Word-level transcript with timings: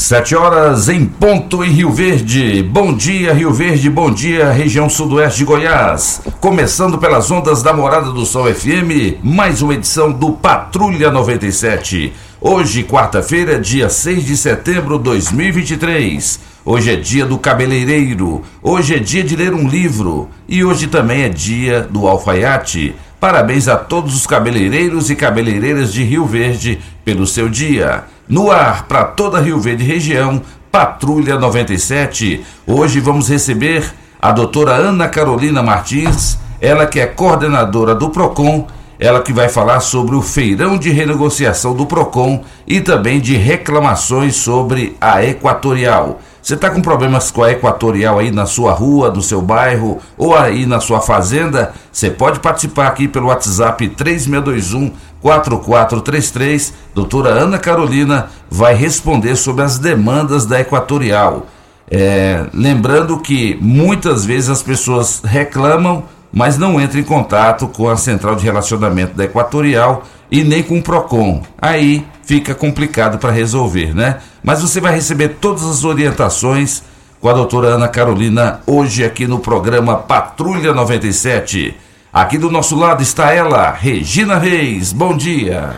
Sete 0.00 0.34
horas 0.34 0.88
em 0.88 1.04
ponto 1.04 1.62
em 1.62 1.70
Rio 1.70 1.90
Verde. 1.90 2.62
Bom 2.62 2.94
dia, 2.94 3.34
Rio 3.34 3.52
Verde. 3.52 3.90
Bom 3.90 4.10
dia, 4.10 4.50
região 4.50 4.88
sudoeste 4.88 5.40
de 5.40 5.44
Goiás. 5.44 6.22
Começando 6.40 6.96
pelas 6.96 7.30
ondas 7.30 7.62
da 7.62 7.74
Morada 7.74 8.10
do 8.10 8.24
Sol 8.24 8.46
FM, 8.46 9.22
mais 9.22 9.60
uma 9.60 9.74
edição 9.74 10.10
do 10.10 10.32
Patrulha 10.32 11.10
97. 11.10 12.14
Hoje, 12.40 12.82
quarta-feira, 12.82 13.60
dia 13.60 13.90
6 13.90 14.24
de 14.24 14.38
setembro 14.38 14.96
de 14.96 15.04
2023. 15.04 16.40
Hoje 16.64 16.92
é 16.92 16.96
dia 16.96 17.26
do 17.26 17.36
cabeleireiro. 17.36 18.42
Hoje 18.62 18.94
é 18.94 18.98
dia 18.98 19.22
de 19.22 19.36
ler 19.36 19.52
um 19.52 19.68
livro. 19.68 20.30
E 20.48 20.64
hoje 20.64 20.86
também 20.86 21.24
é 21.24 21.28
dia 21.28 21.82
do 21.82 22.08
alfaiate. 22.08 22.94
Parabéns 23.20 23.68
a 23.68 23.76
todos 23.76 24.16
os 24.16 24.26
cabeleireiros 24.26 25.10
e 25.10 25.14
cabeleireiras 25.14 25.92
de 25.92 26.02
Rio 26.02 26.24
Verde 26.24 26.78
pelo 27.04 27.26
seu 27.26 27.48
dia. 27.48 28.04
No 28.28 28.50
ar 28.50 28.86
para 28.86 29.04
toda 29.04 29.40
Rio 29.40 29.60
Verde 29.60 29.84
região, 29.84 30.40
Patrulha 30.70 31.38
97. 31.38 32.44
Hoje 32.66 33.00
vamos 33.00 33.28
receber 33.28 33.92
a 34.20 34.30
doutora 34.32 34.72
Ana 34.72 35.08
Carolina 35.08 35.62
Martins, 35.62 36.38
ela 36.60 36.86
que 36.86 37.00
é 37.00 37.06
coordenadora 37.06 37.94
do 37.94 38.10
PROCON, 38.10 38.66
ela 38.98 39.22
que 39.22 39.32
vai 39.32 39.48
falar 39.48 39.80
sobre 39.80 40.14
o 40.14 40.20
feirão 40.20 40.76
de 40.76 40.90
renegociação 40.90 41.74
do 41.74 41.86
PROCON 41.86 42.44
e 42.66 42.80
também 42.80 43.18
de 43.18 43.34
reclamações 43.34 44.36
sobre 44.36 44.96
a 45.00 45.24
Equatorial. 45.24 46.20
Você 46.42 46.54
está 46.54 46.70
com 46.70 46.80
problemas 46.80 47.30
com 47.30 47.42
a 47.42 47.52
Equatorial 47.52 48.18
aí 48.18 48.30
na 48.30 48.46
sua 48.46 48.72
rua, 48.72 49.10
no 49.10 49.22
seu 49.22 49.42
bairro 49.42 49.98
ou 50.16 50.34
aí 50.34 50.66
na 50.66 50.80
sua 50.80 51.00
fazenda? 51.00 51.72
Você 51.92 52.10
pode 52.10 52.40
participar 52.40 52.86
aqui 52.86 53.06
pelo 53.06 53.26
WhatsApp 53.26 53.88
3621 53.88 54.92
4433. 55.20 56.72
Doutora 56.94 57.30
Ana 57.30 57.58
Carolina 57.58 58.30
vai 58.50 58.74
responder 58.74 59.36
sobre 59.36 59.64
as 59.64 59.78
demandas 59.78 60.46
da 60.46 60.60
Equatorial. 60.60 61.46
É, 61.90 62.46
lembrando 62.54 63.18
que 63.18 63.58
muitas 63.60 64.24
vezes 64.24 64.48
as 64.48 64.62
pessoas 64.62 65.20
reclamam, 65.24 66.04
mas 66.32 66.56
não 66.56 66.80
entram 66.80 67.00
em 67.00 67.04
contato 67.04 67.66
com 67.68 67.88
a 67.88 67.96
central 67.96 68.36
de 68.36 68.44
relacionamento 68.44 69.14
da 69.14 69.24
Equatorial 69.24 70.04
e 70.30 70.44
nem 70.44 70.62
com 70.62 70.78
o 70.78 70.82
PROCON. 70.82 71.42
Aí 71.60 72.06
fica 72.22 72.54
complicado 72.54 73.18
para 73.18 73.32
resolver, 73.32 73.94
né? 73.94 74.18
Mas 74.42 74.62
você 74.62 74.80
vai 74.80 74.94
receber 74.94 75.36
todas 75.40 75.64
as 75.64 75.84
orientações 75.84 76.82
com 77.20 77.28
a 77.28 77.32
doutora 77.32 77.68
Ana 77.68 77.88
Carolina 77.88 78.60
hoje 78.66 79.04
aqui 79.04 79.26
no 79.26 79.40
programa 79.40 79.96
Patrulha 79.96 80.72
97. 80.72 81.76
Aqui 82.12 82.38
do 82.38 82.50
nosso 82.50 82.76
lado 82.76 83.02
está 83.02 83.32
ela, 83.32 83.70
Regina 83.70 84.38
Reis. 84.38 84.92
Bom 84.92 85.16
dia. 85.16 85.76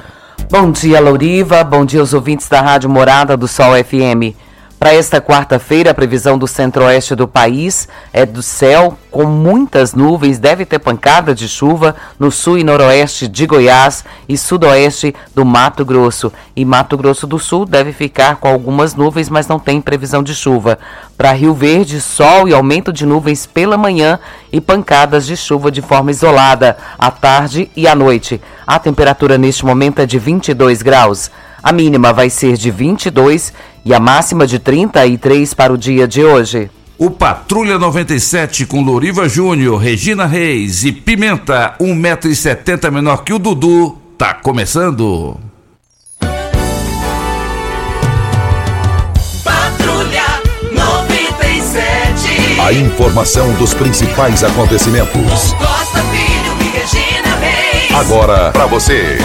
Bom 0.51 0.71
dia, 0.71 1.01
Louriva. 1.01 1.65
Bom 1.65 1.85
dia 1.85 2.01
aos 2.01 2.13
ouvintes 2.13 2.49
da 2.49 2.61
Rádio 2.61 2.89
Morada 2.89 3.37
do 3.37 3.49
Sol 3.49 3.73
FM. 3.73 4.37
Para 4.83 4.95
esta 4.95 5.21
quarta-feira, 5.21 5.93
a 5.93 5.95
previsão 5.95 6.37
do 6.37 6.49
centro-oeste 6.49 7.15
do 7.15 7.29
país 7.29 7.87
é 8.13 8.27
do 8.27 8.43
céu 8.43 8.99
com 9.13 9.27
muitas 9.27 9.95
nuvens, 9.95 10.41
deve 10.41 10.67
ter 10.67 10.81
pancada 10.81 11.33
de 11.37 11.47
chuva 11.47 11.95
no 12.19 12.33
sul 12.33 12.59
e 12.59 12.65
noroeste 12.65 13.29
de 13.29 13.47
Goiás 13.47 14.05
e 14.29 14.37
sudoeste 14.37 15.15
do 15.33 15.45
Mato 15.45 15.85
Grosso. 15.85 16.33
E 16.57 16.65
Mato 16.65 16.97
Grosso 16.97 17.29
do 17.29 17.39
Sul 17.39 17.65
deve 17.65 17.93
ficar 17.93 18.37
com 18.37 18.49
algumas 18.49 18.95
nuvens, 18.97 19.29
mas 19.29 19.47
não 19.47 19.57
tem 19.57 19.81
previsão 19.81 20.21
de 20.21 20.35
chuva. 20.35 20.77
Para 21.17 21.31
Rio 21.31 21.55
Verde, 21.55 22.01
sol 22.01 22.49
e 22.49 22.53
aumento 22.53 22.93
de 22.93 23.07
nuvens 23.07 23.47
pela 23.47 23.77
manhã 23.77 24.19
e 24.51 24.61
pancadas 24.61 25.27
de 25.27 25.37
chuva 25.37 25.71
de 25.71 25.81
forma 25.81 26.11
isolada 26.11 26.77
à 26.99 27.09
tarde 27.09 27.71
e 27.77 27.87
à 27.87 27.95
noite. 27.95 28.41
A 28.67 28.79
temperatura 28.79 29.37
neste 29.37 29.65
momento 29.65 30.01
é 30.01 30.07
de 30.07 30.19
22 30.19 30.83
graus. 30.83 31.31
A 31.63 31.73
mínima 31.73 32.13
vai 32.13 32.29
ser 32.29 32.57
de 32.57 32.71
22 32.71 33.53
e 33.85 33.95
a 33.95 34.01
máxima 34.01 34.47
de 34.47 34.59
33 34.59 35.55
para 35.55 35.73
o 35.73 35.79
dia 35.79 36.07
de 36.09 36.25
hoje. 36.25 36.71
O 36.99 37.11
Patrulha 37.11 37.79
97 37.79 38.65
com 38.67 38.81
Loriva 38.81 39.29
Júnior, 39.29 39.81
Regina 39.81 40.25
Reis 40.27 40.85
e 40.85 40.93
Pimenta, 40.93 41.75
1,70m 41.81 42.91
menor 42.93 43.25
que 43.25 43.33
o 43.33 43.41
Dudu, 43.41 43.99
tá 44.17 44.35
começando. 44.35 45.37
Patrulha 49.43 50.43
97. 50.71 52.61
A 52.61 52.73
informação 52.73 53.53
dos 53.55 53.75
principais 53.75 54.45
acontecimentos. 54.45 55.57
Agora 57.95 58.51
para 58.53 58.67
você. 58.67 59.19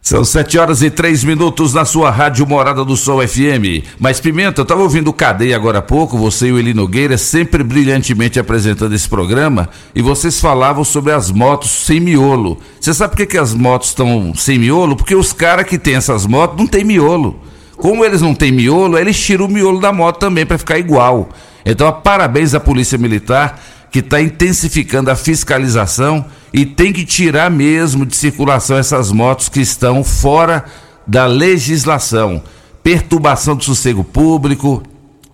São 0.00 0.24
sete 0.24 0.58
horas 0.58 0.82
e 0.82 0.90
três 0.90 1.22
minutos 1.22 1.74
na 1.74 1.84
sua 1.84 2.10
rádio 2.10 2.46
Morada 2.46 2.84
do 2.84 2.96
Sol 2.96 3.20
FM. 3.20 3.84
Mas 3.98 4.18
Pimenta, 4.18 4.60
eu 4.60 4.62
estava 4.62 4.82
ouvindo 4.82 5.12
Cadeia 5.12 5.54
agora 5.54 5.78
há 5.78 5.82
pouco, 5.82 6.16
você 6.16 6.48
e 6.48 6.52
o 6.52 6.58
Eli 6.58 6.74
Nogueira 6.74 7.18
sempre 7.18 7.62
brilhantemente 7.62 8.40
apresentando 8.40 8.94
esse 8.94 9.08
programa, 9.08 9.68
e 9.94 10.02
vocês 10.02 10.40
falavam 10.40 10.82
sobre 10.82 11.12
as 11.12 11.30
motos 11.30 11.70
sem 11.70 12.00
miolo. 12.00 12.58
Você 12.80 12.92
sabe 12.94 13.10
por 13.10 13.18
que, 13.18 13.26
que 13.26 13.38
as 13.38 13.54
motos 13.54 13.90
estão 13.90 14.32
sem 14.34 14.58
miolo? 14.58 14.96
Porque 14.96 15.14
os 15.14 15.32
caras 15.32 15.66
que 15.66 15.78
têm 15.78 15.94
essas 15.94 16.26
motos 16.26 16.58
não 16.58 16.66
têm 16.66 16.82
miolo. 16.82 17.38
Como 17.76 18.04
eles 18.04 18.20
não 18.20 18.34
têm 18.34 18.50
miolo, 18.50 18.98
eles 18.98 19.18
tiram 19.18 19.44
o 19.44 19.48
miolo 19.48 19.80
da 19.80 19.92
moto 19.92 20.18
também 20.18 20.44
para 20.44 20.58
ficar 20.58 20.78
igual. 20.78 21.28
Então, 21.64 21.92
parabéns 21.92 22.54
à 22.54 22.60
Polícia 22.60 22.98
Militar 22.98 23.60
que 23.90 23.98
está 23.98 24.20
intensificando 24.20 25.10
a 25.10 25.16
fiscalização 25.16 26.24
e 26.52 26.64
tem 26.64 26.92
que 26.92 27.04
tirar 27.04 27.50
mesmo 27.50 28.06
de 28.06 28.16
circulação 28.16 28.76
essas 28.76 29.10
motos 29.10 29.48
que 29.48 29.60
estão 29.60 30.04
fora 30.04 30.64
da 31.06 31.26
legislação. 31.26 32.42
Perturbação 32.82 33.56
do 33.56 33.64
sossego 33.64 34.04
público, 34.04 34.82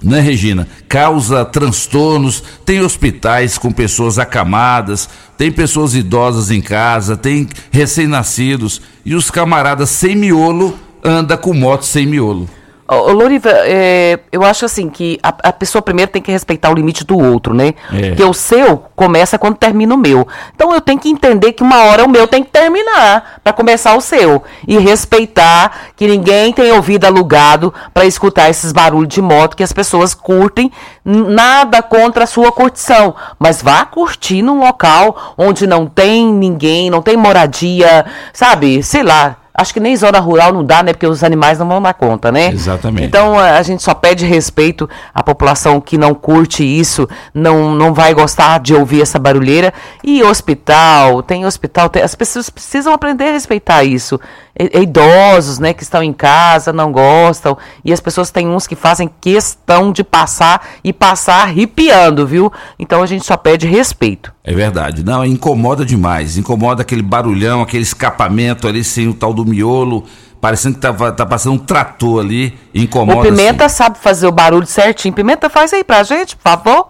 né, 0.03 0.21
Regina? 0.21 0.67
Causa 0.89 1.45
transtornos. 1.45 2.43
Tem 2.65 2.81
hospitais 2.81 3.59
com 3.59 3.71
pessoas 3.71 4.19
acamadas, 4.19 5.09
tem 5.37 5.53
pessoas 5.53 5.95
idosas 5.95 6.51
em 6.51 6.61
casa, 6.61 7.17
tem 7.17 7.49
recém-nascidos. 7.71 8.81
E 9.05 9.15
os 9.15 9.31
camaradas 9.31 9.91
sem 9.91 10.17
miolo 10.17 10.79
anda 11.05 11.37
com 11.37 11.55
moto 11.55 11.85
sem 11.85 12.07
miolo. 12.07 12.49
Ô, 12.89 13.13
Loriva, 13.13 13.51
é, 13.65 14.21
eu 14.31 14.45
acho 14.45 14.65
assim 14.65 14.89
que 14.89 15.19
a, 15.21 15.29
a 15.29 15.53
pessoa 15.53 15.83
primeiro 15.83 16.11
tem 16.11 16.23
que 16.23 16.31
respeitar 16.31 16.71
o 16.71 16.75
limite 16.75 17.05
do 17.05 17.19
outro, 17.19 17.53
né? 17.53 17.75
É. 17.93 18.09
Porque 18.11 18.23
o 18.23 18.33
seu 18.33 18.85
começa 18.95 19.37
quando 19.37 19.57
termina 19.57 19.93
o 19.93 19.99
meu. 19.99 20.27
Então 20.55 20.73
eu 20.73 20.81
tenho 20.81 20.99
que 20.99 21.09
entender 21.09 21.53
que 21.53 21.65
uma 21.65 21.83
hora 21.85 22.05
o 22.05 22.09
meu 22.09 22.29
tem 22.29 22.45
que 22.45 22.51
terminar 22.51 23.41
para 23.43 23.53
começar 23.53 23.97
o 23.97 24.01
seu. 24.01 24.43
E 24.69 24.79
respeitar 24.79 25.91
que 25.97 26.07
ninguém 26.07 26.53
tem 26.53 26.71
ouvido 26.71 27.07
alugado 27.07 27.75
para 27.93 28.07
escutar 28.07 28.49
esses 28.51 28.71
barulhos 28.71 29.13
de 29.13 29.21
moto 29.21 29.57
que 29.57 29.65
as 29.65 29.73
pessoas 29.73 30.15
curtem. 30.15 30.71
Nada 31.05 31.83
contra 31.83 32.23
a 32.23 32.27
sua 32.27 32.53
curtição. 32.53 33.17
Mas 33.37 33.61
vá 33.61 33.85
curtir 33.85 34.43
num 34.43 34.61
local 34.61 35.35
onde 35.37 35.67
não 35.67 35.87
tem 35.87 36.25
ninguém, 36.25 36.89
não 36.89 37.03
tem 37.03 37.17
moradia, 37.17 38.07
sabe? 38.33 38.81
Sei 38.83 39.03
lá. 39.03 39.39
Acho 39.57 39.73
que 39.73 39.81
nem 39.81 39.97
zona 39.97 40.21
rural 40.21 40.53
não 40.53 40.63
dá, 40.65 40.83
né? 40.83 40.93
Porque 40.93 41.07
os 41.07 41.25
animais 41.25 41.59
não 41.59 41.67
vão 41.67 41.81
dar 41.81 41.95
conta, 41.95 42.31
né? 42.31 42.49
Exatamente. 42.53 43.07
Então 43.07 43.39
a 43.39 43.63
gente 43.63 43.83
só 43.83 43.95
pede 43.95 44.27
respeito 44.27 44.89
à 45.15 45.23
população 45.23 45.81
que 45.81 45.97
não 45.97 46.15
curte 46.15 46.63
isso, 46.63 47.09
não, 47.33 47.75
não 47.75 47.95
vai 47.95 48.13
gostar 48.13 48.61
de 48.61 48.75
ouvir 48.75 49.01
essa 49.03 49.19
barulheira. 49.19 49.73
E 50.05 50.23
hospital, 50.23 51.23
tem 51.23 51.47
hospital, 51.47 51.89
tem- 51.89 52.03
as 52.03 52.15
pessoas 52.15 52.51
precisam 52.51 52.93
aprender 52.93 53.29
a 53.29 53.33
respeitar 53.33 53.83
isso. 53.85 54.21
E 54.59 54.81
idosos, 54.83 55.59
né, 55.59 55.73
que 55.75 55.83
estão 55.83 56.03
em 56.03 56.13
casa, 56.13 56.73
não 56.73 56.91
gostam. 56.93 57.57
E 57.85 57.93
as 57.93 58.01
pessoas 58.01 58.31
têm 58.31 58.49
uns 58.49 58.67
que 58.67 58.75
fazem 58.77 59.11
questão 59.21 59.93
de 59.93 60.03
passar 60.05 60.67
e 60.83 60.93
passar 60.93 61.43
arrepiando, 61.45 62.27
viu? 62.27 62.53
Então 62.79 63.03
a 63.03 63.07
gente 63.07 63.25
só 63.25 63.37
pede 63.37 63.67
respeito. 63.67 64.33
É 64.47 64.55
verdade. 64.55 65.05
Não, 65.05 65.25
incomoda 65.25 65.85
demais. 65.85 66.39
Incomoda 66.39 66.83
aquele 66.83 67.03
barulhão, 67.03 67.63
aquele 67.63 67.83
escapamento 67.83 68.69
ali 68.69 68.85
sem 68.85 69.09
o 69.09 69.13
tal 69.13 69.35
do 69.35 69.45
miolo, 69.45 70.05
parecendo 70.41 70.77
que 70.77 70.81
tá, 70.81 70.93
tá 71.11 71.27
passando 71.27 71.55
um 71.55 71.59
trator 71.59 72.25
ali. 72.25 72.57
Incomoda. 72.73 73.19
o 73.19 73.23
Pimenta 73.23 73.69
sim. 73.69 73.75
sabe 73.75 73.99
fazer 73.99 74.29
o 74.29 74.31
barulho 74.31 74.65
certinho. 74.65 75.13
Pimenta, 75.13 75.51
faz 75.51 75.73
aí 75.73 75.83
pra 75.83 76.05
gente, 76.05 76.37
por 76.37 76.43
favor. 76.45 76.89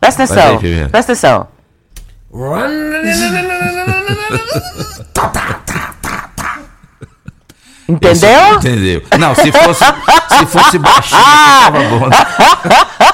Presta 0.00 0.24
Faz 0.24 0.38
aí, 0.38 0.38
atenção. 0.38 0.58
Pimenta. 0.60 0.88
Presta 0.90 1.12
atenção. 1.12 1.48
Entendeu? 7.88 8.54
Entendeu. 8.54 9.02
Não, 9.18 9.34
se 9.34 9.50
fosse, 9.50 9.84
se 10.38 10.46
fosse 10.46 10.78
baixinho, 10.78 11.20
tava 11.60 11.80
bom. 11.88 12.08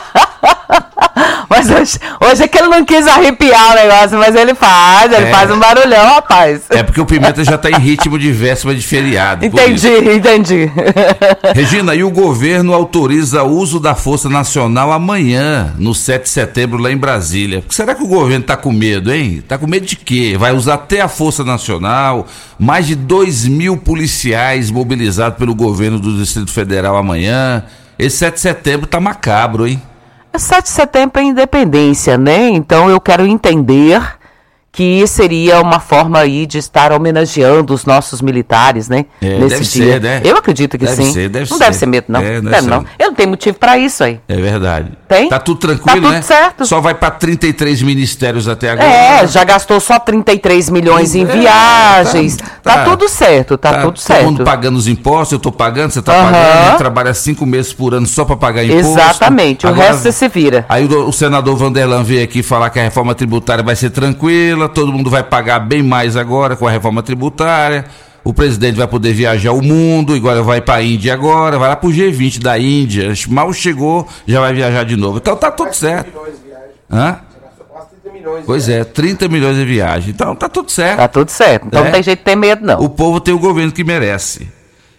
Mas 1.50 1.68
hoje, 1.68 1.98
hoje 2.20 2.44
é 2.44 2.46
que 2.48 2.56
ele 2.56 2.68
não 2.68 2.84
quis 2.84 3.08
arrepiar 3.08 3.72
o 3.72 3.74
negócio, 3.74 4.16
mas 4.16 4.36
ele 4.36 4.54
faz, 4.54 5.12
ele 5.12 5.24
É. 5.26 5.30
faz 5.32 5.50
um 5.50 5.58
barulhão, 5.58 6.06
rapaz. 6.14 6.60
É 6.70 6.80
porque 6.84 7.00
o 7.00 7.04
Pimenta 7.04 7.42
já 7.42 7.58
tá 7.58 7.68
em 7.68 7.78
ritmo 7.80 8.16
de 8.16 8.30
véspera 8.30 8.72
de 8.72 8.86
feriado. 8.86 9.44
entendi, 9.44 9.88
entendi. 10.14 10.70
Regina, 11.52 11.92
e 11.96 12.04
o 12.04 12.10
governo 12.10 12.72
autoriza 12.72 13.42
o 13.42 13.50
uso 13.50 13.80
da 13.80 13.96
Força 13.96 14.28
Nacional 14.28 14.92
amanhã, 14.92 15.74
no 15.76 15.92
7 15.92 16.22
de 16.22 16.28
setembro, 16.28 16.78
lá 16.78 16.92
em 16.92 16.96
Brasília. 16.96 17.64
Será 17.68 17.96
que 17.96 18.02
o 18.04 18.06
governo 18.06 18.44
tá 18.44 18.56
com 18.56 18.70
medo, 18.70 19.12
hein? 19.12 19.42
Tá 19.46 19.58
com 19.58 19.66
medo 19.66 19.84
de 19.86 19.96
quê? 19.96 20.36
Vai 20.38 20.52
usar 20.52 20.74
até 20.74 21.00
a 21.00 21.08
Força 21.08 21.42
Nacional, 21.42 22.28
mais 22.58 22.86
de 22.86 22.94
2 22.94 23.48
mil 23.48 23.76
policiais 23.76 24.70
mobilizados 24.70 25.36
pelo 25.36 25.54
governo 25.54 25.98
do 25.98 26.16
Distrito 26.16 26.52
Federal 26.52 26.96
amanhã. 26.96 27.64
Esse 27.98 28.18
7 28.18 28.34
de 28.34 28.40
setembro 28.40 28.86
tá 28.86 29.00
macabro, 29.00 29.66
hein? 29.66 29.82
É 30.32 30.38
7 30.38 30.62
de 30.64 30.70
setembro 30.70 31.20
é 31.20 31.24
independência, 31.24 32.16
né? 32.16 32.48
Então 32.50 32.88
eu 32.88 33.00
quero 33.00 33.26
entender 33.26 34.00
que 34.72 35.04
seria 35.06 35.60
uma 35.60 35.80
forma 35.80 36.18
aí 36.20 36.46
de 36.46 36.56
estar 36.58 36.92
homenageando 36.92 37.74
os 37.74 37.84
nossos 37.84 38.22
militares, 38.22 38.88
né? 38.88 39.04
É, 39.20 39.36
Nesse 39.38 39.48
deve 39.48 39.64
dia. 39.64 39.92
ser, 39.94 40.00
né? 40.00 40.20
Eu 40.24 40.36
acredito 40.36 40.78
que 40.78 40.84
Deve 40.84 41.02
sim. 41.04 41.12
ser, 41.12 41.28
deve 41.28 41.50
não 41.50 41.58
ser. 41.58 41.64
deve 41.64 41.76
ser 41.76 41.86
medo, 41.86 42.04
não. 42.08 42.20
É, 42.20 42.40
não 42.40 42.50
deve 42.50 42.66
não. 42.68 42.84
Eu 42.98 43.08
não 43.08 43.14
tenho 43.14 43.28
motivo 43.30 43.58
pra 43.58 43.76
isso 43.76 44.04
aí. 44.04 44.20
É 44.28 44.36
verdade. 44.36 44.92
Tem? 45.08 45.28
Tá 45.28 45.40
tudo 45.40 45.58
tranquilo, 45.58 45.86
Tá 45.86 45.94
tudo 45.94 46.10
né? 46.12 46.22
certo. 46.22 46.64
Só 46.66 46.80
vai 46.80 46.94
pra 46.94 47.10
33 47.10 47.82
ministérios 47.82 48.46
até 48.46 48.70
agora. 48.70 48.88
É, 48.88 49.26
já 49.26 49.42
gastou 49.42 49.80
só 49.80 49.98
33 49.98 50.70
milhões 50.70 51.14
em 51.16 51.22
É, 51.22 51.26
viagens. 51.26 52.36
tá- 52.36 52.44
Tá, 52.62 52.74
tá. 52.76 52.84
tudo 52.84 53.08
certo, 53.08 53.56
tá, 53.58 53.72
tudo 53.72 53.82
todo 53.84 53.98
certo. 53.98 54.24
mundo 54.26 54.44
pagando 54.44 54.76
os 54.76 54.86
impostos, 54.86 55.32
eu 55.32 55.38
tô 55.38 55.50
pagando, 55.50 55.90
você 55.90 56.02
tá 56.02 56.12
Aham. 56.12 56.30
pagando, 56.32 56.46
a 56.46 56.68
gente 56.68 56.78
trabalha 56.78 57.14
cinco 57.14 57.44
meses 57.46 57.72
por 57.72 57.94
ano 57.94 58.06
só 58.06 58.24
pra 58.24 58.36
pagar 58.36 58.62
imposto. 58.64 58.86
Exatamente, 58.92 59.66
o 59.66 59.72
resto 59.72 60.02
você 60.02 60.12
se 60.12 60.28
vira. 60.28 60.64
Aí 60.68 60.84
o, 60.84 61.08
o 61.08 61.12
senador 61.12 61.56
Vanderlan 61.56 62.04
veio 62.04 62.22
aqui 62.22 62.42
falar 62.42 62.68
que 62.70 62.78
a 62.78 62.82
reforma 62.82 63.14
tributária 63.14 63.64
vai 63.64 63.74
ser 63.74 63.90
tranquila, 63.90 64.59
todo 64.68 64.92
mundo 64.92 65.08
vai 65.10 65.22
pagar 65.22 65.58
bem 65.60 65.82
mais 65.82 66.16
agora 66.16 66.56
com 66.56 66.66
a 66.66 66.70
reforma 66.70 67.02
tributária. 67.02 67.84
O 68.22 68.34
presidente 68.34 68.76
vai 68.76 68.86
poder 68.86 69.14
viajar 69.14 69.52
o 69.52 69.62
mundo, 69.62 70.14
igual 70.14 70.44
vai 70.44 70.60
pra 70.60 70.82
Índia 70.82 71.14
agora, 71.14 71.58
vai 71.58 71.68
lá 71.70 71.76
pro 71.76 71.88
G20 71.90 72.38
da 72.40 72.58
Índia. 72.58 73.12
Mal 73.28 73.50
chegou, 73.52 74.06
já 74.26 74.40
vai 74.40 74.52
viajar 74.52 74.84
de 74.84 74.94
novo. 74.96 75.18
Então 75.18 75.34
tá 75.36 75.50
tudo 75.50 75.72
certo. 75.74 76.10
Hã? 76.90 77.18
Pois 78.44 78.68
é, 78.68 78.84
30 78.84 79.28
milhões 79.28 79.56
de 79.56 79.64
viagem. 79.64 80.10
Então 80.10 80.34
tá 80.36 80.48
tudo 80.48 80.70
certo. 80.70 80.98
Tá 80.98 81.08
tudo 81.08 81.30
certo. 81.30 81.66
Então 81.66 81.80
É. 81.80 81.84
não 81.84 81.92
tem 81.92 82.02
jeito 82.02 82.18
de 82.18 82.24
ter 82.24 82.36
medo, 82.36 82.64
não. 82.64 82.80
O 82.80 82.88
povo 82.88 83.20
tem 83.20 83.32
o 83.32 83.38
governo 83.38 83.72
que 83.72 83.82
merece. 83.82 84.48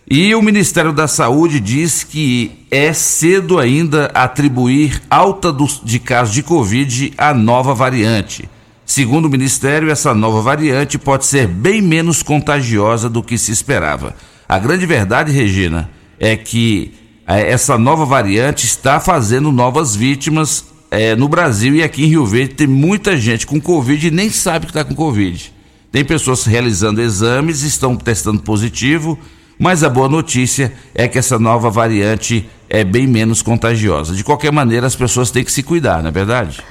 E 0.10 0.34
o 0.36 0.42
Ministério 0.42 0.92
da 0.92 1.08
Saúde 1.08 1.60
diz 1.60 2.04
que 2.04 2.66
é 2.72 2.92
cedo 2.92 3.60
ainda 3.60 4.10
atribuir 4.14 5.02
alta 5.10 5.52
dos- 5.54 5.80
de 5.84 6.00
casos 6.00 6.34
de 6.34 6.44
Covid 6.44 7.14
à 7.18 7.34
nova 7.34 7.74
variante. 7.74 8.50
Segundo 8.92 9.28
o 9.28 9.30
Ministério, 9.30 9.90
essa 9.90 10.14
nova 10.14 10.42
variante 10.42 11.00
pode 11.00 11.26
ser 11.26 11.48
bem 11.48 11.82
menos 11.82 12.22
contagiosa 12.22 13.10
do 13.10 13.24
que 13.24 13.38
se 13.38 13.50
esperava. 13.50 14.14
A 14.50 14.60
grande 14.60 14.86
verdade, 14.86 15.32
Regina, 15.32 15.90
é 16.20 16.36
que 16.36 16.94
eh, 17.26 17.54
essa 17.54 17.78
nova 17.78 18.04
variante 18.04 18.66
está 18.66 19.00
fazendo 19.00 19.50
novas 19.50 19.96
vítimas 19.96 20.66
eh, 20.92 21.16
no 21.16 21.30
Brasil 21.30 21.74
e 21.74 21.82
aqui 21.82 22.04
em 22.04 22.08
Rio 22.08 22.26
Verde 22.26 22.56
tem 22.56 22.68
muita 22.68 23.16
gente 23.16 23.48
com 23.48 23.62
Covid 23.62 24.08
e 24.08 24.12
nem 24.12 24.30
sabe 24.30 24.66
que 24.66 24.72
está 24.72 24.84
com 24.84 24.94
Covid. 24.94 25.54
Tem 25.90 26.04
pessoas 26.04 26.44
realizando 26.44 27.02
exames, 27.02 27.62
estão 27.62 27.96
testando 27.96 28.42
positivo, 28.42 29.18
mas 29.58 29.86
a 29.86 29.90
boa 29.90 30.10
notícia 30.10 30.74
é 30.94 31.08
que 31.08 31.18
essa 31.18 31.40
nova 31.40 31.70
variante 31.70 32.46
é 32.70 32.84
bem 32.84 33.08
menos 33.08 33.42
contagiosa. 33.42 34.14
De 34.14 34.22
qualquer 34.26 34.52
maneira, 34.52 34.86
as 34.86 34.98
pessoas 34.98 35.32
têm 35.32 35.46
que 35.46 35.52
se 35.54 35.64
cuidar, 35.64 36.02
não 36.02 36.10
é 36.10 36.12
verdade? 36.12 36.62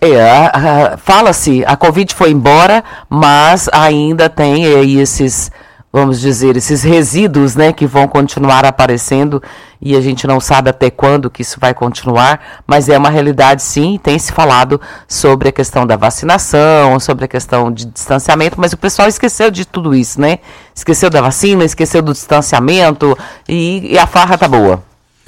É, 0.00 0.96
fala-se, 0.98 1.64
a 1.66 1.76
Covid 1.76 2.14
foi 2.14 2.30
embora, 2.30 2.84
mas 3.08 3.68
ainda 3.72 4.28
tem 4.28 4.66
aí 4.66 4.98
esses, 4.98 5.50
vamos 5.92 6.20
dizer, 6.20 6.56
esses 6.56 6.82
resíduos, 6.82 7.56
né, 7.56 7.72
que 7.72 7.86
vão 7.86 8.06
continuar 8.06 8.64
aparecendo 8.64 9.42
e 9.80 9.96
a 9.96 10.00
gente 10.00 10.26
não 10.26 10.38
sabe 10.38 10.70
até 10.70 10.90
quando 10.90 11.30
que 11.30 11.42
isso 11.42 11.58
vai 11.58 11.72
continuar, 11.72 12.62
mas 12.66 12.88
é 12.88 12.98
uma 12.98 13.10
realidade 13.10 13.62
sim, 13.62 13.98
tem 14.02 14.18
se 14.18 14.32
falado 14.32 14.80
sobre 15.08 15.48
a 15.48 15.52
questão 15.52 15.86
da 15.86 15.96
vacinação, 15.96 16.98
sobre 17.00 17.24
a 17.24 17.28
questão 17.28 17.72
de 17.72 17.86
distanciamento, 17.86 18.60
mas 18.60 18.72
o 18.72 18.76
pessoal 18.76 19.08
esqueceu 19.08 19.50
de 19.50 19.64
tudo 19.64 19.94
isso, 19.94 20.20
né? 20.20 20.38
Esqueceu 20.74 21.08
da 21.08 21.20
vacina, 21.20 21.64
esqueceu 21.64 22.02
do 22.02 22.12
distanciamento 22.12 23.16
e, 23.48 23.92
e 23.92 23.98
a 23.98 24.06
farra 24.06 24.36
tá 24.36 24.48
boa. 24.48 24.82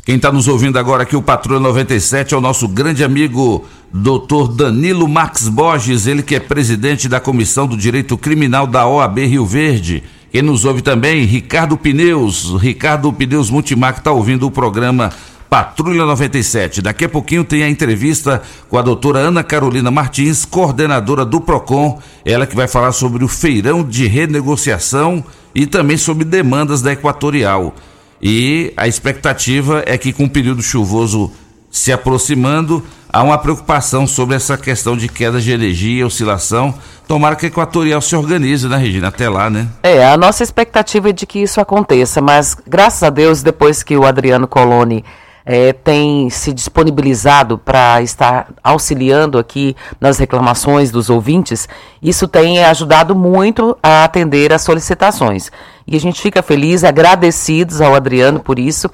Quem 0.09 0.17
está 0.17 0.33
nos 0.33 0.49
ouvindo 0.49 0.79
agora 0.79 1.03
aqui, 1.03 1.15
o 1.15 1.21
Patrulha 1.21 1.61
97, 1.61 2.33
é 2.33 2.37
o 2.39 2.41
nosso 2.41 2.67
grande 2.67 3.05
amigo 3.05 3.67
Dr. 3.93 4.51
Danilo 4.57 5.07
Max 5.07 5.49
Borges, 5.49 6.07
ele 6.07 6.23
que 6.23 6.35
é 6.35 6.41
presidente 6.41 7.11
da 7.11 7.21
Comissão 7.21 7.67
do 7.67 7.77
Direito 7.77 8.17
Criminal 8.17 8.67
da 8.67 8.87
OAB 8.87 9.19
Rio 9.27 9.45
Verde. 9.45 10.03
Quem 10.33 10.41
nos 10.41 10.65
ouve 10.65 10.81
também, 10.81 11.27
Ricardo 11.27 11.77
Pneus, 11.77 12.57
Ricardo 12.59 13.13
Pneus 13.13 13.51
Multimar, 13.51 13.93
que 13.93 13.99
está 13.99 14.11
ouvindo 14.11 14.47
o 14.47 14.51
programa 14.51 15.13
Patrulha 15.51 16.07
97. 16.07 16.81
Daqui 16.81 17.05
a 17.05 17.09
pouquinho 17.11 17.45
tem 17.45 17.63
a 17.63 17.69
entrevista 17.69 18.41
com 18.71 18.79
a 18.79 18.83
doutora 18.83 19.19
Ana 19.19 19.45
Carolina 19.45 19.91
Martins, 19.91 20.47
coordenadora 20.47 21.23
do 21.23 21.39
PROCON, 21.39 22.01
ela 22.25 22.47
que 22.47 22.57
vai 22.57 22.67
falar 22.67 22.93
sobre 22.93 23.23
o 23.25 23.29
feirão 23.29 23.85
de 23.85 24.07
renegociação 24.07 25.23
e 25.55 25.67
também 25.67 25.99
sobre 25.99 26.25
demandas 26.25 26.81
da 26.81 26.93
Equatorial. 26.93 27.75
E 28.21 28.73
a 28.77 28.89
expectativa 28.89 29.83
é 29.87 29.97
que 29.97 30.13
com 30.13 30.25
o 30.25 30.31
período 30.31 30.63
chuvoso 30.63 31.31
se 31.71 31.93
aproximando, 31.93 32.83
há 33.13 33.23
uma 33.23 33.39
preocupação 33.39 34.07
sobre 34.07 34.35
essa 34.35 34.57
questão 34.57 34.97
de 34.97 35.09
queda 35.09 35.41
de 35.41 35.51
energia, 35.53 36.07
oscilação. 36.07 36.75
Tomara 37.07 37.37
que 37.37 37.47
a 37.47 37.49
Equatorial 37.49 38.01
se 38.01 38.17
organize, 38.17 38.69
né, 38.69 38.77
Regina? 38.77 39.09
Até 39.09 39.29
lá, 39.29 39.49
né? 39.49 39.69
É, 39.83 40.05
a 40.05 40.17
nossa 40.17 40.43
expectativa 40.43 41.11
é 41.11 41.13
de 41.13 41.27
que 41.27 41.41
isso 41.41 41.61
aconteça, 41.61 42.21
mas 42.21 42.57
graças 42.67 43.03
a 43.03 43.11
Deus, 43.11 43.43
depois 43.43 43.83
que 43.83 43.97
o 43.97 44.05
Adriano 44.05 44.47
Coloni 44.47 45.05
eh, 45.51 45.73
tem 45.73 46.29
se 46.29 46.53
disponibilizado 46.53 47.57
para 47.57 48.03
estar 48.03 48.51
auxiliando 48.63 49.39
aqui 49.39 49.75
nas 49.99 50.19
reclamações 50.19 50.91
dos 50.91 51.09
ouvintes, 51.09 51.67
isso 52.03 52.29
tem 52.29 52.63
ajudado 52.63 53.15
muito 53.15 53.75
a 53.83 54.05
atender 54.05 54.53
as 54.53 54.61
solicitações. 54.61 55.51
E 55.87 55.97
a 55.97 56.01
gente 56.01 56.21
fica 56.21 56.43
feliz, 56.43 56.85
agradecidos 56.85 57.81
ao 57.81 57.95
Adriano 57.95 58.41
por 58.41 58.59
isso. 58.59 58.91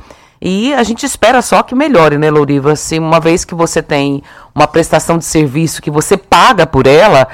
E 0.46 0.74
a 0.74 0.82
gente 0.82 1.06
espera 1.06 1.40
só 1.40 1.62
que 1.62 1.74
melhore, 1.74 2.18
né, 2.18 2.30
Louriva? 2.30 2.76
Se 2.76 2.98
uma 2.98 3.18
vez 3.18 3.46
que 3.46 3.54
você 3.54 3.82
tem 3.82 4.22
uma 4.54 4.68
prestação 4.68 5.16
de 5.16 5.24
serviço 5.24 5.80
que 5.80 5.90
você 5.90 6.18
paga 6.18 6.66
por 6.66 6.86
ela, 6.86 7.26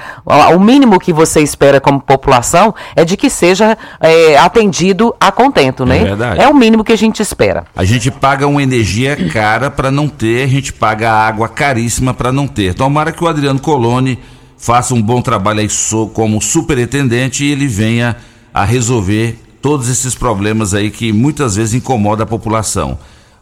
o 0.54 0.60
mínimo 0.60 0.96
que 1.00 1.12
você 1.12 1.40
espera 1.40 1.80
como 1.80 2.00
população 2.00 2.72
é 2.94 3.04
de 3.04 3.16
que 3.16 3.28
seja 3.28 3.76
é, 3.98 4.38
atendido 4.38 5.12
a 5.18 5.32
contento, 5.32 5.84
né? 5.84 6.04
verdade. 6.04 6.40
É 6.40 6.48
o 6.48 6.54
mínimo 6.54 6.84
que 6.84 6.92
a 6.92 6.96
gente 6.96 7.20
espera. 7.20 7.64
A 7.74 7.82
gente 7.82 8.12
paga 8.12 8.46
uma 8.46 8.62
energia 8.62 9.16
cara 9.32 9.72
para 9.72 9.90
não 9.90 10.08
ter, 10.08 10.44
a 10.44 10.46
gente 10.46 10.72
paga 10.72 11.10
água 11.10 11.48
caríssima 11.48 12.14
para 12.14 12.30
não 12.30 12.46
ter. 12.46 12.74
Tomara 12.74 13.10
que 13.10 13.24
o 13.24 13.26
Adriano 13.26 13.58
Coloni 13.58 14.20
faça 14.56 14.94
um 14.94 15.02
bom 15.02 15.20
trabalho 15.20 15.58
aí 15.58 15.68
como 16.14 16.40
superintendente 16.40 17.44
e 17.44 17.50
ele 17.50 17.66
venha 17.66 18.14
a 18.54 18.64
resolver 18.64 19.49
todos 19.60 19.88
esses 19.88 20.14
problemas 20.14 20.74
aí 20.74 20.90
que 20.90 21.12
muitas 21.12 21.56
vezes 21.56 21.74
incomodam 21.74 22.24
a 22.24 22.26
população. 22.26 22.98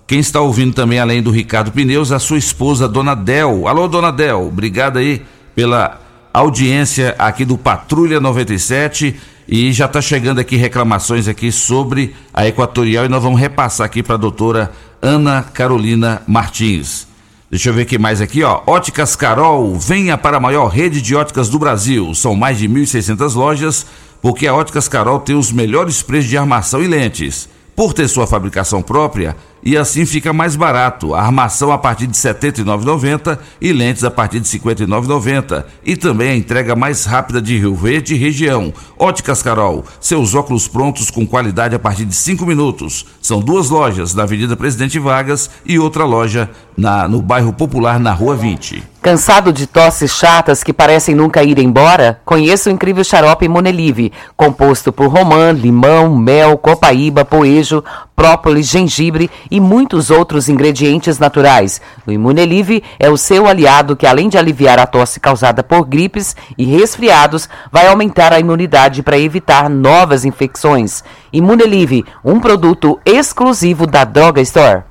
Quem 0.06 0.20
está 0.20 0.40
ouvindo 0.40 0.72
também, 0.72 0.98
além 0.98 1.22
do 1.22 1.30
Ricardo 1.30 1.70
Pneus, 1.70 2.12
a 2.12 2.18
sua 2.18 2.38
esposa, 2.38 2.88
Dona 2.88 3.14
Del. 3.14 3.68
Alô, 3.68 3.86
Dona 3.86 4.10
Del, 4.10 4.46
obrigado 4.46 4.98
aí 4.98 5.22
pela 5.54 6.00
audiência 6.32 7.14
aqui 7.18 7.44
do 7.44 7.58
Patrulha 7.58 8.20
97 8.20 9.16
e 9.46 9.72
já 9.72 9.86
está 9.86 10.00
chegando 10.00 10.38
aqui 10.38 10.56
reclamações 10.56 11.26
aqui 11.26 11.50
sobre 11.50 12.14
a 12.32 12.46
Equatorial 12.46 13.06
e 13.06 13.08
nós 13.08 13.22
vamos 13.22 13.40
repassar 13.40 13.86
aqui 13.86 14.02
para 14.02 14.14
a 14.14 14.18
doutora 14.18 14.72
Ana 15.00 15.42
Carolina 15.42 16.22
Martins. 16.26 17.08
Deixa 17.50 17.70
eu 17.70 17.74
ver 17.74 17.82
o 17.82 17.86
que 17.86 17.98
mais 17.98 18.20
aqui, 18.20 18.42
ó. 18.42 18.60
Óticas 18.66 19.16
Carol, 19.16 19.74
venha 19.78 20.18
para 20.18 20.36
a 20.36 20.40
maior 20.40 20.68
rede 20.68 21.00
de 21.00 21.16
óticas 21.16 21.48
do 21.48 21.58
Brasil. 21.58 22.14
São 22.14 22.34
mais 22.34 22.58
de 22.58 22.68
1.600 22.68 23.34
lojas, 23.34 23.86
porque 24.20 24.46
a 24.46 24.54
Óticas 24.54 24.88
Carol 24.88 25.20
tem 25.20 25.36
os 25.36 25.52
melhores 25.52 26.02
preços 26.02 26.28
de 26.28 26.36
armação 26.36 26.82
e 26.82 26.86
lentes. 26.86 27.48
Por 27.74 27.92
ter 27.92 28.08
sua 28.08 28.26
fabricação 28.26 28.82
própria, 28.82 29.36
e 29.68 29.76
assim 29.76 30.06
fica 30.06 30.32
mais 30.32 30.56
barato. 30.56 31.14
Armação 31.14 31.70
a 31.70 31.76
partir 31.76 32.06
de 32.06 32.16
R$ 32.16 32.32
79,90 32.32 33.38
e 33.60 33.70
lentes 33.70 34.02
a 34.02 34.10
partir 34.10 34.40
de 34.40 34.50
R$ 34.50 34.60
59,90. 34.60 35.62
E 35.84 35.94
também 35.94 36.30
a 36.30 36.34
entrega 36.34 36.74
mais 36.74 37.04
rápida 37.04 37.42
de 37.42 37.58
Rio 37.58 37.74
Verde 37.74 38.14
e 38.14 38.16
região. 38.16 38.72
Óticas 38.98 39.42
Carol, 39.42 39.84
seus 40.00 40.34
óculos 40.34 40.66
prontos 40.66 41.10
com 41.10 41.26
qualidade 41.26 41.74
a 41.74 41.78
partir 41.78 42.06
de 42.06 42.14
5 42.14 42.46
minutos. 42.46 43.04
São 43.20 43.40
duas 43.40 43.68
lojas 43.68 44.14
na 44.14 44.22
Avenida 44.22 44.56
Presidente 44.56 44.98
Vargas 44.98 45.50
e 45.66 45.78
outra 45.78 46.06
loja 46.06 46.48
na, 46.74 47.06
no 47.06 47.20
bairro 47.20 47.52
Popular, 47.52 48.00
na 48.00 48.12
Rua 48.12 48.36
20. 48.36 48.82
Cansado 49.02 49.52
de 49.52 49.66
tosses 49.66 50.10
chatas 50.10 50.64
que 50.64 50.72
parecem 50.72 51.14
nunca 51.14 51.42
ir 51.42 51.58
embora? 51.58 52.20
Conheça 52.24 52.68
o 52.68 52.72
incrível 52.72 53.04
xarope 53.04 53.46
Imunelive, 53.46 54.12
composto 54.36 54.92
por 54.92 55.08
romã, 55.08 55.52
limão, 55.52 56.16
mel, 56.16 56.58
copaíba, 56.58 57.24
poejo, 57.24 57.82
própolis, 58.14 58.66
gengibre 58.66 59.30
e 59.50 59.57
muitos 59.60 60.10
outros 60.10 60.48
ingredientes 60.48 61.18
naturais. 61.18 61.80
O 62.06 62.12
Imunelive 62.12 62.82
é 62.98 63.08
o 63.08 63.16
seu 63.16 63.46
aliado 63.46 63.96
que, 63.96 64.06
além 64.06 64.28
de 64.28 64.38
aliviar 64.38 64.78
a 64.78 64.86
tosse 64.86 65.20
causada 65.20 65.62
por 65.62 65.84
gripes 65.84 66.36
e 66.56 66.64
resfriados, 66.64 67.48
vai 67.70 67.86
aumentar 67.86 68.32
a 68.32 68.40
imunidade 68.40 69.02
para 69.02 69.18
evitar 69.18 69.68
novas 69.68 70.24
infecções. 70.24 71.02
Imunelive, 71.32 72.04
um 72.24 72.40
produto 72.40 72.98
exclusivo 73.04 73.86
da 73.86 74.04
Droga 74.04 74.40
Store. 74.40 74.82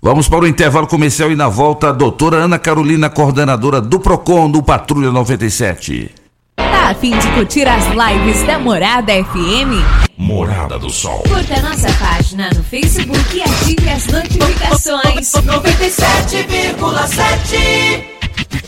Vamos 0.00 0.28
para 0.28 0.44
o 0.44 0.46
intervalo 0.46 0.86
comercial 0.86 1.30
e 1.32 1.34
na 1.34 1.48
volta 1.48 1.88
a 1.88 1.92
doutora 1.92 2.36
Ana 2.36 2.58
Carolina, 2.58 3.10
coordenadora 3.10 3.80
do 3.80 3.98
PROCON 3.98 4.48
do 4.48 4.62
Patrulha 4.62 5.10
97. 5.10 6.14
Tá 6.56 6.90
a 6.90 6.94
fim 6.94 7.18
de 7.18 7.26
curtir 7.32 7.66
as 7.66 7.84
lives 7.88 8.44
da 8.44 8.58
Morada 8.60 9.12
FM? 9.12 10.08
Morada 10.16 10.78
do 10.78 10.88
Sol. 10.88 11.22
Curta 11.28 11.60
nossa 11.62 11.92
página 11.92 12.48
no 12.54 12.57
Facebook 12.70 13.34
e 13.34 13.40
ative 13.42 13.88
as 13.88 14.06
notificações. 14.08 15.32
97,7 15.32 18.18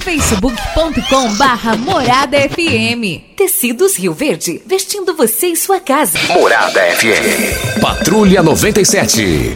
facebook.com 0.00 1.35
barra 1.37 1.76
Morada 1.76 2.38
FM. 2.38 3.35
Tecidos 3.37 3.99
Rio 3.99 4.14
Verde, 4.14 4.62
vestindo 4.64 5.14
você 5.14 5.49
e 5.49 5.57
sua 5.57 5.78
casa. 5.80 6.19
Morada 6.28 6.80
FM. 6.80 7.78
Patrulha 7.83 8.42
97. 8.42 9.54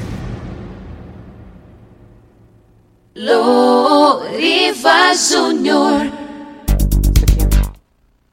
Loriva 3.16 5.14
Júnior 5.14 6.23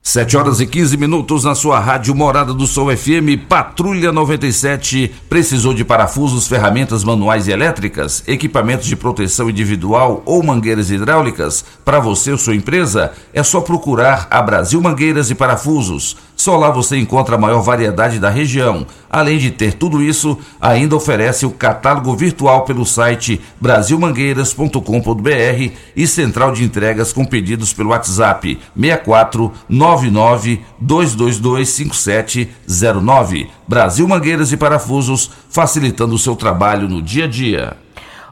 7 0.03 0.35
horas 0.35 0.59
e 0.59 0.65
15 0.65 0.97
minutos 0.97 1.43
na 1.43 1.53
sua 1.53 1.79
rádio 1.79 2.15
Morada 2.15 2.55
do 2.55 2.65
Sol 2.65 2.89
FM, 2.89 3.45
Patrulha 3.47 4.11
97. 4.11 5.13
Precisou 5.29 5.75
de 5.75 5.85
parafusos, 5.85 6.47
ferramentas 6.47 7.03
manuais 7.03 7.47
e 7.47 7.51
elétricas, 7.51 8.23
equipamentos 8.25 8.87
de 8.87 8.95
proteção 8.95 9.47
individual 9.47 10.23
ou 10.25 10.41
mangueiras 10.41 10.89
hidráulicas? 10.89 11.63
Para 11.85 11.99
você 11.99 12.31
ou 12.31 12.37
sua 12.39 12.55
empresa, 12.55 13.13
é 13.31 13.43
só 13.43 13.61
procurar 13.61 14.27
a 14.31 14.41
Brasil 14.41 14.81
Mangueiras 14.81 15.29
e 15.29 15.35
Parafusos. 15.35 16.17
Só 16.41 16.57
lá 16.57 16.71
você 16.71 16.97
encontra 16.97 17.35
a 17.35 17.37
maior 17.37 17.61
variedade 17.61 18.17
da 18.17 18.27
região. 18.27 18.87
Além 19.07 19.37
de 19.37 19.51
ter 19.51 19.75
tudo 19.75 20.01
isso, 20.01 20.35
ainda 20.59 20.95
oferece 20.95 21.45
o 21.45 21.51
catálogo 21.51 22.15
virtual 22.15 22.65
pelo 22.65 22.83
site 22.83 23.39
brasilmangueiras.com.br 23.59 25.71
e 25.95 26.07
central 26.07 26.51
de 26.51 26.63
entregas 26.63 27.13
com 27.13 27.23
pedidos 27.23 27.73
pelo 27.73 27.91
WhatsApp 27.91 28.57
64 28.75 29.53
99 29.69 30.65
222 30.79 31.69
5709. 31.69 33.47
Brasil 33.67 34.07
Mangueiras 34.07 34.51
e 34.51 34.57
Parafusos, 34.57 35.29
facilitando 35.47 36.15
o 36.15 36.19
seu 36.19 36.35
trabalho 36.35 36.89
no 36.89 37.03
dia 37.03 37.25
a 37.25 37.27
dia. 37.27 37.77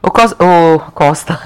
O 0.02 0.10
Costa. 0.10 0.36
O 0.42 0.78
Costa. 0.92 1.38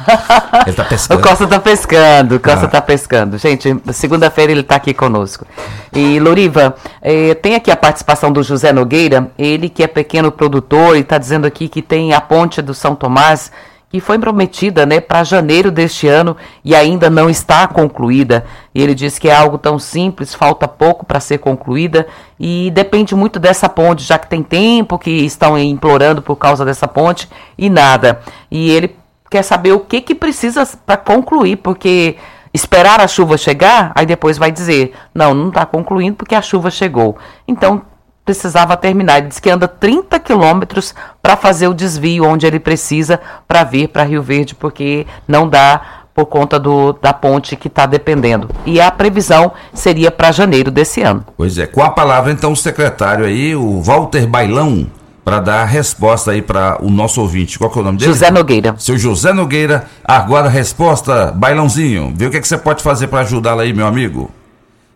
Ele 0.67 0.77
tá 0.77 0.85
pescando. 0.85 1.21
O 1.21 1.23
Costa 1.23 1.47
tá 1.47 1.59
pescando, 1.61 2.37
o 2.37 2.41
Costa 2.41 2.67
Ah. 2.67 2.69
tá 2.69 2.81
pescando. 2.81 3.39
Gente, 3.39 3.77
segunda-feira 3.93 4.53
ele 4.53 4.63
tá 4.63 4.77
aqui 4.77 4.95
conosco. 4.95 5.45
E, 5.93 6.21
Loriva, 6.21 6.75
eh, 7.03 7.35
tem 7.35 7.55
aqui 7.57 7.71
a 7.71 7.77
participação 7.77 8.31
do 8.33 8.43
José 8.43 8.73
Nogueira, 8.73 9.31
ele 9.39 9.69
que 9.69 9.83
é 9.83 9.87
pequeno 9.87 10.31
produtor 10.31 10.97
e 10.97 11.03
tá 11.05 11.19
dizendo 11.19 11.47
aqui 11.47 11.69
que 11.69 11.83
tem 11.83 12.13
a 12.13 12.21
ponte 12.21 12.63
do 12.63 12.73
São 12.75 12.95
Tomás, 12.95 13.51
que 13.95 14.01
foi 14.01 14.19
prometida, 14.19 14.85
né, 14.85 14.99
para 14.99 15.23
janeiro 15.23 15.71
deste 15.71 16.09
ano 16.09 16.37
e 16.65 16.75
ainda 16.75 17.09
não 17.09 17.31
está 17.31 17.69
concluída. 17.69 18.45
Ele 18.75 18.93
diz 18.93 19.21
que 19.21 19.29
é 19.29 19.37
algo 19.37 19.57
tão 19.57 19.79
simples, 19.79 20.35
falta 20.35 20.67
pouco 20.67 21.07
para 21.07 21.21
ser 21.21 21.39
concluída 21.39 22.05
e 22.37 22.73
depende 22.75 23.15
muito 23.15 23.39
dessa 23.39 23.69
ponte, 23.69 24.03
já 24.03 24.19
que 24.19 24.27
tem 24.27 24.43
tempo 24.43 24.99
que 24.99 25.13
estão 25.13 25.57
implorando 25.57 26.21
por 26.21 26.35
causa 26.35 26.65
dessa 26.65 26.89
ponte 26.89 27.29
e 27.57 27.71
nada. 27.71 28.21
E 28.51 28.69
ele 28.69 28.97
quer 29.31 29.45
saber 29.45 29.71
o 29.71 29.79
que 29.79 30.01
que 30.01 30.13
precisa 30.17 30.69
para 30.85 30.97
concluir, 30.97 31.59
porque 31.59 32.17
esperar 32.53 32.99
a 33.01 33.07
chuva 33.07 33.39
chegar, 33.39 33.93
aí 33.95 34.05
depois 34.05 34.37
vai 34.37 34.51
dizer, 34.51 34.93
não, 35.15 35.33
não 35.33 35.51
está 35.51 35.65
concluindo 35.65 36.17
porque 36.17 36.35
a 36.35 36.43
chuva 36.43 36.69
chegou. 36.69 37.17
Então 37.47 37.83
precisava 38.25 38.76
terminar. 38.76 39.19
Ele 39.19 39.28
diz 39.28 39.38
que 39.38 39.50
anda 39.50 39.69
30 39.69 40.19
quilômetros 40.19 40.95
para 41.23 41.37
fazer 41.37 41.69
o 41.69 41.75
desvio 41.75 42.25
onde 42.25 42.47
ele 42.47 42.59
precisa 42.59 43.21
para 43.47 43.64
vir 43.64 43.88
para 43.88 44.02
Rio 44.02 44.23
Verde, 44.23 44.54
porque 44.54 45.07
não 45.28 45.49
dá 45.49 46.04
por 46.14 46.26
conta 46.26 46.59
do, 46.59 46.93
da 46.93 47.12
ponte 47.12 47.57
que 47.57 47.66
está 47.66 47.87
dependendo. 47.87 48.49
E 48.64 48.81
a 48.81 48.90
previsão 48.90 49.52
seria 49.73 50.11
para 50.11 50.31
janeiro 50.31 50.71
desse 50.71 51.02
ano. 51.02 51.25
Pois 51.37 51.59
é, 51.59 51.66
com 51.66 51.83
a 51.83 51.90
palavra 51.90 52.31
então 52.31 52.52
o 52.52 52.57
secretário 52.57 53.25
aí, 53.25 53.57
o 53.57 53.83
Walter 53.83 54.26
Bailão, 54.26 54.87
para 55.25 55.40
dar 55.40 55.62
a 55.62 55.64
resposta 55.64 56.31
aí 56.31 56.40
para 56.40 56.78
o 56.81 56.88
nosso 56.88 57.21
ouvinte. 57.21 57.59
Qual 57.59 57.69
que 57.69 57.78
é 57.78 57.81
o 57.81 57.85
nome 57.85 57.99
dele? 57.99 58.12
José 58.12 58.31
Nogueira. 58.31 58.75
Seu 58.78 58.97
José 58.97 59.33
Nogueira, 59.33 59.87
agora 60.04 60.47
a 60.47 60.50
resposta, 60.50 61.33
Bailãozinho. 61.33 62.12
Vê 62.14 62.26
o 62.26 62.31
que, 62.31 62.37
é 62.37 62.40
que 62.40 62.47
você 62.47 62.59
pode 62.59 62.83
fazer 62.83 63.09
para 63.09 63.21
ajudá-la 63.21 63.62
aí, 63.62 63.73
meu 63.73 63.87
amigo. 63.87 64.31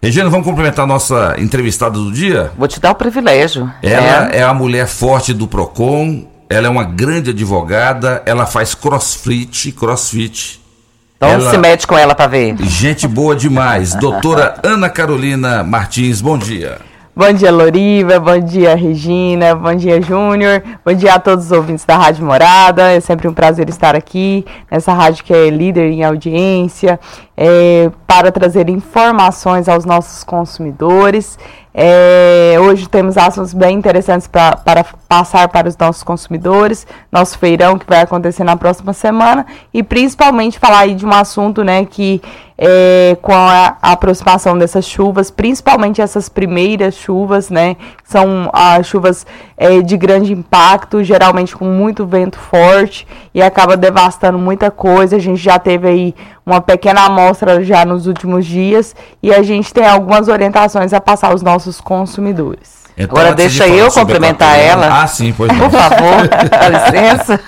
Regina, 0.03 0.31
vamos 0.31 0.47
cumprimentar 0.47 0.85
a 0.85 0.87
nossa 0.87 1.35
entrevistada 1.39 1.95
do 1.99 2.13
dia? 2.13 2.53
Vou 2.57 2.69
te 2.69 2.79
dar 2.79 2.93
o 2.93 2.95
privilégio. 2.95 3.71
Ela 3.83 4.31
É. 4.33 4.39
é 4.39 4.43
a 4.43 4.55
mulher 4.55 4.87
forte 4.87 5.35
do 5.35 5.49
PROCON, 5.49 6.25
ela 6.49 6.67
é 6.69 6.71
uma 6.71 6.85
grande 6.85 7.31
advogada, 7.31 8.23
ela 8.25 8.47
faz 8.47 8.75
crossfit, 8.75 9.73
crossfit. 9.73 10.61
Então 11.17 11.31
ela- 11.31 11.51
se 11.51 11.59
mete 11.59 11.85
com 11.85 11.99
ela 11.99 12.15
para 12.15 12.29
ver. 12.29 12.55
Gente 12.63 13.09
boa 13.09 13.35
demais. 13.35 13.93
Doutora 13.97 14.55
Ana 14.63 14.89
Carolina 14.89 15.65
Martins, 15.65 16.21
bom 16.21 16.39
dia. 16.39 16.79
Bom 17.19 17.33
dia, 17.33 17.51
Loriva. 17.51 18.21
Bom 18.21 18.39
dia, 18.39 18.77
Regina. 18.77 19.53
Bom 19.53 19.75
dia, 19.75 20.01
Júnior. 20.01 20.63
Bom 20.85 20.95
dia 20.95 21.15
a 21.15 21.19
todos 21.19 21.47
os 21.47 21.51
ouvintes 21.51 21.85
da 21.85 21.97
Rádio 21.97 22.25
Morada. 22.25 22.93
É 22.93 23.01
sempre 23.01 23.27
um 23.27 23.35
prazer 23.35 23.69
estar 23.69 23.97
aqui 23.97 24.47
nessa 24.71 24.93
rádio 24.93 25.25
que 25.25 25.35
é 25.35 25.51
líder 25.51 25.91
em 25.91 26.05
audiência 26.05 27.01
é, 27.37 27.91
para 28.07 28.31
trazer 28.31 28.69
informações 28.69 29.69
aos 29.69 29.85
nossos 29.85 30.23
consumidores. 30.23 31.37
É, 31.75 32.55
hoje 32.61 32.89
temos 32.89 33.19
assuntos 33.19 33.53
bem 33.53 33.77
interessantes 33.77 34.29
pra, 34.29 34.57
para 34.57 34.85
passar 35.09 35.49
para 35.49 35.69
os 35.69 35.77
nossos 35.77 36.05
consumidores. 36.05 36.87
Nosso 37.11 37.37
feirão 37.37 37.81
que 37.81 37.87
vai 37.89 38.03
acontecer 38.03 38.45
na 38.45 38.57
próxima 38.57 38.93
semana 38.93 39.45
e 39.75 39.83
principalmente 39.83 40.57
falar 40.57 40.81
aí 40.81 40.95
de 40.95 41.05
um 41.05 41.13
assunto, 41.13 41.65
né, 41.65 41.85
que 41.85 42.23
é, 42.61 43.17
com 43.23 43.33
a, 43.33 43.77
a 43.81 43.93
aproximação 43.93 44.59
dessas 44.59 44.85
chuvas, 44.85 45.31
principalmente 45.31 46.03
essas 46.03 46.29
primeiras 46.29 46.97
chuvas, 46.97 47.49
né, 47.49 47.77
são 48.03 48.51
as 48.53 48.85
chuvas 48.85 49.25
é, 49.57 49.81
de 49.81 49.97
grande 49.97 50.33
impacto, 50.33 51.05
geralmente 51.05 51.57
com 51.57 51.67
muito 51.67 52.05
vento 52.05 52.37
forte 52.37 53.07
e 53.33 53.41
acaba 53.41 53.77
devastando 53.77 54.39
muita 54.39 54.73
coisa. 54.73 55.17
A 55.17 55.21
gente 55.21 55.41
já 55.41 55.59
teve 55.59 55.87
aí 55.87 56.15
uma 56.45 56.61
pequena 56.61 57.03
amostra 57.03 57.63
já 57.63 57.85
nos 57.85 58.09
últimos 58.09 58.45
dias 58.45 58.97
e 59.23 59.33
a 59.33 59.43
gente 59.43 59.73
tem 59.73 59.87
algumas 59.87 60.27
orientações 60.27 60.93
a 60.93 61.01
passar 61.01 61.31
aos 61.31 61.43
nossos 61.43 61.81
consumidores. 61.81 62.78
Então, 62.99 63.17
Agora 63.17 63.31
de 63.31 63.37
deixa 63.37 63.65
falar 63.65 63.77
eu 63.77 63.93
complementar 63.93 64.59
ela. 64.59 65.03
Ah, 65.03 65.07
sim, 65.07 65.33
pois 65.37 65.53
não. 65.57 65.71
Por 65.71 65.79
favor, 65.79 66.27
dá 66.51 66.69
licença. 66.69 67.41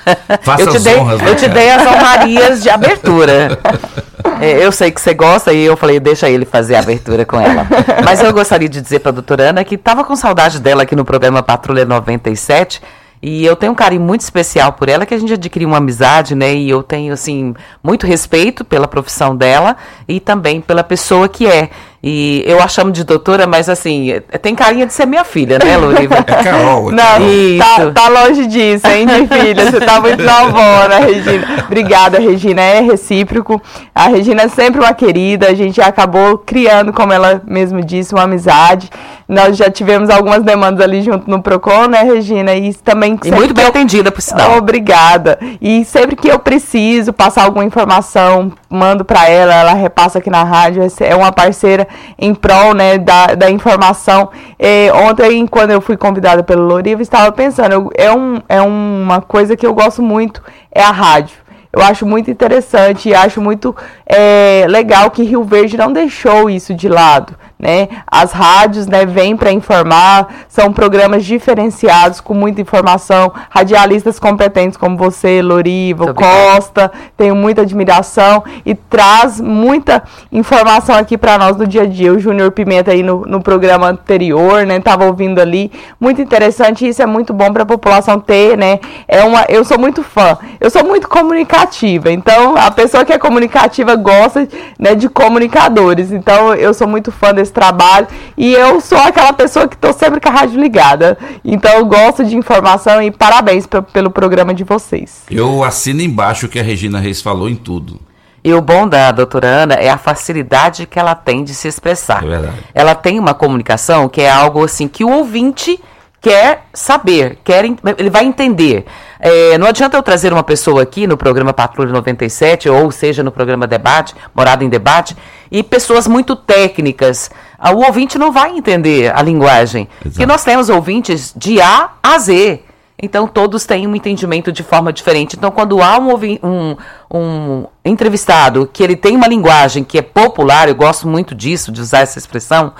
Faça 0.42 0.62
eu 0.62 0.66
te 0.68 0.76
as 0.76 0.84
dei, 0.84 0.96
honras, 0.96 1.20
eu 1.22 1.34
te 1.34 1.48
né? 1.48 1.54
dei 1.54 1.70
as 1.70 1.86
honrarias 1.86 2.62
de 2.62 2.70
abertura. 2.70 3.58
É, 4.38 4.64
Eu 4.64 4.72
sei 4.72 4.90
que 4.90 5.00
você 5.00 5.12
gosta 5.12 5.52
e 5.52 5.62
eu 5.64 5.76
falei, 5.76 6.00
deixa 6.00 6.28
ele 6.28 6.44
fazer 6.46 6.74
a 6.74 6.78
abertura 6.78 7.26
com 7.26 7.38
ela. 7.38 7.66
Mas 8.04 8.22
eu 8.22 8.32
gostaria 8.32 8.68
de 8.68 8.80
dizer 8.80 9.00
para 9.00 9.10
a 9.10 9.12
doutora 9.12 9.50
Ana 9.50 9.64
que 9.64 9.74
estava 9.74 10.02
com 10.02 10.14
saudade 10.16 10.60
dela 10.60 10.82
aqui 10.82 10.94
no 10.96 11.04
programa 11.04 11.42
Patrulha 11.42 11.84
97. 11.84 12.80
E 13.22 13.44
eu 13.44 13.54
tenho 13.54 13.72
um 13.72 13.74
carinho 13.74 14.00
muito 14.00 14.22
especial 14.22 14.72
por 14.72 14.88
ela, 14.88 15.04
que 15.04 15.12
a 15.12 15.18
gente 15.18 15.34
adquiriu 15.34 15.68
uma 15.68 15.76
amizade, 15.76 16.34
né? 16.34 16.54
E 16.54 16.70
eu 16.70 16.82
tenho, 16.82 17.12
assim, 17.12 17.54
muito 17.82 18.06
respeito 18.06 18.64
pela 18.64 18.88
profissão 18.88 19.36
dela 19.36 19.76
e 20.08 20.18
também 20.20 20.60
pela 20.60 20.82
pessoa 20.82 21.28
que 21.28 21.46
é. 21.46 21.68
E 22.02 22.42
eu 22.46 22.62
a 22.62 22.66
chamo 22.66 22.90
de 22.90 23.04
doutora, 23.04 23.46
mas 23.46 23.68
assim, 23.68 24.08
tem 24.40 24.54
carinha 24.54 24.86
de 24.86 24.92
ser 24.94 25.04
minha 25.06 25.22
filha, 25.22 25.58
né, 25.62 25.76
Loriva? 25.76 26.14
É 26.16 26.22
Carol. 26.22 26.88
é 26.90 26.94
Não, 26.94 27.58
Carol. 27.58 27.92
tá, 27.92 28.02
tá 28.02 28.08
longe 28.08 28.46
disso, 28.46 28.86
hein, 28.86 29.06
de 29.06 29.26
filha? 29.26 29.70
Você 29.70 29.80
tá 29.80 30.00
muito 30.00 30.22
novona, 30.22 30.98
Regina. 31.00 31.64
Obrigada, 31.66 32.18
Regina. 32.18 32.62
É 32.62 32.80
recíproco. 32.80 33.60
A 33.94 34.08
Regina 34.08 34.42
é 34.44 34.48
sempre 34.48 34.80
uma 34.80 34.94
querida. 34.94 35.48
A 35.48 35.54
gente 35.54 35.78
acabou 35.80 36.38
criando, 36.38 36.90
como 36.90 37.12
ela 37.12 37.42
mesmo 37.46 37.82
disse, 37.84 38.14
uma 38.14 38.22
amizade. 38.22 38.88
Nós 39.28 39.56
já 39.56 39.70
tivemos 39.70 40.08
algumas 40.10 40.42
demandas 40.42 40.82
ali 40.82 41.02
junto 41.02 41.30
no 41.30 41.42
Procon, 41.42 41.86
né, 41.86 42.02
Regina? 42.02 42.54
E 42.54 42.72
também. 42.74 43.18
E 43.24 43.30
muito 43.30 43.52
bem 43.52 43.64
eu- 43.64 43.70
atendida, 43.70 44.10
por 44.10 44.22
sinal. 44.22 44.56
Obrigada. 44.56 45.38
E 45.60 45.84
sempre 45.84 46.16
que 46.16 46.28
eu 46.28 46.38
preciso 46.38 47.12
passar 47.12 47.44
alguma 47.44 47.64
informação, 47.64 48.50
mando 48.70 49.04
para 49.04 49.28
ela, 49.28 49.54
ela 49.54 49.74
repassa 49.74 50.18
aqui 50.18 50.30
na 50.30 50.42
rádio. 50.42 50.82
É 51.00 51.14
uma 51.14 51.30
parceira 51.30 51.86
em 52.18 52.34
prol 52.34 52.74
né, 52.74 52.98
da, 52.98 53.34
da 53.34 53.50
informação. 53.50 54.30
É, 54.58 54.92
ontem, 54.92 55.46
quando 55.46 55.70
eu 55.70 55.80
fui 55.80 55.96
convidada 55.96 56.42
pelo 56.42 56.62
Loriva, 56.66 57.02
estava 57.02 57.30
pensando, 57.32 57.72
eu- 57.72 57.90
é, 57.94 58.12
um, 58.12 58.40
é 58.48 58.60
uma 58.60 59.20
coisa 59.20 59.56
que 59.56 59.66
eu 59.66 59.74
gosto 59.74 60.02
muito, 60.02 60.42
é 60.72 60.82
a 60.82 60.90
rádio. 60.90 61.36
Eu 61.72 61.82
acho 61.82 62.04
muito 62.04 62.28
interessante 62.30 63.08
e 63.08 63.14
acho 63.14 63.40
muito 63.40 63.76
é, 64.04 64.66
legal 64.68 65.08
que 65.10 65.22
Rio 65.22 65.44
Verde 65.44 65.76
não 65.76 65.92
deixou 65.92 66.50
isso 66.50 66.74
de 66.74 66.88
lado. 66.88 67.36
Né? 67.60 67.88
As 68.06 68.32
rádios 68.32 68.86
né, 68.86 69.04
vêm 69.04 69.36
para 69.36 69.52
informar, 69.52 70.28
são 70.48 70.72
programas 70.72 71.26
diferenciados 71.26 72.18
com 72.18 72.32
muita 72.32 72.62
informação, 72.62 73.30
radialistas 73.50 74.18
competentes 74.18 74.78
como 74.78 74.96
você, 74.96 75.42
Loriva, 75.42 76.06
Muito 76.06 76.16
Costa, 76.16 76.90
tenho 77.18 77.36
muita 77.36 77.60
admiração 77.60 78.42
e 78.64 78.74
traz 78.74 79.42
muita 79.42 80.02
informação 80.32 80.94
aqui 80.94 81.18
para 81.18 81.36
nós 81.36 81.58
no 81.58 81.66
dia 81.66 81.82
a 81.82 81.86
dia. 81.86 82.10
O 82.14 82.18
Júnior 82.18 82.50
Pimenta 82.50 82.92
aí 82.92 83.02
no, 83.02 83.26
no 83.26 83.42
programa 83.42 83.88
anterior, 83.88 84.64
né, 84.64 84.80
tava 84.80 85.04
ouvindo 85.04 85.38
ali, 85.38 85.70
muito 86.00 86.22
interessante, 86.22 86.88
isso 86.88 87.02
é 87.02 87.06
muito 87.06 87.34
bom 87.34 87.52
para 87.52 87.64
a 87.64 87.66
população 87.66 88.18
ter, 88.18 88.56
né? 88.56 88.80
É 89.06 89.22
uma, 89.22 89.44
eu 89.50 89.64
sou 89.66 89.78
muito 89.78 90.02
fã, 90.02 90.38
eu 90.58 90.70
sou 90.70 90.82
muito 90.82 91.06
comunicativa, 91.08 92.10
então 92.10 92.56
a 92.56 92.70
pessoa 92.70 93.04
que 93.04 93.12
é 93.12 93.18
comunicativa 93.18 93.94
gosta, 93.96 94.48
né, 94.78 94.94
de 94.94 95.10
comunicadores. 95.10 96.10
Então 96.10 96.54
eu 96.54 96.72
sou 96.72 96.88
muito 96.88 97.12
fã 97.12 97.34
desse 97.34 97.49
trabalho 97.52 98.06
e 98.36 98.52
eu 98.52 98.80
sou 98.80 98.98
aquela 98.98 99.32
pessoa 99.32 99.68
que 99.68 99.74
estou 99.74 99.92
sempre 99.92 100.20
com 100.20 100.28
a 100.28 100.32
rádio 100.32 100.60
ligada. 100.60 101.18
Então 101.44 101.70
eu 101.72 101.84
gosto 101.86 102.24
de 102.24 102.36
informação 102.36 103.02
e 103.02 103.10
parabéns 103.10 103.66
pe- 103.66 103.82
pelo 103.82 104.10
programa 104.10 104.54
de 104.54 104.64
vocês. 104.64 105.22
Eu 105.30 105.62
assino 105.64 106.00
embaixo 106.02 106.46
o 106.46 106.48
que 106.48 106.58
a 106.58 106.62
Regina 106.62 106.98
Reis 107.00 107.20
falou 107.20 107.48
em 107.48 107.56
tudo. 107.56 108.00
E 108.42 108.54
o 108.54 108.60
bom 108.62 108.88
da 108.88 109.10
doutora 109.12 109.46
Ana 109.46 109.74
é 109.74 109.90
a 109.90 109.98
facilidade 109.98 110.86
que 110.86 110.98
ela 110.98 111.14
tem 111.14 111.44
de 111.44 111.52
se 111.52 111.68
expressar. 111.68 112.24
É 112.24 112.28
verdade. 112.28 112.54
Ela 112.74 112.94
tem 112.94 113.18
uma 113.18 113.34
comunicação 113.34 114.08
que 114.08 114.22
é 114.22 114.30
algo 114.30 114.64
assim 114.64 114.88
que 114.88 115.04
o 115.04 115.10
ouvinte 115.10 115.78
quer 116.20 116.64
saber, 116.72 117.38
quer, 117.42 117.64
ele 117.64 118.10
vai 118.10 118.24
entender. 118.24 118.84
É, 119.18 119.56
não 119.58 119.66
adianta 119.66 119.96
eu 119.96 120.02
trazer 120.02 120.32
uma 120.32 120.42
pessoa 120.42 120.82
aqui 120.82 121.06
no 121.06 121.16
programa 121.16 121.52
Patrulha 121.52 121.92
97, 121.92 122.68
ou 122.68 122.90
seja, 122.90 123.22
no 123.22 123.32
programa 123.32 123.66
Debate, 123.66 124.14
Morada 124.34 124.62
em 124.62 124.68
Debate, 124.68 125.16
e 125.50 125.62
pessoas 125.62 126.06
muito 126.06 126.36
técnicas. 126.36 127.30
Ah, 127.58 127.72
O 127.72 127.84
ouvinte 127.84 128.18
não 128.18 128.30
vai 128.32 128.56
entender 128.56 129.12
a 129.14 129.22
linguagem. 129.22 129.88
Porque 130.02 130.26
nós 130.26 130.44
temos 130.44 130.68
ouvintes 130.68 131.32
de 131.36 131.60
A 131.60 131.90
a 132.02 132.18
Z. 132.18 132.64
Então, 133.02 133.26
todos 133.26 133.64
têm 133.64 133.86
um 133.86 133.96
entendimento 133.96 134.52
de 134.52 134.62
forma 134.62 134.92
diferente. 134.92 135.34
Então, 135.34 135.50
quando 135.50 135.80
há 135.82 135.98
um, 135.98 136.14
um, 136.42 136.76
um 137.10 137.66
entrevistado 137.82 138.68
que 138.70 138.82
ele 138.82 138.94
tem 138.94 139.16
uma 139.16 139.26
linguagem 139.26 139.82
que 139.82 139.96
é 139.96 140.02
popular, 140.02 140.68
eu 140.68 140.74
gosto 140.74 141.08
muito 141.08 141.34
disso, 141.34 141.72
de 141.72 141.80
usar 141.80 142.00
essa 142.00 142.18
expressão, 142.18 142.74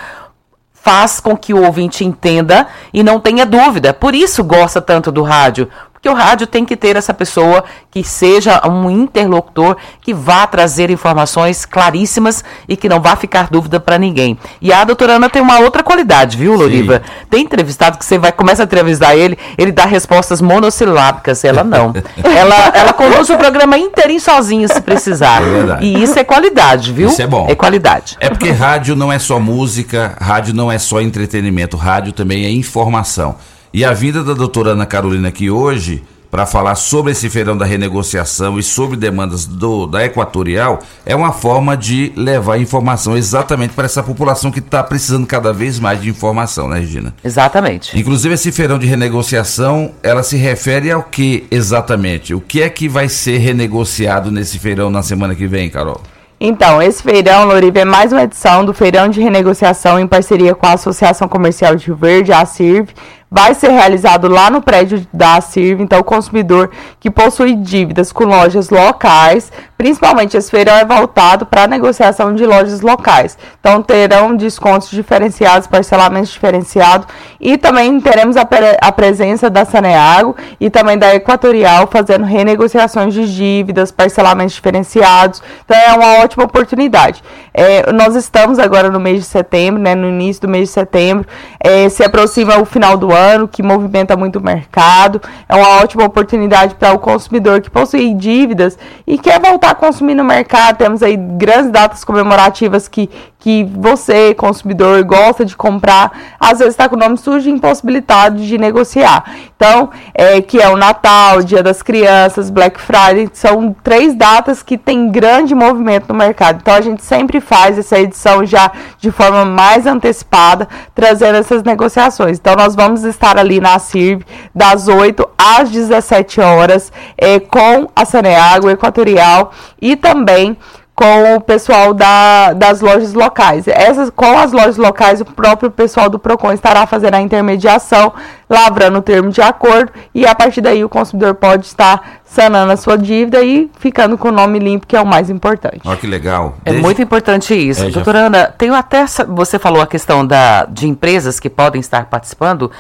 faz 0.83 1.21
com 1.21 1.37
que 1.37 1.53
o 1.53 1.65
ouvinte 1.65 2.05
entenda 2.05 2.67
e 2.93 3.03
não 3.03 3.21
tenha 3.21 3.45
dúvida. 3.45 3.93
Por 3.93 4.15
isso 4.15 4.43
gosta 4.43 4.81
tanto 4.81 5.13
do 5.13 5.23
rádio. 5.23 5.69
Porque 6.01 6.09
o 6.09 6.15
rádio 6.15 6.47
tem 6.47 6.65
que 6.65 6.79
ter 6.79 6.97
essa 6.97 7.13
pessoa 7.13 7.63
que 7.91 8.03
seja 8.03 8.67
um 8.67 8.89
interlocutor 8.89 9.77
que 10.01 10.15
vá 10.15 10.47
trazer 10.47 10.89
informações 10.89 11.67
claríssimas 11.67 12.43
e 12.67 12.75
que 12.75 12.89
não 12.89 13.03
vá 13.03 13.15
ficar 13.17 13.51
dúvida 13.51 13.79
para 13.79 13.99
ninguém. 13.99 14.39
E 14.63 14.73
a 14.73 14.83
doutora 14.83 15.17
Ana 15.17 15.29
tem 15.29 15.43
uma 15.43 15.59
outra 15.59 15.83
qualidade, 15.83 16.39
viu, 16.39 16.55
Loriva? 16.55 17.03
Tem 17.29 17.43
entrevistado 17.43 17.99
que 17.99 18.05
você 18.07 18.17
vai 18.17 18.33
começa 18.33 18.63
a 18.63 18.65
entrevistar 18.65 19.15
ele, 19.15 19.37
ele 19.59 19.71
dá 19.71 19.85
respostas 19.85 20.41
monossilábicas, 20.41 21.45
ela 21.45 21.63
não. 21.63 21.93
ela, 22.25 22.73
ela 22.73 22.95
conduz 22.95 23.29
o 23.29 23.37
programa 23.37 23.77
inteirinho 23.77 24.23
sozinha 24.23 24.69
se 24.69 24.81
precisar. 24.81 25.43
É 25.43 25.51
verdade. 25.51 25.85
E 25.85 26.03
isso 26.03 26.19
é 26.19 26.25
qualidade, 26.25 26.95
viu? 26.95 27.11
Isso 27.11 27.21
é 27.21 27.27
bom. 27.27 27.47
É 27.47 27.55
qualidade. 27.55 28.17
É 28.21 28.31
porque 28.31 28.51
rádio 28.51 28.97
não 28.97 29.13
é 29.13 29.19
só 29.19 29.39
música, 29.39 30.17
rádio 30.19 30.55
não 30.55 30.73
é 30.73 30.79
só 30.79 30.99
entretenimento, 30.99 31.77
rádio 31.77 32.15
também 32.15 32.47
é 32.47 32.51
informação. 32.51 33.37
E 33.73 33.85
a 33.85 33.93
vinda 33.93 34.25
da 34.25 34.35
doutora 34.35 34.71
Ana 34.71 34.85
Carolina 34.85 35.29
aqui 35.29 35.49
hoje, 35.49 36.03
para 36.29 36.45
falar 36.45 36.75
sobre 36.75 37.13
esse 37.13 37.31
feirão 37.31 37.57
da 37.57 37.65
renegociação 37.65 38.59
e 38.59 38.65
sobre 38.65 38.97
demandas 38.97 39.47
do, 39.47 39.87
da 39.87 40.05
Equatorial, 40.05 40.81
é 41.07 41.15
uma 41.15 41.31
forma 41.31 41.77
de 41.77 42.13
levar 42.17 42.59
informação 42.59 43.17
exatamente 43.17 43.73
para 43.73 43.85
essa 43.85 44.03
população 44.03 44.51
que 44.51 44.59
está 44.59 44.83
precisando 44.83 45.25
cada 45.25 45.53
vez 45.53 45.79
mais 45.79 46.03
de 46.03 46.11
informação, 46.11 46.67
né, 46.69 46.81
Regina? 46.81 47.15
Exatamente. 47.23 47.97
Inclusive, 47.97 48.35
esse 48.35 48.51
feirão 48.51 48.77
de 48.77 48.89
renegociação, 48.89 49.93
ela 50.03 50.25
se 50.25 50.37
refere 50.37 50.91
ao 50.91 51.05
que 51.05 51.47
exatamente? 51.49 52.35
O 52.35 52.41
que 52.41 52.63
é 52.63 52.69
que 52.69 52.89
vai 52.89 53.09
ser 53.09 53.39
renegociado 53.39 54.33
nesse 54.33 54.59
feirão 54.59 54.91
na 54.91 55.05
semana 55.05 55.33
que 55.33 55.47
vem, 55.47 55.71
Carol? 55.71 56.01
Então, 56.43 56.81
esse 56.81 57.03
feirão, 57.03 57.45
Loriva, 57.45 57.81
é 57.81 57.85
mais 57.85 58.13
uma 58.13 58.23
edição 58.23 58.65
do 58.65 58.73
Feirão 58.73 59.11
de 59.11 59.21
Renegociação 59.21 60.01
em 60.01 60.07
parceria 60.07 60.55
com 60.55 60.67
a 60.67 60.73
Associação 60.73 61.29
Comercial 61.29 61.77
de 61.77 61.93
Verde, 61.93 62.33
a 62.33 62.41
ACIRV. 62.41 62.89
Vai 63.33 63.55
ser 63.55 63.69
realizado 63.69 64.27
lá 64.27 64.51
no 64.51 64.61
prédio 64.61 65.07
da 65.13 65.37
ACIRV, 65.37 65.85
então 65.85 66.01
o 66.01 66.05
consumidor 66.05 66.69
que 66.99 67.09
possui 67.09 67.55
dívidas 67.55 68.11
com 68.11 68.25
lojas 68.25 68.71
locais, 68.71 69.53
principalmente 69.79 70.37
esse 70.37 70.51
feirão 70.51 70.75
é 70.75 70.85
voltado 70.85 71.47
para 71.47 71.63
a 71.63 71.67
negociação 71.69 72.35
de 72.35 72.45
lojas 72.45 72.81
locais. 72.81 73.39
Então 73.61 73.81
terão 73.83 74.35
descontos 74.35 74.91
diferenciados, 74.91 75.69
parcelamentos 75.69 76.31
diferenciados 76.33 77.07
e 77.41 77.57
também 77.57 78.01
teremos 78.01 78.37
a, 78.37 78.49
a 78.83 78.91
presença 78.91 79.49
da 79.49 79.65
Saneago 79.65 80.35
e 80.59 80.69
também 80.69 80.99
da 80.99 81.15
Equatorial 81.15 81.87
fazendo 81.87 82.25
renegociações 82.25 83.15
de 83.15 83.33
dívidas, 83.33 83.93
parcelamentos 83.93 84.57
diferenciados. 84.57 85.41
Então 85.65 85.77
é 85.79 85.93
uma 85.95 86.19
ótima 86.25 86.43
oportunidade. 86.43 87.23
É, 87.55 87.93
nós 87.93 88.17
estamos 88.17 88.59
agora 88.59 88.91
no 88.91 88.99
mês 88.99 89.21
de 89.21 89.25
setembro, 89.25 89.81
né, 89.81 89.95
no 89.95 90.09
início 90.09 90.43
do 90.43 90.49
mês 90.49 90.69
de 90.69 90.75
setembro, 90.75 91.27
é, 91.61 91.89
se 91.89 92.03
aproxima 92.03 92.59
o 92.59 92.65
final 92.65 92.97
do 92.97 93.13
ano, 93.13 93.20
que 93.49 93.63
movimenta 93.63 94.17
muito 94.17 94.39
o 94.39 94.43
mercado. 94.43 95.21
É 95.49 95.55
uma 95.55 95.81
ótima 95.83 96.05
oportunidade 96.05 96.75
para 96.75 96.93
o 96.93 96.99
consumidor 96.99 97.61
que 97.61 97.71
possui 97.71 98.15
dívidas 98.15 98.79
e 99.07 99.19
quer 99.19 99.41
voltar 99.41 99.71
a 99.71 99.75
consumir 99.75 100.15
no 100.15 100.25
mercado. 100.25 100.79
Temos 100.79 101.03
aí 101.03 101.17
grandes 101.17 101.71
datas 101.71 102.05
comemorativas 102.05 102.89
que, 102.89 103.09
que 103.39 103.65
você, 103.65 104.35
consumidor, 104.35 105.03
gosta 105.05 105.45
de 105.45 105.57
comprar. 105.57 106.13
Às 106.39 106.59
vezes 106.59 106.75
está 106.75 106.89
com 106.89 106.97
o 106.97 106.99
nome 106.99 107.17
sujo 107.17 107.49
e 107.49 107.53
impossibilitado 107.53 108.39
de 108.39 108.59
negociar. 108.59 109.25
Então, 109.57 109.91
é, 110.15 110.41
que 110.41 110.61
é 110.61 110.69
o 110.69 110.77
Natal, 110.77 111.43
Dia 111.43 111.63
das 111.63 111.83
Crianças, 111.83 112.51
Black 112.51 112.81
Friday, 112.81 113.29
são 113.33 113.75
três 113.83 114.15
datas 114.15 114.63
que 114.63 114.79
tem 114.79 115.11
grande 115.11 115.55
movimento 115.55 116.09
no 116.09 116.15
mercado. 116.15 116.61
Então, 116.63 116.75
a 116.75 116.81
gente 116.81 117.03
sempre 117.03 117.41
faz 117.41 117.79
essa 117.79 117.99
edição 117.99 118.45
já 118.45 118.71
de 118.99 119.11
forma 119.11 119.45
mais 119.45 119.87
antecipada, 119.87 120.69
trazendo 120.95 121.37
essas 121.37 121.63
negociações. 121.63 122.39
Então, 122.39 122.55
nós 122.57 122.75
vamos 122.75 123.05
estar 123.11 123.39
ali 123.39 123.61
na 123.61 123.79
CIRB 123.79 124.25
das 124.55 124.89
8 124.89 125.29
às 125.37 125.71
17 125.71 126.41
horas 126.41 126.93
é, 127.17 127.39
com 127.39 127.89
a 127.95 128.05
Saneago 128.05 128.71
Equatorial 128.71 129.53
e 129.81 129.97
também 129.97 130.57
com 131.01 131.37
o 131.37 131.41
pessoal 131.41 131.95
da, 131.95 132.53
das 132.53 132.83
lojas 132.83 133.15
locais. 133.15 133.67
Essas, 133.67 134.11
com 134.11 134.39
as 134.39 134.53
lojas 134.53 134.77
locais, 134.77 135.19
o 135.23 135.25
próprio 135.25 135.71
pessoal 135.71 136.11
do 136.11 136.19
PROCON 136.19 136.53
estará 136.53 136.87
fazendo 136.87 137.15
a 137.15 137.21
intermediação, 137.23 138.13
lavrando 138.51 138.99
o 138.99 139.03
termo 139.03 139.31
de 139.31 139.41
acordo, 139.41 139.91
e 140.15 140.27
a 140.27 140.35
partir 140.35 140.61
daí 140.61 140.85
o 140.85 140.91
consumidor 140.91 141.35
pode 141.37 141.65
estar 141.65 142.21
sanando 142.23 142.71
a 142.73 142.77
sua 142.77 142.99
dívida 142.99 143.43
e 143.43 143.71
ficando 143.79 144.19
com 144.19 144.29
o 144.29 144.33
nome 144.33 144.59
limpo, 144.59 144.87
que 144.87 144.95
é 144.95 145.01
o 145.01 145.07
mais 145.07 145.31
importante. 145.31 145.81
Olha 145.87 145.97
que 145.97 146.07
legal. 146.07 146.57
É 146.67 146.71
Desde- 146.71 146.83
muito 146.83 147.01
importante 147.01 147.55
isso. 147.55 147.81
É, 147.81 147.87
já- 147.87 147.95
Doutora 147.95 148.19
Ana, 148.27 148.55
tenho 148.59 148.75
até. 148.75 148.99
essa- 148.99 149.25
Você 149.25 149.59
falou 149.59 149.81
a 149.81 149.87
questão 149.87 150.27
da, 150.27 150.67
de 150.67 150.87
empresas 150.87 151.41
que 151.41 151.49
podem 151.49 151.81
estar 151.81 152.05
participando. 152.11 152.71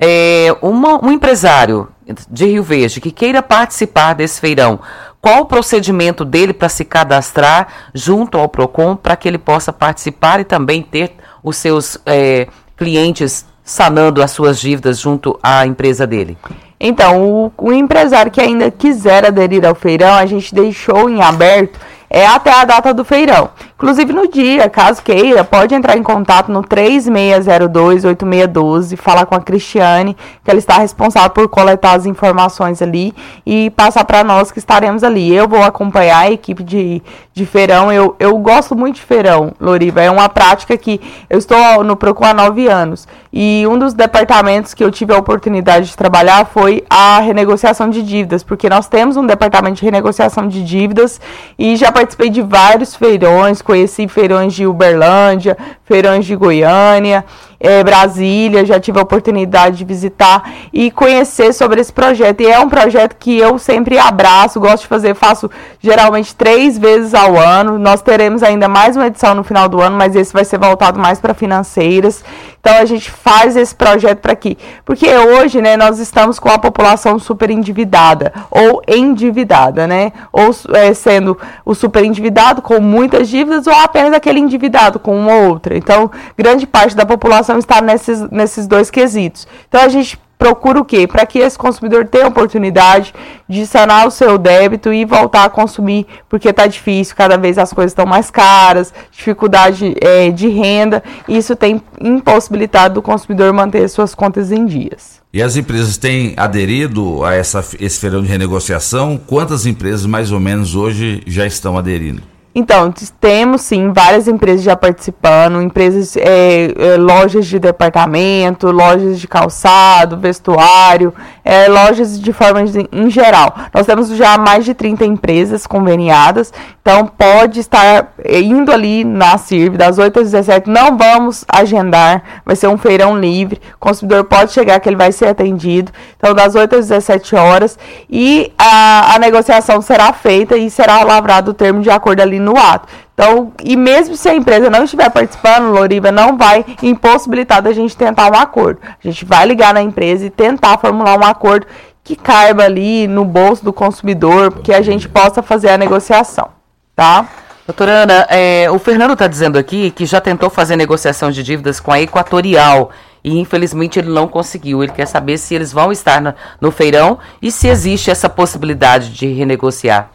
É, 0.00 0.48
uma- 0.62 1.04
um 1.04 1.10
empresário 1.10 1.88
de 2.30 2.46
Rio 2.46 2.62
Verde 2.62 3.00
que 3.02 3.10
queira 3.10 3.42
participar 3.42 4.14
desse 4.14 4.40
feirão, 4.40 4.78
qual 5.26 5.40
o 5.40 5.44
procedimento 5.44 6.24
dele 6.24 6.52
para 6.52 6.68
se 6.68 6.84
cadastrar 6.84 7.66
junto 7.92 8.38
ao 8.38 8.48
PROCON 8.48 8.94
para 8.94 9.16
que 9.16 9.26
ele 9.26 9.38
possa 9.38 9.72
participar 9.72 10.38
e 10.38 10.44
também 10.44 10.82
ter 10.82 11.16
os 11.42 11.56
seus 11.56 11.98
é, 12.06 12.46
clientes 12.76 13.44
sanando 13.64 14.22
as 14.22 14.30
suas 14.30 14.60
dívidas 14.60 15.00
junto 15.00 15.36
à 15.42 15.66
empresa 15.66 16.06
dele? 16.06 16.38
Então, 16.78 17.24
o, 17.28 17.52
o 17.58 17.72
empresário 17.72 18.30
que 18.30 18.40
ainda 18.40 18.70
quiser 18.70 19.26
aderir 19.26 19.66
ao 19.66 19.74
feirão, 19.74 20.14
a 20.14 20.26
gente 20.26 20.54
deixou 20.54 21.10
em 21.10 21.20
aberto 21.20 21.76
é 22.08 22.24
até 22.24 22.52
a 22.52 22.64
data 22.64 22.94
do 22.94 23.04
feirão, 23.04 23.50
Inclusive 23.78 24.10
no 24.10 24.26
dia, 24.26 24.70
caso 24.70 25.02
queira, 25.02 25.44
pode 25.44 25.74
entrar 25.74 25.98
em 25.98 26.02
contato 26.02 26.50
no 26.50 26.62
3602-8612, 26.62 28.96
falar 28.96 29.26
com 29.26 29.34
a 29.34 29.40
Cristiane, 29.40 30.16
que 30.42 30.50
ela 30.50 30.58
está 30.58 30.78
responsável 30.78 31.28
por 31.28 31.46
coletar 31.46 31.92
as 31.92 32.06
informações 32.06 32.80
ali 32.80 33.14
e 33.44 33.68
passar 33.68 34.06
para 34.06 34.24
nós 34.24 34.50
que 34.50 34.58
estaremos 34.58 35.04
ali. 35.04 35.30
Eu 35.30 35.46
vou 35.46 35.62
acompanhar 35.62 36.20
a 36.20 36.30
equipe 36.30 36.62
de, 36.62 37.02
de 37.34 37.44
feirão. 37.44 37.92
Eu, 37.92 38.16
eu 38.18 38.38
gosto 38.38 38.74
muito 38.74 38.94
de 38.94 39.02
feirão, 39.02 39.52
Loriva. 39.60 40.00
É 40.00 40.10
uma 40.10 40.30
prática 40.30 40.74
que 40.78 40.98
eu 41.28 41.38
estou 41.38 41.84
no 41.84 41.96
Procon 41.96 42.24
há 42.24 42.32
nove 42.32 42.68
anos. 42.68 43.06
E 43.30 43.66
um 43.68 43.78
dos 43.78 43.92
departamentos 43.92 44.72
que 44.72 44.82
eu 44.82 44.90
tive 44.90 45.12
a 45.12 45.18
oportunidade 45.18 45.88
de 45.88 45.96
trabalhar 45.98 46.46
foi 46.46 46.82
a 46.88 47.20
renegociação 47.20 47.90
de 47.90 48.02
dívidas, 48.02 48.42
porque 48.42 48.70
nós 48.70 48.88
temos 48.88 49.18
um 49.18 49.26
departamento 49.26 49.76
de 49.76 49.84
renegociação 49.84 50.48
de 50.48 50.64
dívidas 50.64 51.20
e 51.58 51.76
já 51.76 51.92
participei 51.92 52.30
de 52.30 52.40
vários 52.40 52.96
feirões, 52.96 53.60
conheci 53.66 54.06
feirões 54.06 54.54
de 54.54 54.64
Uberlândia, 54.64 55.56
feirões 55.86 56.26
de 56.26 56.34
Goiânia, 56.34 57.24
é, 57.58 57.82
Brasília, 57.82 58.66
já 58.66 58.78
tive 58.78 58.98
a 58.98 59.02
oportunidade 59.02 59.78
de 59.78 59.84
visitar 59.84 60.50
e 60.72 60.90
conhecer 60.90 61.52
sobre 61.52 61.80
esse 61.80 61.92
projeto. 61.92 62.40
E 62.42 62.46
é 62.46 62.58
um 62.58 62.68
projeto 62.68 63.16
que 63.18 63.38
eu 63.38 63.58
sempre 63.58 63.98
abraço, 63.98 64.60
gosto 64.60 64.82
de 64.82 64.88
fazer, 64.88 65.14
faço 65.14 65.50
geralmente 65.80 66.34
três 66.34 66.76
vezes 66.76 67.14
ao 67.14 67.38
ano. 67.38 67.78
Nós 67.78 68.02
teremos 68.02 68.42
ainda 68.42 68.68
mais 68.68 68.96
uma 68.96 69.06
edição 69.06 69.34
no 69.34 69.44
final 69.44 69.68
do 69.68 69.80
ano, 69.80 69.96
mas 69.96 70.14
esse 70.14 70.32
vai 70.32 70.44
ser 70.44 70.58
voltado 70.58 70.98
mais 70.98 71.20
para 71.20 71.32
financeiras. 71.32 72.22
Então 72.60 72.78
a 72.78 72.84
gente 72.84 73.10
faz 73.10 73.56
esse 73.56 73.74
projeto 73.74 74.18
para 74.18 74.32
aqui. 74.32 74.58
Porque 74.84 75.06
hoje, 75.08 75.62
né, 75.62 75.76
nós 75.76 76.00
estamos 76.00 76.38
com 76.38 76.48
a 76.48 76.58
população 76.58 77.16
super 77.18 77.48
endividada 77.48 78.32
ou 78.50 78.82
endividada, 78.88 79.86
né? 79.86 80.12
Ou 80.32 80.50
é, 80.74 80.92
sendo 80.92 81.38
o 81.64 81.74
super 81.76 82.04
endividado 82.04 82.60
com 82.60 82.80
muitas 82.80 83.28
dívidas 83.28 83.68
ou 83.68 83.72
apenas 83.72 84.12
aquele 84.12 84.40
endividado 84.40 84.98
com 84.98 85.16
uma 85.16 85.32
ou 85.32 85.48
outra. 85.50 85.75
Então, 85.76 86.10
grande 86.36 86.66
parte 86.66 86.96
da 86.96 87.06
população 87.06 87.58
está 87.58 87.80
nesses, 87.80 88.20
nesses 88.30 88.66
dois 88.66 88.90
quesitos. 88.90 89.46
Então 89.68 89.80
a 89.80 89.88
gente 89.88 90.18
procura 90.38 90.80
o 90.80 90.84
quê? 90.84 91.06
Para 91.06 91.24
que 91.24 91.38
esse 91.38 91.56
consumidor 91.56 92.06
tenha 92.06 92.26
oportunidade 92.26 93.14
de 93.48 93.66
sanar 93.66 94.06
o 94.06 94.10
seu 94.10 94.36
débito 94.38 94.92
e 94.92 95.04
voltar 95.04 95.44
a 95.44 95.50
consumir, 95.50 96.06
porque 96.28 96.48
está 96.48 96.66
difícil, 96.66 97.16
cada 97.16 97.36
vez 97.36 97.58
as 97.58 97.72
coisas 97.72 97.92
estão 97.92 98.06
mais 98.06 98.30
caras, 98.30 98.92
dificuldade 99.10 99.94
é, 100.00 100.30
de 100.30 100.48
renda, 100.48 101.02
isso 101.28 101.56
tem 101.56 101.80
impossibilitado 102.00 102.94
do 102.94 103.02
consumidor 103.02 103.52
manter 103.52 103.88
suas 103.88 104.14
contas 104.14 104.52
em 104.52 104.66
dias. 104.66 105.20
E 105.32 105.42
as 105.42 105.56
empresas 105.56 105.96
têm 105.96 106.34
aderido 106.36 107.24
a 107.24 107.34
essa, 107.34 107.64
esse 107.80 108.00
feirão 108.00 108.22
de 108.22 108.28
renegociação? 108.28 109.18
Quantas 109.18 109.66
empresas 109.66 110.06
mais 110.06 110.32
ou 110.32 110.40
menos 110.40 110.74
hoje 110.74 111.22
já 111.26 111.46
estão 111.46 111.76
aderindo? 111.76 112.22
Então, 112.58 112.90
temos 113.20 113.60
sim 113.60 113.92
várias 113.92 114.26
empresas 114.26 114.62
já 114.62 114.74
participando, 114.74 115.60
empresas, 115.60 116.16
é, 116.16 116.72
é, 116.74 116.96
lojas 116.96 117.44
de 117.44 117.58
departamento, 117.58 118.70
lojas 118.70 119.20
de 119.20 119.28
calçado, 119.28 120.16
vestuário, 120.16 121.12
é, 121.46 121.68
lojas 121.68 122.20
de 122.20 122.32
forma 122.32 122.64
de, 122.64 122.88
em 122.90 123.08
geral. 123.08 123.54
Nós 123.72 123.86
temos 123.86 124.08
já 124.08 124.36
mais 124.36 124.64
de 124.64 124.74
30 124.74 125.04
empresas 125.06 125.64
conveniadas, 125.64 126.52
então 126.82 127.06
pode 127.06 127.60
estar 127.60 128.12
indo 128.28 128.72
ali 128.72 129.04
na 129.04 129.38
CIRV 129.38 129.78
das 129.78 129.96
8 129.96 130.18
às 130.18 130.32
17. 130.32 130.68
Não 130.68 130.98
vamos 130.98 131.44
agendar, 131.48 132.22
vai 132.44 132.56
ser 132.56 132.66
um 132.66 132.76
feirão 132.76 133.16
livre. 133.16 133.60
O 133.76 133.78
consumidor 133.78 134.24
pode 134.24 134.52
chegar 134.52 134.80
que 134.80 134.88
ele 134.88 134.96
vai 134.96 135.12
ser 135.12 135.28
atendido. 135.28 135.92
Então, 136.16 136.34
das 136.34 136.56
8 136.56 136.76
às 136.76 136.88
17 136.88 137.36
horas. 137.36 137.78
E 138.10 138.52
a, 138.58 139.14
a 139.14 139.18
negociação 139.20 139.80
será 139.80 140.12
feita 140.12 140.56
e 140.56 140.68
será 140.68 141.04
lavrado 141.04 141.52
o 141.52 141.54
termo 141.54 141.80
de 141.80 141.90
acordo 141.90 142.20
ali 142.22 142.40
no 142.40 142.56
ato. 142.56 142.88
Então, 143.16 143.50
e 143.64 143.76
mesmo 143.76 144.14
se 144.14 144.28
a 144.28 144.34
empresa 144.34 144.68
não 144.68 144.84
estiver 144.84 145.08
participando, 145.08 145.72
Loriva 145.72 146.12
não 146.12 146.36
vai 146.36 146.62
impossibilitar 146.82 147.62
da 147.62 147.72
gente 147.72 147.96
tentar 147.96 148.30
um 148.30 148.36
acordo. 148.36 148.78
A 148.84 149.08
gente 149.08 149.24
vai 149.24 149.46
ligar 149.46 149.72
na 149.72 149.80
empresa 149.80 150.26
e 150.26 150.30
tentar 150.30 150.76
formular 150.76 151.18
um 151.18 151.24
acordo 151.24 151.66
que 152.04 152.14
caiba 152.14 152.64
ali 152.64 153.08
no 153.08 153.24
bolso 153.24 153.64
do 153.64 153.72
consumidor, 153.72 154.60
que 154.60 154.70
a 154.70 154.82
gente 154.82 155.08
possa 155.08 155.42
fazer 155.42 155.70
a 155.70 155.78
negociação, 155.78 156.50
tá? 156.94 157.26
Doutora 157.66 158.02
Ana, 158.02 158.26
é, 158.28 158.70
o 158.70 158.78
Fernando 158.78 159.14
está 159.14 159.26
dizendo 159.26 159.58
aqui 159.58 159.90
que 159.90 160.04
já 160.04 160.20
tentou 160.20 160.50
fazer 160.50 160.76
negociação 160.76 161.30
de 161.30 161.42
dívidas 161.42 161.80
com 161.80 161.90
a 161.90 162.00
Equatorial 162.00 162.90
e 163.24 163.40
infelizmente 163.40 163.98
ele 163.98 164.10
não 164.10 164.28
conseguiu. 164.28 164.84
Ele 164.84 164.92
quer 164.92 165.06
saber 165.06 165.38
se 165.38 165.54
eles 165.54 165.72
vão 165.72 165.90
estar 165.90 166.20
no, 166.20 166.34
no 166.60 166.70
feirão 166.70 167.18
e 167.40 167.50
se 167.50 167.66
existe 167.66 168.10
essa 168.10 168.28
possibilidade 168.28 169.10
de 169.10 169.26
renegociar. 169.26 170.10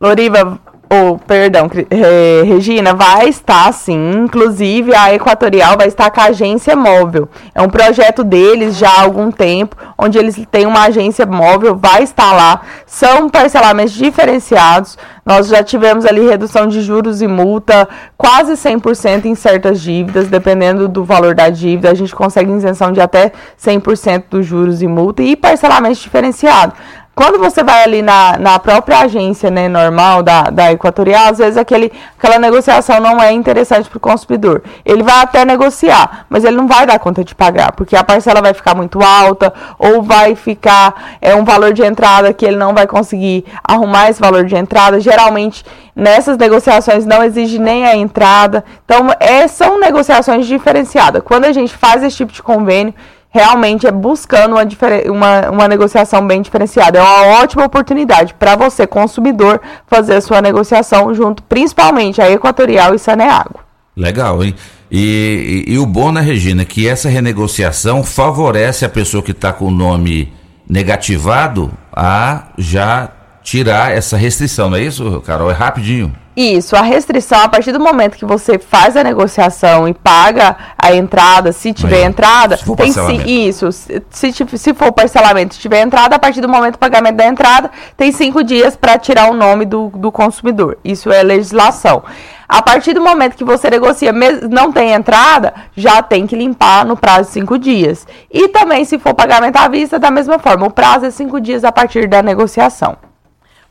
Loriva, 0.00 0.60
oh, 0.90 1.18
perdão, 1.18 1.70
eh, 1.90 2.42
Regina, 2.44 2.94
vai 2.94 3.28
estar 3.28 3.72
sim. 3.72 4.12
Inclusive, 4.24 4.94
a 4.94 5.14
Equatorial 5.14 5.76
vai 5.76 5.88
estar 5.88 6.10
com 6.10 6.20
a 6.20 6.24
agência 6.24 6.74
móvel. 6.74 7.28
É 7.54 7.60
um 7.60 7.68
projeto 7.68 8.24
deles 8.24 8.76
já 8.76 8.88
há 8.88 9.02
algum 9.02 9.30
tempo, 9.30 9.76
onde 9.96 10.18
eles 10.18 10.40
têm 10.50 10.66
uma 10.66 10.84
agência 10.84 11.26
móvel, 11.26 11.76
vai 11.76 12.02
estar 12.02 12.32
lá. 12.32 12.62
São 12.86 13.28
parcelamentos 13.28 13.92
diferenciados. 13.92 14.96
Nós 15.24 15.48
já 15.48 15.62
tivemos 15.62 16.06
ali 16.06 16.26
redução 16.26 16.66
de 16.66 16.80
juros 16.80 17.20
e 17.20 17.26
multa, 17.26 17.86
quase 18.16 18.52
100% 18.52 19.26
em 19.26 19.34
certas 19.34 19.80
dívidas, 19.80 20.28
dependendo 20.28 20.88
do 20.88 21.04
valor 21.04 21.34
da 21.34 21.50
dívida. 21.50 21.90
A 21.90 21.94
gente 21.94 22.14
consegue 22.14 22.50
isenção 22.50 22.92
de 22.92 23.00
até 23.00 23.32
100% 23.62 24.24
dos 24.30 24.46
juros 24.46 24.80
e 24.80 24.86
multa 24.86 25.22
e 25.22 25.36
parcelamento 25.36 26.00
diferenciado. 26.00 26.72
Quando 27.18 27.36
você 27.36 27.64
vai 27.64 27.82
ali 27.82 28.00
na, 28.00 28.38
na 28.38 28.60
própria 28.60 29.00
agência 29.00 29.50
né, 29.50 29.68
normal 29.68 30.22
da, 30.22 30.42
da 30.42 30.72
Equatorial, 30.72 31.30
às 31.30 31.38
vezes 31.38 31.56
aquele, 31.56 31.90
aquela 32.16 32.38
negociação 32.38 33.00
não 33.00 33.20
é 33.20 33.32
interessante 33.32 33.88
para 33.88 33.96
o 33.96 34.00
consumidor. 34.00 34.62
Ele 34.84 35.02
vai 35.02 35.20
até 35.20 35.44
negociar, 35.44 36.26
mas 36.30 36.44
ele 36.44 36.56
não 36.56 36.68
vai 36.68 36.86
dar 36.86 36.96
conta 37.00 37.24
de 37.24 37.34
pagar, 37.34 37.72
porque 37.72 37.96
a 37.96 38.04
parcela 38.04 38.40
vai 38.40 38.54
ficar 38.54 38.76
muito 38.76 39.02
alta, 39.02 39.52
ou 39.80 40.00
vai 40.00 40.36
ficar 40.36 41.16
é, 41.20 41.34
um 41.34 41.42
valor 41.44 41.72
de 41.72 41.82
entrada 41.82 42.32
que 42.32 42.46
ele 42.46 42.56
não 42.56 42.72
vai 42.72 42.86
conseguir 42.86 43.44
arrumar 43.64 44.10
esse 44.10 44.20
valor 44.20 44.44
de 44.44 44.54
entrada. 44.54 45.00
Geralmente, 45.00 45.66
nessas 45.96 46.38
negociações 46.38 47.04
não 47.04 47.24
exige 47.24 47.58
nem 47.58 47.84
a 47.84 47.96
entrada. 47.96 48.64
Então, 48.84 49.08
é, 49.18 49.48
são 49.48 49.80
negociações 49.80 50.46
diferenciadas. 50.46 51.20
Quando 51.24 51.46
a 51.46 51.52
gente 51.52 51.76
faz 51.76 52.00
esse 52.04 52.18
tipo 52.18 52.32
de 52.32 52.44
convênio, 52.44 52.94
realmente 53.30 53.86
é 53.86 53.92
buscando 53.92 54.54
uma, 54.54 54.64
uma, 55.10 55.50
uma 55.50 55.68
negociação 55.68 56.26
bem 56.26 56.42
diferenciada. 56.42 56.98
É 56.98 57.02
uma 57.02 57.40
ótima 57.42 57.64
oportunidade 57.64 58.34
para 58.34 58.56
você, 58.56 58.86
consumidor, 58.86 59.60
fazer 59.86 60.16
a 60.16 60.20
sua 60.20 60.40
negociação 60.40 61.12
junto, 61.14 61.42
principalmente 61.42 62.20
a 62.20 62.30
Equatorial 62.30 62.94
e 62.94 62.98
Saneago. 62.98 63.60
Legal, 63.96 64.42
hein? 64.42 64.54
E, 64.90 65.64
e, 65.66 65.74
e, 65.74 65.78
o 65.78 65.84
bom, 65.84 66.10
né, 66.12 66.20
Regina, 66.20 66.64
que 66.64 66.88
essa 66.88 67.08
renegociação 67.08 68.02
favorece 68.02 68.84
a 68.84 68.88
pessoa 68.88 69.22
que 69.22 69.32
está 69.32 69.52
com 69.52 69.66
o 69.66 69.70
nome 69.70 70.32
negativado 70.68 71.70
a 71.92 72.48
já 72.56 73.10
tirar 73.42 73.96
essa 73.96 74.16
restrição, 74.16 74.70
não 74.70 74.76
é 74.76 74.82
isso, 74.82 75.22
Carol? 75.26 75.50
É 75.50 75.54
rapidinho. 75.54 76.14
Isso, 76.40 76.76
a 76.76 76.82
restrição, 76.82 77.40
a 77.40 77.48
partir 77.48 77.72
do 77.72 77.80
momento 77.80 78.16
que 78.16 78.24
você 78.24 78.60
faz 78.60 78.96
a 78.96 79.02
negociação 79.02 79.88
e 79.88 79.92
paga 79.92 80.56
a 80.78 80.94
entrada, 80.94 81.50
se 81.50 81.72
tiver 81.72 82.04
entrada, 82.04 82.56
se 82.56 82.76
tem 82.76 82.92
sim, 82.92 83.24
isso, 83.26 83.72
se, 83.72 84.32
se 84.32 84.72
for 84.72 84.92
parcelamento, 84.92 85.56
se 85.56 85.60
tiver 85.60 85.80
entrada, 85.80 86.14
a 86.14 86.18
partir 86.20 86.40
do 86.40 86.48
momento 86.48 86.74
do 86.74 86.78
pagamento 86.78 87.16
da 87.16 87.26
entrada, 87.26 87.68
tem 87.96 88.12
cinco 88.12 88.44
dias 88.44 88.76
para 88.76 88.96
tirar 88.96 89.28
o 89.28 89.34
nome 89.34 89.64
do, 89.64 89.88
do 89.88 90.12
consumidor. 90.12 90.78
Isso 90.84 91.10
é 91.10 91.24
legislação. 91.24 92.04
A 92.48 92.62
partir 92.62 92.94
do 92.94 93.00
momento 93.00 93.34
que 93.34 93.42
você 93.42 93.68
negocia, 93.68 94.12
não 94.48 94.70
tem 94.70 94.92
entrada, 94.92 95.52
já 95.76 96.00
tem 96.02 96.24
que 96.24 96.36
limpar 96.36 96.84
no 96.84 96.96
prazo 96.96 97.30
de 97.30 97.34
cinco 97.34 97.58
dias. 97.58 98.06
E 98.30 98.46
também, 98.46 98.84
se 98.84 98.96
for 98.96 99.12
pagamento 99.12 99.56
à 99.56 99.66
vista, 99.66 99.98
da 99.98 100.12
mesma 100.12 100.38
forma, 100.38 100.68
o 100.68 100.70
prazo 100.70 101.04
é 101.04 101.10
cinco 101.10 101.40
dias 101.40 101.64
a 101.64 101.72
partir 101.72 102.06
da 102.06 102.22
negociação. 102.22 103.07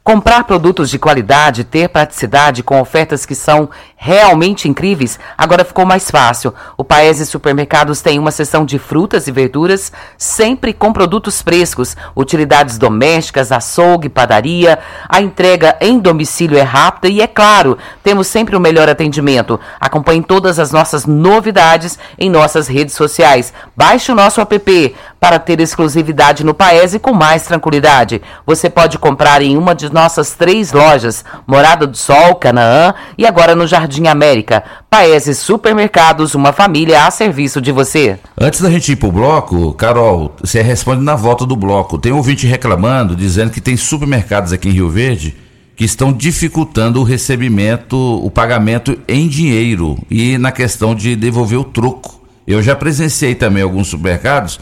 Comprar 0.07 0.45
produtos 0.45 0.89
de 0.89 0.97
qualidade, 0.97 1.65
ter 1.65 1.89
praticidade 1.89 2.63
com 2.63 2.79
ofertas 2.79 3.25
que 3.25 3.35
são 3.35 3.69
realmente 3.97 4.69
incríveis, 4.69 5.19
agora 5.37 5.65
ficou 5.65 5.85
mais 5.85 6.09
fácil. 6.09 6.53
O 6.77 6.83
Paese 6.83 7.25
Supermercados 7.25 8.01
tem 8.01 8.17
uma 8.17 8.31
seção 8.31 8.63
de 8.63 8.79
frutas 8.79 9.27
e 9.27 9.33
verduras, 9.33 9.91
sempre 10.17 10.71
com 10.71 10.93
produtos 10.93 11.41
frescos, 11.41 11.97
utilidades 12.15 12.77
domésticas, 12.77 13.51
açougue, 13.51 14.07
padaria. 14.07 14.79
A 15.09 15.19
entrega 15.19 15.75
em 15.81 15.99
domicílio 15.99 16.57
é 16.57 16.61
rápida 16.61 17.09
e, 17.09 17.19
é 17.19 17.27
claro, 17.27 17.77
temos 18.01 18.27
sempre 18.27 18.55
o 18.55 18.61
melhor 18.61 18.87
atendimento. 18.87 19.59
Acompanhe 19.77 20.23
todas 20.23 20.57
as 20.57 20.71
nossas 20.71 21.05
novidades 21.05 21.99
em 22.17 22.29
nossas 22.29 22.69
redes 22.69 22.95
sociais. 22.95 23.51
Baixe 23.75 24.09
o 24.13 24.15
nosso 24.15 24.39
app 24.39 24.95
para 25.19 25.37
ter 25.37 25.59
exclusividade 25.59 26.45
no 26.45 26.53
Paese 26.53 26.97
com 26.97 27.11
mais 27.11 27.43
tranquilidade. 27.43 28.21
Você 28.45 28.69
pode 28.69 28.97
comprar 28.97 29.41
em 29.41 29.57
uma 29.57 29.75
de 29.75 29.96
nossas 29.97 30.35
três 30.35 30.71
lojas, 30.71 31.25
Morada 31.47 31.87
do 31.87 31.97
Sol, 31.97 32.35
Canaã 32.35 32.93
e 33.17 33.25
agora 33.25 33.55
no 33.55 33.65
Jardim 33.65 34.05
América. 34.05 34.63
Paese 34.91 35.33
Supermercados, 35.33 36.35
uma 36.35 36.53
família 36.53 37.07
a 37.07 37.09
serviço 37.09 37.59
de 37.59 37.71
você. 37.71 38.19
Antes 38.39 38.61
da 38.61 38.69
gente 38.69 38.91
ir 38.91 38.95
pro 38.95 39.11
bloco, 39.11 39.73
Carol, 39.73 40.35
você 40.39 40.61
responde 40.61 41.03
na 41.03 41.15
volta 41.15 41.47
do 41.47 41.55
bloco. 41.55 41.97
Tem 41.97 42.11
ouvinte 42.11 42.45
reclamando, 42.45 43.15
dizendo 43.15 43.49
que 43.49 43.59
tem 43.59 43.75
supermercados 43.75 44.53
aqui 44.53 44.69
em 44.69 44.73
Rio 44.73 44.89
Verde 44.89 45.35
que 45.75 45.83
estão 45.83 46.13
dificultando 46.13 46.99
o 46.99 47.03
recebimento, 47.03 47.97
o 47.97 48.29
pagamento 48.29 48.99
em 49.07 49.27
dinheiro 49.27 49.97
e 50.11 50.37
na 50.37 50.51
questão 50.51 50.93
de 50.93 51.15
devolver 51.15 51.59
o 51.59 51.63
troco. 51.63 52.21
Eu 52.45 52.61
já 52.61 52.75
presenciei 52.75 53.33
também 53.33 53.63
alguns 53.63 53.87
supermercados, 53.87 54.59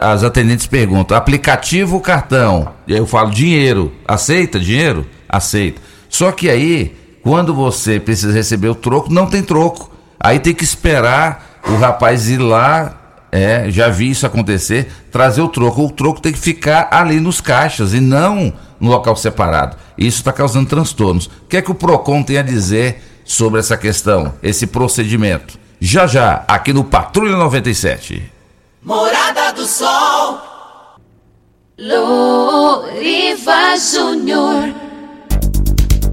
as 0.00 0.24
atendentes 0.24 0.66
perguntam, 0.66 1.16
aplicativo 1.16 1.96
ou 1.96 2.00
cartão? 2.00 2.72
Eu 2.86 3.06
falo, 3.06 3.30
dinheiro. 3.30 3.92
Aceita 4.06 4.58
dinheiro? 4.58 5.06
Aceita. 5.28 5.80
Só 6.08 6.32
que 6.32 6.50
aí, 6.50 6.96
quando 7.22 7.54
você 7.54 8.00
precisa 8.00 8.32
receber 8.32 8.68
o 8.68 8.74
troco, 8.74 9.12
não 9.12 9.26
tem 9.26 9.42
troco. 9.42 9.90
Aí 10.18 10.38
tem 10.38 10.54
que 10.54 10.64
esperar 10.64 11.60
o 11.66 11.76
rapaz 11.76 12.28
ir 12.28 12.38
lá 12.38 13.00
é, 13.32 13.70
já 13.70 13.88
vi 13.88 14.10
isso 14.10 14.26
acontecer, 14.26 14.90
trazer 15.10 15.40
o 15.40 15.48
troco. 15.48 15.84
O 15.84 15.90
troco 15.90 16.20
tem 16.20 16.32
que 16.32 16.38
ficar 16.38 16.88
ali 16.90 17.20
nos 17.20 17.40
caixas 17.40 17.94
e 17.94 18.00
não 18.00 18.52
no 18.80 18.90
local 18.90 19.14
separado. 19.14 19.76
Isso 19.96 20.18
está 20.18 20.32
causando 20.32 20.68
transtornos. 20.68 21.26
O 21.26 21.46
que 21.48 21.56
é 21.56 21.62
que 21.62 21.70
o 21.70 21.74
PROCON 21.74 22.22
tem 22.22 22.38
a 22.38 22.42
dizer 22.42 23.02
sobre 23.24 23.60
essa 23.60 23.76
questão, 23.76 24.34
esse 24.42 24.66
procedimento? 24.66 25.58
Já 25.80 26.06
já, 26.06 26.44
aqui 26.48 26.72
no 26.72 26.84
Patrulha 26.84 27.36
97. 27.36 28.39
Morada 28.82 29.52
do 29.52 29.66
Sol. 29.66 30.40
Loriva 31.78 33.76
Júnior. 33.76 34.74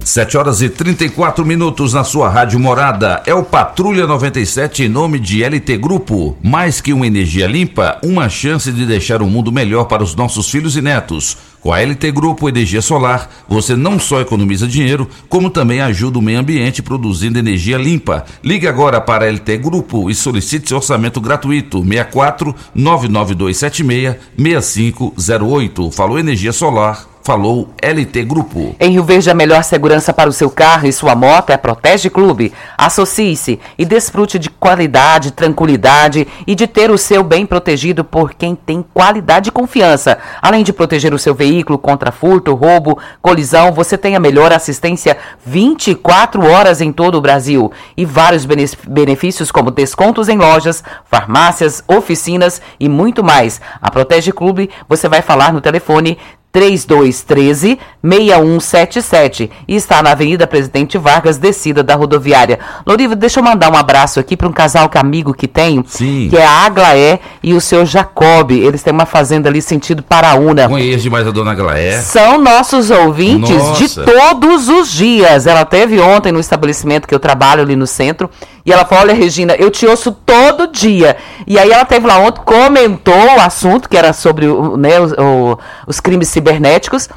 7 0.03 0.37
horas 0.37 0.61
e 0.61 0.67
34 0.67 1.45
minutos 1.45 1.93
na 1.93 2.03
sua 2.03 2.27
rádio 2.27 2.59
morada. 2.59 3.23
É 3.25 3.33
o 3.33 3.43
Patrulha 3.43 4.05
97 4.05 4.83
em 4.83 4.89
nome 4.89 5.17
de 5.17 5.45
LT 5.45 5.77
Grupo. 5.77 6.37
Mais 6.43 6.81
que 6.81 6.91
uma 6.91 7.07
energia 7.07 7.47
limpa, 7.47 7.99
uma 8.03 8.27
chance 8.27 8.69
de 8.69 8.85
deixar 8.85 9.21
o 9.21 9.27
mundo 9.27 9.49
melhor 9.49 9.85
para 9.85 10.03
os 10.03 10.13
nossos 10.13 10.49
filhos 10.49 10.75
e 10.75 10.81
netos. 10.81 11.37
Com 11.61 11.73
a 11.73 11.81
LT 11.81 12.11
Grupo 12.11 12.47
Energia 12.47 12.81
Solar, 12.81 13.29
você 13.47 13.75
não 13.75 13.99
só 13.99 14.21
economiza 14.21 14.67
dinheiro, 14.67 15.09
como 15.27 15.49
também 15.49 15.81
ajuda 15.81 16.19
o 16.19 16.21
meio 16.21 16.39
ambiente 16.39 16.81
produzindo 16.81 17.39
energia 17.39 17.77
limpa. 17.77 18.25
Ligue 18.43 18.67
agora 18.67 19.01
para 19.01 19.25
a 19.25 19.31
LT 19.31 19.57
Grupo 19.57 20.09
e 20.09 20.15
solicite 20.15 20.67
seu 20.67 20.77
orçamento 20.77 21.19
gratuito 21.19 21.83
64 21.83 22.55
99276 22.73 24.15
6508. 24.37 25.91
Falou 25.91 26.19
Energia 26.19 26.53
Solar 26.53 27.16
falou 27.27 27.67
LT 27.83 28.23
Grupo. 28.23 28.73
Em 28.79 28.91
Rio 28.91 29.03
Verde, 29.03 29.29
a 29.29 29.33
melhor 29.33 29.61
segurança 29.61 30.13
para 30.13 30.29
o 30.29 30.33
seu 30.33 30.49
carro 30.49 30.87
e 30.87 30.93
sua 30.93 31.13
moto 31.13 31.49
é 31.49 31.55
a 31.55 31.57
Protege 31.57 32.09
Clube. 32.09 32.53
Associe-se 32.77 33.59
e 33.77 33.83
desfrute 33.83 34.39
de 34.39 34.49
qualidade, 34.49 35.31
tranquilidade 35.31 36.25
e 36.47 36.55
de 36.55 36.65
ter 36.65 36.89
o 36.89 36.97
seu 36.97 37.25
bem 37.25 37.45
protegido 37.45 38.05
por 38.05 38.33
quem 38.33 38.55
tem 38.55 38.81
qualidade 38.93 39.49
e 39.49 39.51
confiança. 39.51 40.17
Além 40.41 40.63
de 40.63 40.71
proteger 40.71 41.13
o 41.13 41.19
seu 41.19 41.35
veículo 41.35 41.77
contra 41.77 42.13
furto, 42.13 42.53
roubo, 42.53 42.97
colisão, 43.21 43.73
você 43.73 43.97
tem 43.97 44.15
a 44.15 44.21
melhor 44.21 44.53
assistência 44.53 45.17
24 45.45 46.49
horas 46.49 46.79
em 46.79 46.93
todo 46.93 47.15
o 47.15 47.21
Brasil 47.21 47.69
e 47.97 48.05
vários 48.05 48.47
benefícios 48.87 49.51
como 49.51 49.69
descontos 49.69 50.29
em 50.29 50.37
lojas, 50.37 50.81
farmácias, 51.03 51.83
oficinas 51.89 52.61
e 52.79 52.87
muito 52.87 53.21
mais. 53.21 53.59
A 53.81 53.91
Protege 53.91 54.31
Clube, 54.31 54.69
você 54.87 55.09
vai 55.09 55.21
falar 55.21 55.51
no 55.51 55.59
telefone 55.59 56.17
3213 56.51 57.77
6177 58.01 59.51
e 59.67 59.75
está 59.75 60.01
na 60.01 60.11
Avenida 60.11 60.47
Presidente 60.47 60.97
Vargas, 60.97 61.37
descida 61.37 61.83
da 61.83 61.95
rodoviária. 61.95 62.59
Loriva, 62.85 63.15
deixa 63.15 63.39
eu 63.39 63.43
mandar 63.43 63.71
um 63.71 63.75
abraço 63.75 64.19
aqui 64.19 64.37
para 64.37 64.47
um 64.47 64.51
casal 64.51 64.89
que 64.89 64.97
amigo 64.97 65.33
que 65.33 65.47
tem, 65.47 65.83
Sim. 65.85 66.27
que 66.29 66.37
é 66.37 66.45
a 66.45 66.65
Aglaé 66.65 67.19
e 67.43 67.53
o 67.53 67.61
seu 67.61 67.85
Jacob. 67.85 68.51
Eles 68.51 68.81
têm 68.81 68.93
uma 68.93 69.05
fazenda 69.05 69.49
ali 69.49 69.61
sentido 69.61 70.01
Paraúna. 70.01 70.67
Conheço 70.67 71.03
demais 71.03 71.27
a 71.27 71.31
dona 71.31 71.51
Aglaé. 71.51 72.01
São 72.01 72.41
nossos 72.41 72.89
ouvintes 72.89 73.55
Nossa. 73.57 74.05
de 74.05 74.11
todos 74.11 74.69
os 74.69 74.91
dias. 74.91 75.45
Ela 75.47 75.65
teve 75.65 75.99
ontem 75.99 76.31
no 76.31 76.39
estabelecimento 76.39 77.07
que 77.07 77.13
eu 77.13 77.19
trabalho 77.19 77.61
ali 77.61 77.75
no 77.75 77.85
centro 77.87 78.29
e 78.67 78.73
ela 78.73 78.83
falou: 78.85 79.05
Olha, 79.05 79.13
Regina, 79.15 79.55
eu 79.55 79.71
te 79.71 79.87
ouço 79.87 80.11
todo 80.11 80.67
dia. 80.67 81.15
E 81.47 81.57
aí 81.57 81.71
ela 81.71 81.85
teve 81.85 82.05
lá 82.05 82.19
ontem, 82.19 82.41
comentou 82.43 83.15
o 83.37 83.39
assunto 83.41 83.87
que 83.87 83.95
era 83.97 84.11
sobre 84.11 84.45
o, 84.47 84.75
né, 84.75 84.99
o- 84.99 85.53
o- 85.53 85.59
os 85.87 85.99
crimes 86.01 86.27
cibernéticos. 86.27 87.07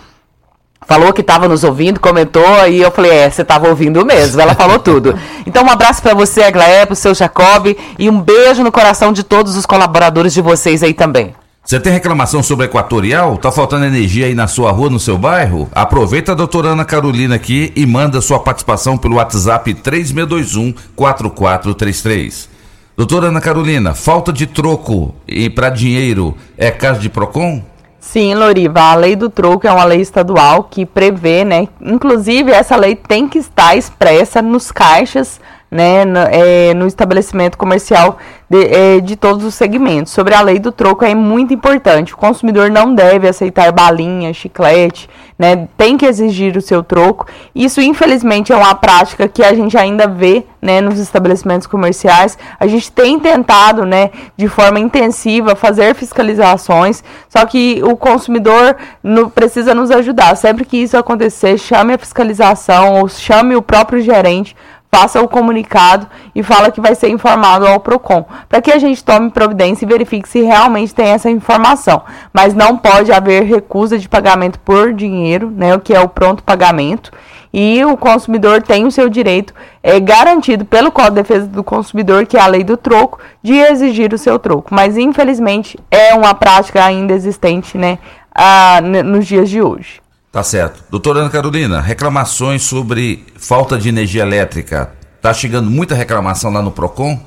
Falou 0.86 1.12
que 1.12 1.20
estava 1.20 1.46
nos 1.46 1.62
ouvindo, 1.62 2.00
comentou, 2.00 2.66
e 2.66 2.80
eu 2.80 2.90
falei, 2.90 3.12
é, 3.12 3.30
você 3.30 3.42
estava 3.42 3.68
ouvindo 3.68 4.04
mesmo. 4.04 4.40
Ela 4.40 4.54
falou 4.54 4.78
tudo. 4.80 5.16
Então, 5.46 5.64
um 5.64 5.70
abraço 5.70 6.00
para 6.02 6.14
você, 6.14 6.42
Aglaé, 6.42 6.86
pro 6.86 6.96
seu 6.96 7.14
Jacob, 7.14 7.76
e 7.98 8.08
um 8.10 8.20
beijo 8.20 8.62
no 8.64 8.72
coração 8.72 9.12
de 9.12 9.22
todos 9.22 9.56
os 9.56 9.66
colaboradores 9.66 10.32
de 10.32 10.40
vocês 10.40 10.82
aí 10.82 10.94
também. 10.94 11.34
Você 11.70 11.78
tem 11.78 11.92
reclamação 11.92 12.42
sobre 12.42 12.64
a 12.64 12.68
Equatorial? 12.68 13.38
Tá 13.38 13.52
faltando 13.52 13.84
energia 13.84 14.26
aí 14.26 14.34
na 14.34 14.48
sua 14.48 14.72
rua, 14.72 14.90
no 14.90 14.98
seu 14.98 15.16
bairro? 15.16 15.68
Aproveita 15.70 16.32
a 16.32 16.34
doutora 16.34 16.70
Ana 16.70 16.84
Carolina 16.84 17.36
aqui 17.36 17.72
e 17.76 17.86
manda 17.86 18.20
sua 18.20 18.40
participação 18.40 18.98
pelo 18.98 19.14
WhatsApp 19.14 19.72
3621 19.74 20.74
4433. 20.96 22.48
Doutora 22.96 23.28
Ana 23.28 23.40
Carolina, 23.40 23.94
falta 23.94 24.32
de 24.32 24.48
troco 24.48 25.14
e 25.28 25.48
para 25.48 25.70
dinheiro 25.70 26.36
é 26.58 26.72
caso 26.72 26.98
de 26.98 27.08
PROCON? 27.08 27.62
Sim, 28.00 28.34
Loriva, 28.34 28.80
a 28.80 28.96
lei 28.96 29.14
do 29.14 29.30
troco 29.30 29.64
é 29.64 29.70
uma 29.70 29.84
lei 29.84 30.00
estadual 30.00 30.64
que 30.64 30.84
prevê, 30.84 31.44
né? 31.44 31.68
Inclusive, 31.80 32.50
essa 32.50 32.74
lei 32.74 32.96
tem 32.96 33.28
que 33.28 33.38
estar 33.38 33.76
expressa 33.76 34.42
nos 34.42 34.72
caixas, 34.72 35.40
né? 35.70 36.04
No, 36.04 36.18
é, 36.18 36.74
no 36.74 36.86
estabelecimento 36.86 37.56
comercial 37.56 38.18
de, 38.48 38.64
é, 38.66 39.00
de 39.00 39.14
todos 39.14 39.44
os 39.44 39.54
segmentos. 39.54 40.12
Sobre 40.12 40.34
a 40.34 40.40
lei 40.40 40.58
do 40.58 40.72
troco 40.72 41.04
é 41.04 41.14
muito 41.14 41.54
importante. 41.54 42.12
O 42.12 42.16
consumidor 42.16 42.70
não 42.70 42.92
deve 42.94 43.28
aceitar 43.28 43.70
balinha, 43.70 44.34
chiclete, 44.34 45.08
né? 45.38 45.68
Tem 45.76 45.96
que 45.96 46.04
exigir 46.04 46.56
o 46.56 46.60
seu 46.60 46.82
troco. 46.82 47.26
Isso, 47.54 47.80
infelizmente, 47.80 48.52
é 48.52 48.56
uma 48.56 48.74
prática 48.74 49.28
que 49.28 49.44
a 49.44 49.54
gente 49.54 49.78
ainda 49.78 50.08
vê, 50.08 50.44
né? 50.60 50.80
Nos 50.80 50.98
estabelecimentos 50.98 51.66
comerciais. 51.66 52.36
A 52.58 52.66
gente 52.66 52.90
tem 52.90 53.18
tentado, 53.20 53.86
né? 53.86 54.10
De 54.36 54.48
forma 54.48 54.80
intensiva 54.80 55.54
fazer 55.54 55.94
fiscalizações. 55.94 57.04
Só 57.28 57.46
que 57.46 57.80
o 57.84 57.96
consumidor 57.96 58.76
no- 59.02 59.30
precisa 59.30 59.74
nos 59.74 59.90
ajudar. 59.92 60.36
Sempre 60.36 60.64
que 60.64 60.78
isso 60.78 60.96
acontecer, 60.98 61.56
chame 61.58 61.94
a 61.94 61.98
fiscalização 61.98 62.94
ou 63.00 63.08
chame 63.08 63.54
o 63.54 63.62
próprio 63.62 64.00
gerente 64.00 64.56
faça 64.92 65.22
o 65.22 65.28
comunicado 65.28 66.06
e 66.34 66.42
fala 66.42 66.70
que 66.70 66.80
vai 66.80 66.94
ser 66.94 67.08
informado 67.10 67.66
ao 67.66 67.78
Procon, 67.78 68.24
para 68.48 68.60
que 68.60 68.72
a 68.72 68.78
gente 68.78 69.04
tome 69.04 69.30
providência 69.30 69.84
e 69.84 69.88
verifique 69.88 70.28
se 70.28 70.42
realmente 70.42 70.94
tem 70.94 71.08
essa 71.08 71.30
informação. 71.30 72.02
Mas 72.32 72.54
não 72.54 72.76
pode 72.76 73.12
haver 73.12 73.44
recusa 73.44 73.96
de 73.98 74.08
pagamento 74.08 74.58
por 74.58 74.92
dinheiro, 74.92 75.48
né, 75.50 75.74
o 75.74 75.80
que 75.80 75.94
é 75.94 76.00
o 76.00 76.08
pronto 76.08 76.42
pagamento, 76.42 77.12
e 77.52 77.84
o 77.84 77.96
consumidor 77.96 78.62
tem 78.62 78.86
o 78.86 78.90
seu 78.90 79.08
direito 79.08 79.54
é, 79.82 79.98
garantido 79.98 80.64
pelo 80.64 80.90
Código 80.92 81.16
de 81.16 81.22
Defesa 81.22 81.46
do 81.46 81.64
Consumidor, 81.64 82.26
que 82.26 82.36
é 82.36 82.40
a 82.40 82.46
lei 82.46 82.64
do 82.64 82.76
troco, 82.76 83.18
de 83.42 83.54
exigir 83.54 84.12
o 84.12 84.18
seu 84.18 84.38
troco. 84.38 84.74
Mas 84.74 84.96
infelizmente 84.96 85.78
é 85.90 86.14
uma 86.14 86.34
prática 86.34 86.84
ainda 86.84 87.12
existente, 87.12 87.78
né, 87.78 87.98
ah, 88.34 88.80
n- 88.82 89.02
nos 89.02 89.26
dias 89.26 89.48
de 89.48 89.60
hoje. 89.62 89.99
Tá 90.32 90.44
certo. 90.44 90.84
Doutora 90.88 91.20
Ana 91.20 91.30
Carolina, 91.30 91.80
reclamações 91.80 92.62
sobre 92.62 93.26
falta 93.36 93.76
de 93.76 93.88
energia 93.88 94.22
elétrica. 94.22 94.92
Tá 95.20 95.34
chegando 95.34 95.68
muita 95.68 95.94
reclamação 95.96 96.52
lá 96.52 96.62
no 96.62 96.70
PROCON? 96.70 97.18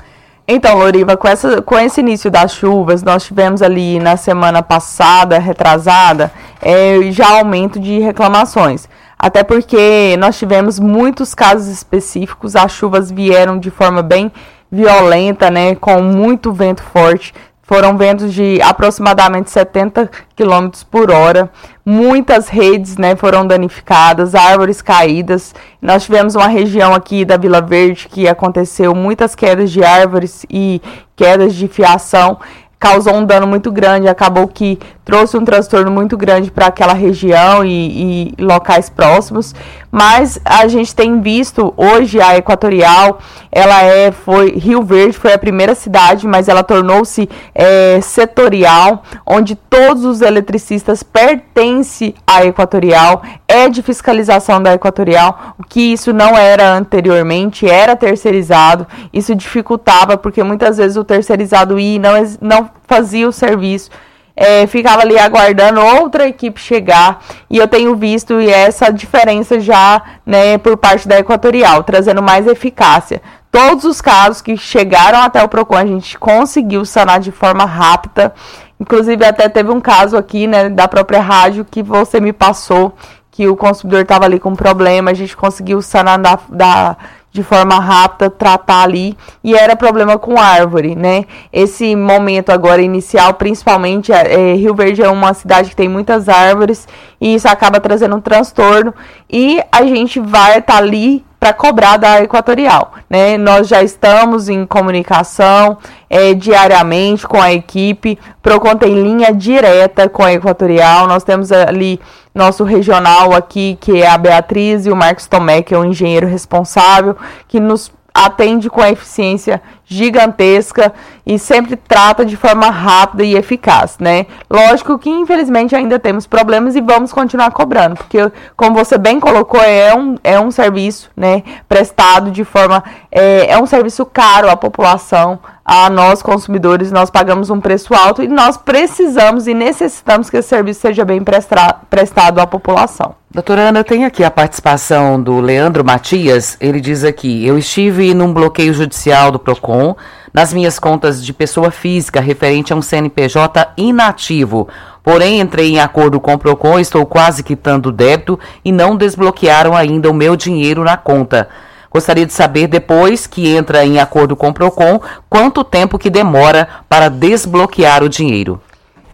Então, 0.48 0.78
Loriva, 0.78 1.18
com, 1.18 1.28
essa, 1.28 1.62
com 1.62 1.78
esse 1.78 2.00
início 2.00 2.32
das 2.32 2.54
chuvas, 2.54 3.04
nós 3.04 3.26
tivemos 3.26 3.62
ali 3.62 4.00
na 4.00 4.16
semana 4.16 4.64
passada, 4.64 5.38
retrasada, 5.38 6.32
é, 6.62 7.12
já 7.12 7.30
aumento 7.30 7.78
de 7.78 8.00
reclamações. 8.00 8.88
Até 9.20 9.44
porque 9.44 10.16
nós 10.18 10.38
tivemos 10.38 10.80
muitos 10.80 11.36
casos 11.36 11.68
específicos, 11.68 12.56
as 12.56 12.72
chuvas 12.72 13.12
vieram 13.12 13.60
de 13.60 13.70
forma 13.70 14.02
bem 14.02 14.32
violenta, 14.72 15.52
né, 15.52 15.76
com 15.76 16.02
muito 16.02 16.54
vento 16.54 16.84
forte. 16.84 17.34
Foram 17.66 17.98
ventos 17.98 18.34
de 18.34 18.62
aproximadamente 18.62 19.50
70 19.50 20.12
km 20.36 20.70
por 20.92 21.10
hora. 21.10 21.50
Muitas 21.86 22.50
redes 22.50 22.98
né, 22.98 23.16
foram 23.16 23.48
danificadas, 23.48 24.36
árvores 24.36 24.82
caídas. 24.82 25.56
Nós 25.82 26.04
tivemos 26.04 26.36
uma 26.36 26.48
região 26.48 26.94
aqui 26.94 27.24
da 27.24 27.38
Vila 27.38 27.62
Verde 27.62 28.10
que 28.10 28.28
aconteceu 28.28 28.94
muitas 28.94 29.34
quedas 29.34 29.72
de 29.72 29.82
árvores 29.82 30.46
e 30.50 30.82
quedas 31.16 31.56
de 31.56 31.70
fiação. 31.70 32.38
Causou 32.78 33.16
um 33.16 33.26
dano 33.26 33.48
muito 33.48 33.72
grande, 33.72 34.10
acabou 34.10 34.46
que 34.46 34.78
trouxe 35.06 35.38
um 35.38 35.44
transtorno 35.44 35.92
muito 35.92 36.16
grande 36.16 36.50
para 36.50 36.68
aquela 36.68 36.94
região 36.94 37.66
e, 37.66 38.32
e 38.38 38.42
locais 38.42 38.90
próximos. 38.90 39.54
Mas 39.92 40.40
a 40.44 40.68
gente 40.68 40.96
tem 40.96 41.22
visto 41.22 41.72
hoje 41.78 42.20
a 42.20 42.36
Equatorial, 42.36 43.20
ela 43.52 43.84
é, 43.84 44.12
foi 44.12 44.52
Rio 44.52 44.82
Verde 44.82 45.18
foi 45.18 45.34
a 45.34 45.38
primeira 45.38 45.76
cidade, 45.76 46.26
mas 46.26 46.48
ela 46.48 46.64
tornou-se 46.64 47.30
é, 47.54 48.00
setorial, 48.02 49.04
onde 49.24 49.56
todos 49.56 50.04
os 50.04 50.22
eletricistas 50.22 51.04
pertencem 51.04 52.16
à 52.26 52.44
Equatorial, 52.44 53.22
é 53.48 53.70
de 53.70 53.84
fiscalização 53.84 54.64
da 54.64 54.74
Equatorial, 54.74 55.56
o 55.60 55.64
que 55.64 55.94
isso 55.94 56.12
não 56.12 56.36
era 56.36 56.74
anteriormente, 56.74 57.70
era 57.70 57.96
terceirizado, 57.96 58.88
isso 59.14 59.36
dificultava, 59.36 60.18
porque 60.18 60.42
muitas 60.42 60.78
vezes 60.78 60.98
o 60.98 61.04
terceirizado 61.04 61.78
ia 61.78 61.96
e 61.96 62.00
não, 62.00 62.14
não 62.42 62.70
fazia 62.88 63.28
o 63.28 63.32
serviço. 63.32 63.92
É, 64.36 64.66
ficava 64.66 65.02
ali 65.02 65.18
aguardando 65.18 65.80
outra 65.80 66.28
equipe 66.28 66.60
chegar 66.60 67.22
e 67.50 67.58
eu 67.58 67.68
tenho 67.68 67.96
visto 67.96 68.40
essa 68.40 68.92
diferença 68.92 69.60
já 69.60 70.02
né, 70.26 70.58
por 70.58 70.76
parte 70.78 71.08
da 71.08 71.20
Equatorial, 71.20 71.84
trazendo 71.84 72.22
mais 72.22 72.48
eficácia. 72.48 73.22
Todos 73.52 73.86
os 73.86 74.02
casos 74.02 74.42
que 74.42 74.58
chegaram 74.58 75.20
até 75.20 75.44
o 75.44 75.48
PROCON 75.48 75.78
a 75.78 75.86
gente 75.86 76.18
conseguiu 76.18 76.84
sanar 76.86 77.20
de 77.20 77.32
forma 77.32 77.66
rápida. 77.66 78.34
Inclusive 78.80 79.24
até 79.24 79.48
teve 79.48 79.70
um 79.70 79.80
caso 79.80 80.18
aqui 80.18 80.48
né, 80.48 80.70
da 80.70 80.88
própria 80.88 81.22
rádio 81.22 81.64
que 81.64 81.84
você 81.84 82.20
me 82.20 82.34
passou 82.34 82.96
que 83.30 83.48
o 83.48 83.56
consumidor 83.56 84.02
estava 84.02 84.26
ali 84.26 84.40
com 84.40 84.56
problema, 84.56 85.10
a 85.10 85.14
gente 85.14 85.36
conseguiu 85.36 85.82
sanar 85.82 86.20
da, 86.20 86.40
da 86.50 86.98
de 87.34 87.42
forma 87.42 87.80
rápida, 87.80 88.30
tratar 88.30 88.84
ali, 88.84 89.18
e 89.44 89.56
era 89.56 89.76
problema 89.76 90.20
com 90.20 90.40
árvore, 90.40 90.96
né? 90.96 91.26
Esse 91.52 91.96
momento 91.96 92.52
agora 92.52 92.80
inicial, 92.80 93.34
principalmente, 93.34 94.14
é, 94.14 94.52
é, 94.52 94.54
Rio 94.54 94.76
Verde 94.76 95.02
é 95.02 95.10
uma 95.10 95.34
cidade 95.34 95.72
que 95.72 95.76
tem 95.76 95.90
muitas 95.90 96.30
árvores, 96.30 96.88
e 97.20 97.34
isso 97.34 97.48
acaba 97.48 97.80
trazendo 97.80 98.16
um 98.16 98.22
transtorno, 98.22 98.94
e 99.28 99.60
a 99.72 99.84
gente 99.84 100.20
vai 100.20 100.60
estar 100.60 100.74
tá 100.74 100.78
ali 100.78 101.26
para 101.44 101.52
cobrar 101.52 101.98
da 101.98 102.22
Equatorial. 102.22 102.94
Né? 103.10 103.38
Nós 103.38 103.68
já 103.68 103.84
estamos 103.84 104.48
em 104.48 104.66
comunicação 104.66 105.78
é, 106.10 106.34
diariamente 106.34 107.28
com 107.28 107.42
a 107.42 107.52
equipe. 107.52 108.18
Procon 108.42 108.78
tem 108.78 108.94
linha 108.94 109.34
direta 109.34 110.08
com 110.08 110.24
a 110.24 110.32
Equatorial. 110.32 111.06
Nós 111.06 111.22
temos 111.26 111.52
ali 111.52 112.00
nosso 112.34 112.64
regional 112.64 113.34
aqui, 113.34 113.78
que 113.82 114.02
é 114.02 114.08
a 114.08 114.18
Beatriz, 114.18 114.86
e 114.86 114.90
o 114.90 114.96
Marcos 114.96 115.28
Tomé, 115.28 115.62
que 115.62 115.76
é 115.76 115.78
o 115.78 115.84
engenheiro 115.84 116.28
responsável, 116.28 117.18
que 117.46 117.60
nos 117.60 117.92
atende 118.14 118.70
com 118.70 118.86
eficiência 118.86 119.62
gigantesca 119.86 120.94
e 121.26 121.40
sempre 121.40 121.76
trata 121.76 122.24
de 122.24 122.38
forma 122.38 122.70
rápida 122.70 123.24
e 123.24 123.36
eficaz, 123.36 123.98
né? 124.00 124.28
Lógico 124.50 125.00
que 125.00 125.10
infelizmente 125.10 125.76
ainda 125.76 125.98
temos 125.98 126.28
problemas 126.28 126.76
e 126.76 126.82
vamos 126.82 127.12
continuar 127.12 127.52
cobrando, 127.52 127.96
porque 127.96 128.32
como 128.56 128.76
você 128.76 128.98
bem 128.98 129.20
colocou, 129.20 129.62
é 129.62 129.94
um, 129.96 130.16
é 130.24 130.40
um 130.40 130.52
serviço, 130.52 131.10
né, 131.16 131.44
prestado 131.68 132.30
de 132.30 132.44
forma 132.44 132.84
é, 133.12 133.52
é 133.52 133.58
um 133.62 133.66
serviço 133.66 134.06
caro 134.06 134.50
à 134.50 134.56
população, 134.56 135.40
a 135.66 135.90
nós 135.90 136.22
consumidores, 136.22 136.92
nós 136.92 137.10
pagamos 137.10 137.50
um 137.50 137.62
preço 137.62 137.94
alto 137.94 138.22
e 138.22 138.28
nós 138.28 138.58
precisamos 138.58 139.48
e 139.48 139.54
necessitamos 139.54 140.30
que 140.30 140.38
esse 140.38 140.50
serviço 140.50 140.82
seja 140.82 141.06
bem 141.06 141.24
prestado 141.24 142.40
à 142.40 142.48
população. 142.48 143.16
Doutora 143.32 143.70
Ana, 143.70 143.84
tem 143.84 144.06
aqui 144.06 144.24
a 144.24 144.30
participação 144.30 145.22
do 145.22 145.40
Leandro 145.40 145.84
Matias. 145.84 146.58
Ele 146.60 146.80
diz 146.80 147.04
aqui: 147.04 147.46
Eu 147.46 147.58
estive 147.58 148.14
num 148.14 148.34
bloqueio 148.34 148.74
judicial 148.74 149.32
do 149.32 149.40
PROCON 149.40 149.96
nas 150.34 150.54
minhas 150.54 150.78
contas 150.78 151.24
de 151.24 151.32
pessoa 151.32 151.72
física 151.72 152.20
referente 152.20 152.74
a 152.74 152.76
um 152.76 152.82
CNPJ 152.82 153.74
inativo. 153.78 154.68
Porém, 155.04 155.40
entrei 155.40 155.72
em 155.72 155.80
acordo 155.80 156.20
com 156.20 156.34
o 156.34 156.38
PROCON, 156.38 156.80
estou 156.80 157.06
quase 157.06 157.44
quitando 157.44 157.88
o 157.88 157.92
débito 157.92 158.40
e 158.64 158.72
não 158.72 158.96
desbloquearam 158.96 159.76
ainda 159.76 160.10
o 160.10 160.14
meu 160.14 160.36
dinheiro 160.36 160.84
na 160.84 160.98
conta. 160.98 161.50
Gostaria 161.94 162.26
de 162.26 162.34
saber, 162.34 162.68
depois 162.68 163.28
que 163.28 163.48
entra 163.48 163.86
em 163.86 164.00
acordo 164.00 164.36
com 164.36 164.50
o 164.50 164.54
PROCON, 164.54 165.00
quanto 165.30 165.64
tempo 165.64 166.00
que 166.00 166.10
demora 166.10 166.68
para 166.90 167.08
desbloquear 167.08 168.04
o 168.04 168.10
dinheiro. 168.10 168.60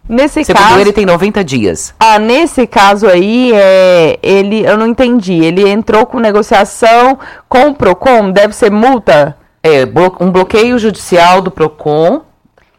Nesse 0.08 0.44
Segundo 0.44 0.63
caso, 0.63 0.80
ele 0.80 0.92
tem 0.92 1.06
90 1.06 1.44
dias. 1.44 1.94
Ah, 2.00 2.18
nesse 2.18 2.65
caso 2.65 3.06
aí, 3.06 3.52
é, 3.54 4.18
ele, 4.24 4.65
eu 4.65 4.76
não 4.76 4.88
entendi. 4.88 5.34
Ele 5.34 5.70
entrou 5.70 6.04
com 6.08 6.20
negociação 6.20 7.20
com 7.48 7.68
o 7.68 7.76
Procon, 7.76 8.32
deve 8.32 8.56
ser 8.56 8.72
multa? 8.72 9.38
É, 9.62 9.84
um 10.20 10.32
bloqueio 10.32 10.80
judicial 10.80 11.42
do 11.42 11.52
Procon. 11.52 12.22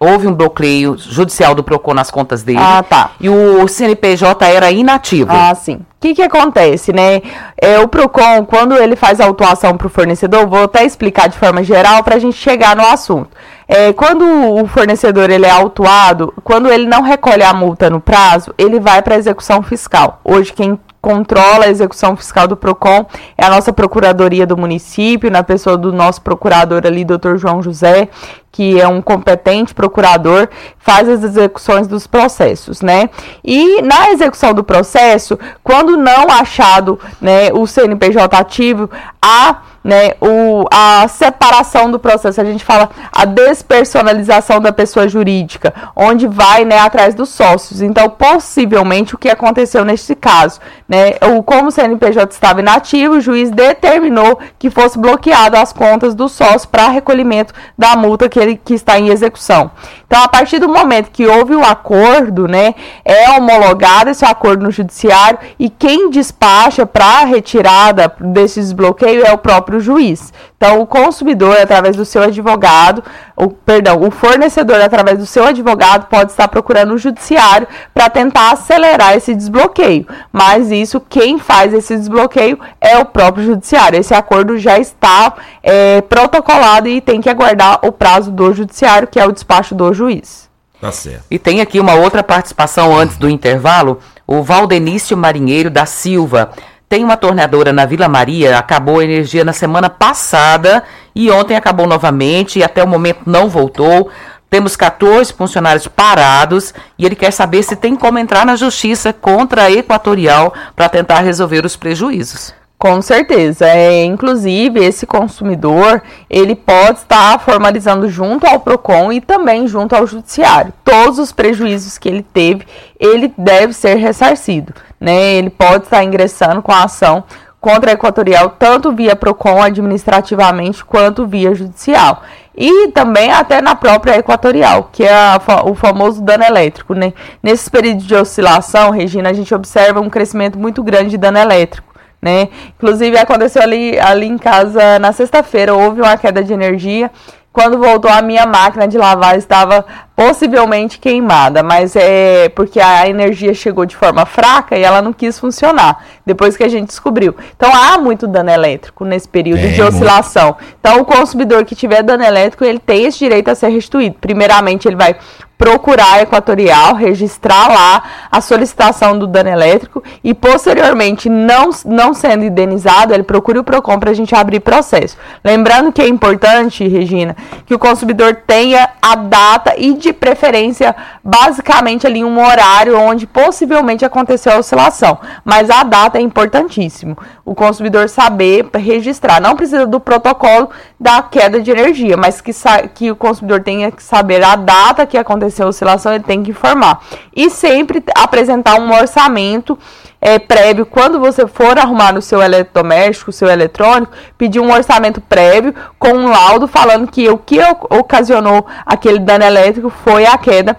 Houve 0.01 0.27
um 0.27 0.35
bloqueio 0.35 0.97
judicial 0.99 1.55
do 1.55 1.63
Procon 1.63 1.95
nas 1.95 2.11
contas 2.11 2.43
dele. 2.43 2.59
Ah, 2.61 2.83
tá. 2.83 3.13
E 3.21 3.29
o 3.29 3.69
CNPJ 3.69 4.47
era 4.47 4.73
inativo. 4.73 5.31
Ah, 5.31 5.55
sim. 5.55 5.81
O 6.01 6.03
que, 6.03 6.15
que 6.15 6.23
acontece, 6.23 6.95
né? 6.95 7.21
É, 7.61 7.79
o 7.79 7.87
PROCON, 7.87 8.47
quando 8.47 8.75
ele 8.75 8.97
faz 8.97 9.21
a 9.21 9.27
autuação 9.27 9.77
para 9.77 9.87
o 9.87 9.91
fornecedor, 9.91 10.47
vou 10.47 10.65
até 10.65 10.83
explicar 10.83 11.29
de 11.29 11.37
forma 11.37 11.63
geral 11.63 12.03
para 12.03 12.15
a 12.15 12.19
gente 12.19 12.39
chegar 12.39 12.75
no 12.75 12.87
assunto. 12.87 13.29
É, 13.69 13.93
quando 13.93 14.25
o 14.25 14.67
fornecedor 14.67 15.29
ele 15.29 15.45
é 15.45 15.51
autuado, 15.51 16.33
quando 16.43 16.73
ele 16.73 16.87
não 16.87 17.03
recolhe 17.03 17.43
a 17.43 17.53
multa 17.53 17.91
no 17.91 18.01
prazo, 18.01 18.55
ele 18.57 18.81
vai 18.81 19.03
para 19.03 19.15
a 19.15 19.19
execução 19.19 19.63
fiscal. 19.63 20.23
Hoje, 20.25 20.55
quem 20.55 20.81
controla 21.01 21.65
a 21.65 21.69
execução 21.69 22.17
fiscal 22.17 22.47
do 22.47 22.57
PROCON 22.57 23.07
é 23.37 23.45
a 23.45 23.51
nossa 23.51 23.73
procuradoria 23.73 24.47
do 24.47 24.57
município, 24.57 25.31
na 25.31 25.43
pessoa 25.43 25.77
do 25.77 25.93
nosso 25.93 26.21
procurador 26.21 26.83
ali, 26.85 27.05
doutor 27.05 27.39
João 27.39 27.63
José, 27.63 28.09
que 28.53 28.81
é 28.81 28.87
um 28.87 29.01
competente 29.01 29.73
procurador, 29.73 30.49
faz 30.79 31.09
as 31.09 31.23
execuções 31.23 31.87
dos 31.87 32.07
processos, 32.07 32.83
né? 32.83 33.09
E 33.45 33.81
na 33.81 34.11
execução 34.11 34.53
do 34.53 34.65
processo, 34.65 35.39
quando 35.63 35.97
não 35.97 36.29
achado 36.31 36.99
né, 37.21 37.53
o 37.53 37.67
CNPJ 37.67 38.37
ativo, 38.37 38.91
há 39.23 39.63
né, 39.83 40.13
o, 40.21 40.67
a 40.71 41.09
separação 41.09 41.91
do 41.91 41.99
processo, 41.99 42.41
a 42.41 42.45
gente 42.45 42.65
fala 42.65 42.91
a 43.11 43.25
despersonalização 43.25 44.61
da 44.61 44.73
pessoa 44.73 45.09
jurídica, 45.09 45.73
onde 45.97 46.27
vai 46.27 46.65
né, 46.65 46.79
atrás 46.79 47.15
dos 47.15 47.31
sócios. 47.31 47.81
Então, 47.81 48.09
possivelmente, 48.09 49.15
o 49.15 49.19
que 49.19 49.29
aconteceu 49.29 49.85
neste 49.85 50.15
caso, 50.15 50.61
né, 50.89 51.15
o, 51.35 51.43
como 51.43 51.69
o 51.69 51.71
CNPJ 51.71 52.33
estava 52.33 52.61
inativo, 52.61 53.15
o 53.15 53.21
juiz 53.21 53.51
determinou 53.51 54.39
que 54.59 54.71
fosse 54.71 54.99
bloqueado 54.99 55.57
as 55.57 55.73
contas 55.73 56.15
do 56.15 56.29
sócio 56.29 56.69
para 56.69 56.89
recolhimento 56.89 57.55
da 57.77 57.97
multa 57.97 58.29
que 58.29 58.39
ele 58.39 58.61
que 58.63 58.75
está 58.75 58.99
em 58.99 59.09
execução. 59.09 59.71
Então, 60.11 60.25
a 60.25 60.29
partir 60.29 60.59
do 60.59 60.69
momento 60.69 61.13
que 61.13 61.25
houve 61.25 61.55
o 61.55 61.65
acordo, 61.65 62.49
né, 62.49 62.75
é 63.05 63.31
homologado 63.31 64.11
esse 64.11 64.25
acordo 64.25 64.65
no 64.65 64.71
judiciário 64.73 65.39
e 65.57 65.71
quem 65.71 66.11
despacha 66.11 66.85
para 66.85 67.21
a 67.21 67.25
retirada 67.25 68.13
desse 68.19 68.59
desbloqueio 68.59 69.25
é 69.25 69.33
o 69.33 69.39
próprio 69.39 69.79
juiz. 69.79 70.33
Então, 70.63 70.79
o 70.79 70.87
consumidor, 70.87 71.57
através 71.57 71.97
do 71.97 72.05
seu 72.05 72.21
advogado, 72.21 73.03
o, 73.35 73.49
perdão, 73.49 73.99
o 74.03 74.11
fornecedor, 74.11 74.79
através 74.79 75.17
do 75.17 75.25
seu 75.25 75.47
advogado, 75.47 76.07
pode 76.07 76.33
estar 76.33 76.49
procurando 76.49 76.93
o 76.93 76.99
judiciário 76.99 77.67
para 77.95 78.11
tentar 78.11 78.53
acelerar 78.53 79.17
esse 79.17 79.35
desbloqueio. 79.35 80.07
Mas 80.31 80.71
isso, 80.71 81.01
quem 81.01 81.39
faz 81.39 81.73
esse 81.73 81.97
desbloqueio 81.97 82.61
é 82.79 82.99
o 82.99 83.07
próprio 83.07 83.47
judiciário. 83.47 83.99
Esse 83.99 84.13
acordo 84.13 84.59
já 84.59 84.79
está 84.79 85.33
é, 85.63 86.03
protocolado 86.03 86.89
e 86.89 87.01
tem 87.01 87.23
que 87.23 87.31
aguardar 87.31 87.79
o 87.83 87.91
prazo 87.91 88.31
do 88.31 88.53
judiciário, 88.53 89.09
que 89.09 89.19
é 89.19 89.27
o 89.27 89.33
despacho 89.33 89.75
do 89.75 89.95
juiz. 89.95 90.51
Tá 90.79 90.93
certo. 90.93 91.25
E 91.31 91.39
tem 91.39 91.63
aqui 91.63 91.81
uma 91.81 91.95
outra 91.95 92.23
participação 92.23 92.95
antes 92.95 93.17
do 93.17 93.31
intervalo. 93.31 93.99
O 94.27 94.43
Valdenício 94.43 95.17
Marinheiro 95.17 95.71
da 95.71 95.87
Silva. 95.87 96.51
Tem 96.91 97.05
uma 97.05 97.17
torneadora 97.17 97.73
na 97.73 97.87
Vila 97.87 98.09
Maria, 98.09 98.59
acabou 98.59 98.99
a 98.99 99.05
energia 99.05 99.45
na 99.45 99.53
semana 99.53 99.89
passada 99.89 100.83
e 101.15 101.31
ontem 101.31 101.55
acabou 101.55 101.87
novamente 101.87 102.59
e 102.59 102.65
até 102.65 102.83
o 102.83 102.89
momento 102.89 103.21
não 103.27 103.49
voltou. 103.49 104.11
Temos 104.51 104.75
14 104.75 105.33
funcionários 105.33 105.87
parados 105.87 106.75
e 106.99 107.07
ele 107.07 107.15
quer 107.15 107.31
saber 107.31 107.63
se 107.63 107.77
tem 107.77 107.95
como 107.95 108.19
entrar 108.19 108.45
na 108.45 108.57
justiça 108.57 109.13
contra 109.13 109.63
a 109.63 109.71
Equatorial 109.71 110.53
para 110.75 110.89
tentar 110.89 111.21
resolver 111.21 111.65
os 111.65 111.77
prejuízos. 111.77 112.53
Com 112.77 113.01
certeza. 113.01 113.69
É, 113.69 114.05
inclusive, 114.05 114.85
esse 114.85 115.07
consumidor, 115.07 116.03
ele 116.29 116.57
pode 116.57 116.99
estar 116.99 117.39
formalizando 117.39 118.09
junto 118.09 118.49
ao 118.49 118.59
PROCON 118.59 119.13
e 119.13 119.21
também 119.21 119.69
junto 119.69 119.95
ao 119.95 120.09
Judiciário. 120.09 120.73
Todos 120.83 121.21
os 121.21 121.31
prejuízos 121.31 121.99
que 121.99 122.09
ele 122.09 122.25
teve, 122.25 122.67
ele 122.99 123.33
deve 123.39 123.75
ser 123.75 123.95
ressarcido. 123.95 124.75
Né? 125.01 125.35
Ele 125.35 125.51
pode 125.51 125.85
estar 125.85 126.05
ingressando 126.05 126.63
com 126.63 126.71
a 126.71 126.85
ação 126.85 127.25
contra 127.61 127.91
a 127.91 127.95
Equatorial, 127.95 128.51
tanto 128.59 128.93
via 128.93 129.17
PROCON 129.17 129.63
administrativamente, 129.63 130.85
quanto 130.85 131.27
via 131.27 131.55
judicial. 131.55 132.23
E 132.57 132.89
também 132.89 133.31
até 133.31 133.61
na 133.61 133.75
própria 133.75 134.19
Equatorial, 134.19 134.91
que 134.93 135.03
é 135.05 135.13
a, 135.13 135.41
o 135.65 135.75
famoso 135.75 136.23
dano 136.23 136.45
elétrico. 136.45 136.95
Né? 136.95 137.13
Nesses 137.43 137.69
períodos 137.69 138.07
de 138.07 138.15
oscilação, 138.15 138.91
Regina, 138.91 139.31
a 139.31 139.33
gente 139.33 139.55
observa 139.55 140.01
um 140.01 140.11
crescimento 140.11 140.59
muito 140.59 140.83
grande 140.83 141.11
de 141.11 141.19
dano 141.19 141.39
elétrico 141.39 141.91
né? 142.21 142.49
Inclusive 142.77 143.17
aconteceu 143.17 143.63
ali, 143.63 143.99
ali 143.99 144.27
em 144.27 144.37
casa 144.37 144.99
na 144.99 145.13
sexta-feira, 145.13 145.75
houve 145.75 146.01
uma 146.03 146.17
queda 146.17 146.43
de 146.43 146.53
energia. 146.53 147.11
Quando 147.53 147.79
voltou 147.79 148.11
a 148.11 148.23
minha 148.23 148.47
máquina 148.47 148.87
de 148.87 148.97
lavar 148.97 149.37
estava 149.37 149.85
possivelmente 150.21 150.99
queimada, 150.99 151.63
mas 151.63 151.97
é 151.97 152.51
porque 152.51 152.79
a 152.79 153.09
energia 153.09 153.55
chegou 153.55 153.87
de 153.87 153.97
forma 153.97 154.27
fraca 154.27 154.77
e 154.77 154.83
ela 154.83 155.01
não 155.01 155.15
quis 155.15 155.41
funcionar, 155.41 156.05
depois 156.27 156.59
que 156.59 156.63
a 156.63 156.69
gente 156.69 156.89
descobriu. 156.89 157.35
Então 157.57 157.71
há 157.75 157.97
muito 157.97 158.27
dano 158.27 158.51
elétrico 158.51 159.03
nesse 159.07 159.27
período 159.27 159.65
é, 159.65 159.69
de 159.69 159.81
oscilação. 159.81 160.49
Muito. 160.49 160.77
Então 160.79 161.01
o 161.01 161.07
consumidor 161.07 161.65
que 161.65 161.75
tiver 161.75 162.03
dano 162.03 162.23
elétrico, 162.23 162.67
ele 162.67 162.79
tem 162.79 163.07
esse 163.07 163.19
direito 163.19 163.49
a 163.49 163.55
ser 163.55 163.69
restituído. 163.69 164.17
Primeiramente, 164.21 164.87
ele 164.87 164.97
vai 164.97 165.17
procurar 165.61 166.15
a 166.15 166.23
Equatorial, 166.23 166.95
registrar 166.95 167.69
lá 167.69 168.03
a 168.33 168.41
solicitação 168.41 169.19
do 169.19 169.27
dano 169.27 169.51
elétrico 169.51 170.03
e 170.25 170.33
posteriormente, 170.33 171.29
não, 171.29 171.69
não 171.85 172.15
sendo 172.15 172.47
indenizado, 172.47 173.13
ele 173.13 173.25
procure 173.25 173.59
o 173.59 173.65
PROCON 173.65 174.01
para 174.01 174.11
a 174.11 174.15
gente 174.15 174.35
abrir 174.35 174.61
processo. 174.61 175.19
Lembrando 175.45 175.93
que 175.93 176.01
é 176.01 176.09
importante, 176.09 176.89
Regina, 176.89 177.37
que 177.67 177.75
o 177.75 177.79
consumidor 177.79 178.37
tenha 178.47 178.89
a 179.03 179.15
data 179.15 179.75
e 179.77 179.93
de 179.93 180.15
preferência, 180.15 180.97
basicamente 181.23 182.07
ali 182.07 182.25
um 182.25 182.43
horário 182.43 182.99
onde 182.99 183.27
possivelmente 183.27 184.03
aconteceu 184.03 184.55
a 184.55 184.59
oscilação, 184.61 185.19
mas 185.45 185.69
a 185.69 185.83
data 185.83 186.17
é 186.17 186.23
importantíssimo. 186.23 187.19
O 187.45 187.55
consumidor 187.55 188.09
saber 188.09 188.67
registrar, 188.77 189.43
não 189.43 189.55
precisa 189.55 189.87
do 189.87 190.01
protocolo 190.01 190.71
da 190.99 191.23
queda 191.23 191.61
de 191.61 191.71
energia, 191.71 192.17
mas 192.17 192.41
que, 192.41 192.53
que 192.95 193.11
o 193.11 193.17
consumidor 193.17 193.63
tenha 193.63 193.91
que 193.91 194.03
saber 194.03 194.43
a 194.43 194.57
data 194.57 195.05
que 195.05 195.19
aconteceu 195.19 195.50
a 195.59 195.67
oscilação, 195.67 196.13
ele 196.13 196.25
tem 196.25 196.43
que 196.43 196.51
informar. 196.51 197.03
E 197.35 197.51
sempre 197.51 198.03
apresentar 198.15 198.79
um 198.79 198.93
orçamento 198.93 199.79
é, 200.21 200.39
prévio, 200.39 200.85
quando 200.85 201.19
você 201.19 201.47
for 201.47 201.79
arrumar 201.79 202.17
o 202.17 202.23
seu 202.23 202.43
eletrodoméstico, 202.43 203.31
o 203.31 203.33
seu 203.33 203.49
eletrônico, 203.49 204.13
pedir 204.37 204.61
um 204.61 204.73
orçamento 204.73 205.21
prévio 205.21 205.75
com 205.99 206.11
um 206.11 206.29
laudo 206.29 206.69
falando 206.69 207.11
que 207.11 207.29
o 207.29 207.39
que 207.39 207.59
ocasionou 207.89 208.67
aquele 208.85 209.19
dano 209.19 209.45
elétrico 209.45 209.91
foi 209.91 210.27
a 210.27 210.37
queda 210.37 210.77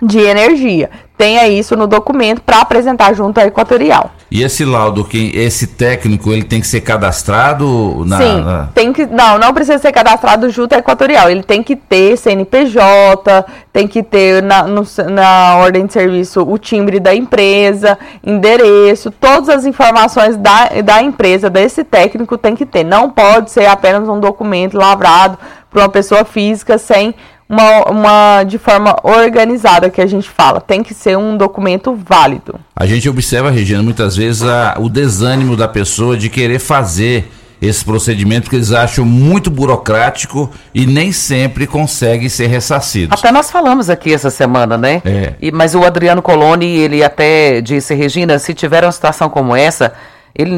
de 0.00 0.20
energia 0.20 0.90
tenha 1.18 1.48
isso 1.48 1.76
no 1.76 1.88
documento 1.88 2.40
para 2.40 2.60
apresentar 2.60 3.12
junto 3.12 3.38
à 3.38 3.46
Equatorial. 3.46 4.12
E 4.30 4.42
esse 4.42 4.62
laudo, 4.62 5.04
quem, 5.04 5.34
esse 5.34 5.66
técnico, 5.66 6.30
ele 6.30 6.44
tem 6.44 6.60
que 6.60 6.66
ser 6.66 6.82
cadastrado 6.82 8.04
na. 8.04 8.18
Sim, 8.18 8.40
na... 8.42 8.68
tem 8.74 8.92
que. 8.92 9.06
Não, 9.06 9.38
não 9.38 9.54
precisa 9.54 9.78
ser 9.78 9.90
cadastrado 9.90 10.50
junto 10.50 10.74
à 10.74 10.78
Equatorial. 10.78 11.30
Ele 11.30 11.42
tem 11.42 11.62
que 11.62 11.74
ter 11.74 12.16
CNPJ, 12.18 13.46
tem 13.72 13.88
que 13.88 14.02
ter 14.02 14.42
na, 14.42 14.64
no, 14.64 14.82
na 15.10 15.56
ordem 15.56 15.86
de 15.86 15.94
serviço 15.94 16.42
o 16.42 16.58
timbre 16.58 17.00
da 17.00 17.14
empresa, 17.14 17.98
endereço, 18.22 19.10
todas 19.10 19.48
as 19.48 19.64
informações 19.64 20.36
da, 20.36 20.68
da 20.84 21.02
empresa, 21.02 21.48
desse 21.48 21.82
técnico 21.82 22.36
tem 22.36 22.54
que 22.54 22.66
ter. 22.66 22.84
Não 22.84 23.08
pode 23.08 23.50
ser 23.50 23.64
apenas 23.64 24.06
um 24.10 24.20
documento 24.20 24.76
lavrado 24.76 25.38
para 25.70 25.82
uma 25.82 25.88
pessoa 25.88 26.24
física 26.24 26.76
sem 26.76 27.14
uma, 27.48 27.90
uma 27.90 28.44
de 28.44 28.58
forma 28.58 28.96
organizada 29.02 29.88
que 29.88 30.00
a 30.00 30.06
gente 30.06 30.28
fala. 30.28 30.60
Tem 30.60 30.82
que 30.82 30.92
ser 30.92 31.16
um 31.16 31.36
documento 31.36 31.94
válido. 31.94 32.60
A 32.76 32.86
gente 32.86 33.08
observa, 33.08 33.50
Regina, 33.50 33.82
muitas 33.82 34.16
vezes 34.16 34.42
a, 34.42 34.76
o 34.78 34.88
desânimo 34.88 35.56
da 35.56 35.66
pessoa 35.66 36.16
de 36.16 36.28
querer 36.28 36.58
fazer 36.58 37.30
esse 37.60 37.84
procedimento 37.84 38.48
que 38.48 38.54
eles 38.54 38.70
acham 38.70 39.04
muito 39.04 39.50
burocrático 39.50 40.48
e 40.72 40.86
nem 40.86 41.10
sempre 41.10 41.66
conseguem 41.66 42.28
ser 42.28 42.46
ressarcidos. 42.46 43.18
Até 43.18 43.32
nós 43.32 43.50
falamos 43.50 43.90
aqui 43.90 44.12
essa 44.12 44.30
semana, 44.30 44.78
né? 44.78 45.02
É. 45.04 45.34
E, 45.40 45.50
mas 45.50 45.74
o 45.74 45.82
Adriano 45.82 46.22
Coloni, 46.22 46.76
ele 46.76 47.02
até 47.02 47.60
disse, 47.60 47.94
Regina, 47.94 48.38
se 48.38 48.54
tiver 48.54 48.84
uma 48.84 48.92
situação 48.92 49.28
como 49.28 49.56
essa, 49.56 49.92
ele 50.36 50.52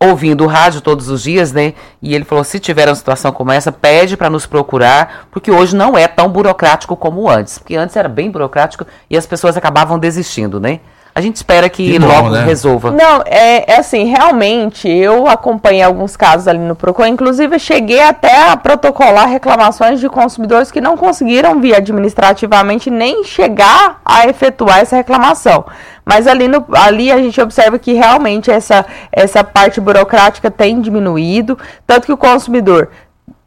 ouvindo 0.00 0.44
o 0.44 0.46
rádio 0.46 0.80
todos 0.80 1.08
os 1.08 1.22
dias, 1.22 1.52
né? 1.52 1.74
E 2.00 2.14
ele 2.14 2.24
falou: 2.24 2.44
se 2.44 2.58
tiver 2.58 2.88
uma 2.88 2.94
situação 2.94 3.32
como 3.32 3.50
essa, 3.50 3.72
pede 3.72 4.16
para 4.16 4.30
nos 4.30 4.46
procurar, 4.46 5.28
porque 5.30 5.50
hoje 5.50 5.74
não 5.74 5.96
é 5.96 6.06
tão 6.06 6.28
burocrático 6.28 6.96
como 6.96 7.28
antes. 7.28 7.58
Porque 7.58 7.76
antes 7.76 7.96
era 7.96 8.08
bem 8.08 8.30
burocrático 8.30 8.86
e 9.10 9.16
as 9.16 9.26
pessoas 9.26 9.56
acabavam 9.56 9.98
desistindo, 9.98 10.60
né? 10.60 10.80
A 11.18 11.20
gente 11.20 11.34
espera 11.34 11.68
que, 11.68 11.90
que 11.90 11.98
bom, 11.98 12.06
logo 12.06 12.30
né? 12.30 12.44
resolva. 12.44 12.92
Não, 12.92 13.22
é, 13.26 13.72
é, 13.72 13.80
assim, 13.80 14.04
realmente, 14.04 14.88
eu 14.88 15.26
acompanhei 15.26 15.82
alguns 15.82 16.16
casos 16.16 16.46
ali 16.46 16.60
no 16.60 16.76
Procon, 16.76 17.06
inclusive 17.06 17.58
cheguei 17.58 18.00
até 18.00 18.50
a 18.50 18.56
protocolar 18.56 19.28
reclamações 19.28 19.98
de 19.98 20.08
consumidores 20.08 20.70
que 20.70 20.80
não 20.80 20.96
conseguiram 20.96 21.60
vir 21.60 21.74
administrativamente 21.74 22.88
nem 22.88 23.24
chegar 23.24 24.00
a 24.04 24.28
efetuar 24.28 24.78
essa 24.78 24.94
reclamação. 24.94 25.64
Mas 26.04 26.28
ali, 26.28 26.46
no, 26.46 26.64
ali 26.72 27.10
a 27.10 27.18
gente 27.18 27.40
observa 27.40 27.80
que 27.80 27.94
realmente 27.94 28.48
essa, 28.48 28.86
essa 29.10 29.42
parte 29.42 29.80
burocrática 29.80 30.52
tem 30.52 30.80
diminuído, 30.80 31.58
tanto 31.84 32.06
que 32.06 32.12
o 32.12 32.16
consumidor 32.16 32.90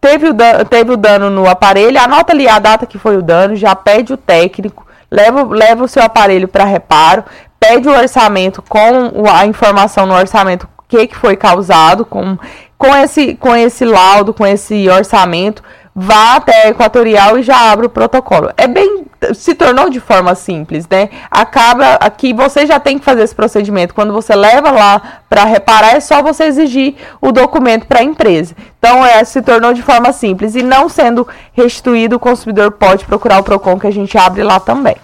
teve 0.02 0.28
o, 0.28 0.34
dano, 0.34 0.66
teve 0.66 0.92
o 0.92 0.98
dano 0.98 1.30
no 1.30 1.48
aparelho, 1.48 1.98
anota 1.98 2.34
ali 2.34 2.50
a 2.50 2.60
data 2.60 2.86
que 2.86 2.98
foi 2.98 3.16
o 3.16 3.22
dano, 3.22 3.56
já 3.56 3.74
pede 3.74 4.12
o 4.12 4.18
técnico, 4.18 4.86
leva, 5.12 5.44
leva 5.44 5.84
o 5.84 5.88
seu 5.88 6.02
aparelho 6.02 6.48
para 6.48 6.64
reparo, 6.64 7.24
pede 7.62 7.88
o 7.88 7.96
orçamento 7.96 8.64
com 8.64 9.24
a 9.32 9.46
informação 9.46 10.08
no 10.08 10.16
orçamento 10.16 10.68
que, 10.88 11.06
que 11.06 11.16
foi 11.16 11.38
causado, 11.38 12.04
com, 12.04 12.38
com, 12.76 12.94
esse, 12.96 13.36
com 13.36 13.56
esse 13.56 13.86
laudo, 13.86 14.34
com 14.34 14.46
esse 14.46 14.90
orçamento, 14.90 15.64
vá 15.96 16.38
até 16.38 16.64
a 16.64 16.70
Equatorial 16.70 17.38
e 17.38 17.44
já 17.44 17.72
abre 17.72 17.86
o 17.86 17.90
protocolo. 17.90 18.52
É 18.58 18.68
bem. 18.68 19.06
Se 19.36 19.54
tornou 19.54 19.88
de 19.92 20.00
forma 20.00 20.34
simples, 20.34 20.88
né? 20.90 21.10
Acaba 21.30 21.94
aqui, 22.02 22.34
você 22.34 22.66
já 22.66 22.80
tem 22.80 22.98
que 22.98 23.06
fazer 23.06 23.22
esse 23.22 23.36
procedimento. 23.36 23.94
Quando 23.94 24.12
você 24.12 24.36
leva 24.36 24.72
lá 24.72 25.22
para 25.30 25.46
reparar, 25.46 25.96
é 25.96 26.00
só 26.00 26.24
você 26.24 26.46
exigir 26.46 26.96
o 27.22 27.32
documento 27.32 27.86
para 27.86 28.00
a 28.00 28.04
empresa. 28.04 28.56
Então, 28.80 29.06
é, 29.06 29.24
se 29.24 29.40
tornou 29.44 29.74
de 29.74 29.84
forma 29.84 30.12
simples. 30.12 30.56
E 30.56 30.64
não 30.64 30.90
sendo 30.90 31.28
restituído, 31.54 32.16
o 32.16 32.20
consumidor 32.20 32.72
pode 32.72 33.06
procurar 33.06 33.40
o 33.40 33.44
PROCON 33.44 33.78
que 33.78 33.86
a 33.86 33.92
gente 33.92 34.18
abre 34.18 34.42
lá 34.42 34.60
também. 34.60 34.96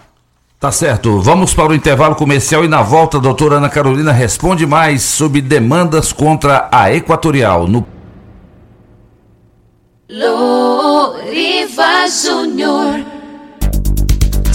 Tá 0.60 0.72
certo, 0.72 1.22
vamos 1.22 1.54
para 1.54 1.72
o 1.72 1.76
intervalo 1.76 2.16
comercial 2.16 2.66
e 2.66 2.68
na 2.68 2.82
volta 2.82 3.18
a 3.18 3.20
doutora 3.20 3.58
Ana 3.58 3.70
Carolina 3.70 4.12
responde 4.12 4.66
mais 4.66 5.04
sobre 5.04 5.40
demandas 5.40 6.12
contra 6.12 6.68
a 6.72 6.92
Equatorial. 6.92 7.68
No 7.68 7.86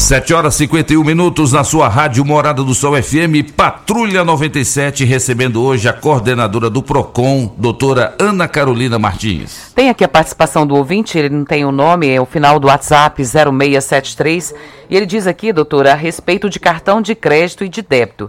7 0.02 0.34
horas 0.34 0.54
e 0.56 0.58
51 0.58 1.04
minutos 1.04 1.52
na 1.52 1.62
sua 1.62 1.88
rádio 1.88 2.24
Morada 2.24 2.64
do 2.64 2.74
Sol 2.74 3.00
FM, 3.00 3.52
Patrulha 3.56 4.24
97, 4.24 5.04
recebendo 5.04 5.62
hoje 5.62 5.88
a 5.88 5.92
coordenadora 5.92 6.68
do 6.68 6.82
PROCON, 6.82 7.54
doutora 7.56 8.12
Ana 8.18 8.48
Carolina 8.48 8.98
Martins. 8.98 9.72
Tem 9.76 9.88
aqui 9.88 10.02
a 10.02 10.08
participação 10.08 10.66
do 10.66 10.74
ouvinte, 10.74 11.16
ele 11.16 11.28
não 11.28 11.44
tem 11.44 11.64
o 11.64 11.70
nome, 11.70 12.10
é 12.10 12.20
o 12.20 12.26
final 12.26 12.58
do 12.58 12.66
WhatsApp 12.66 13.22
0673, 13.24 14.52
e 14.90 14.96
ele 14.96 15.06
diz 15.06 15.28
aqui, 15.28 15.52
doutora, 15.52 15.92
a 15.92 15.94
respeito 15.96 16.50
de 16.50 16.58
cartão 16.58 17.00
de 17.00 17.14
crédito 17.14 17.64
e 17.64 17.68
de 17.68 17.80
débito. 17.80 18.28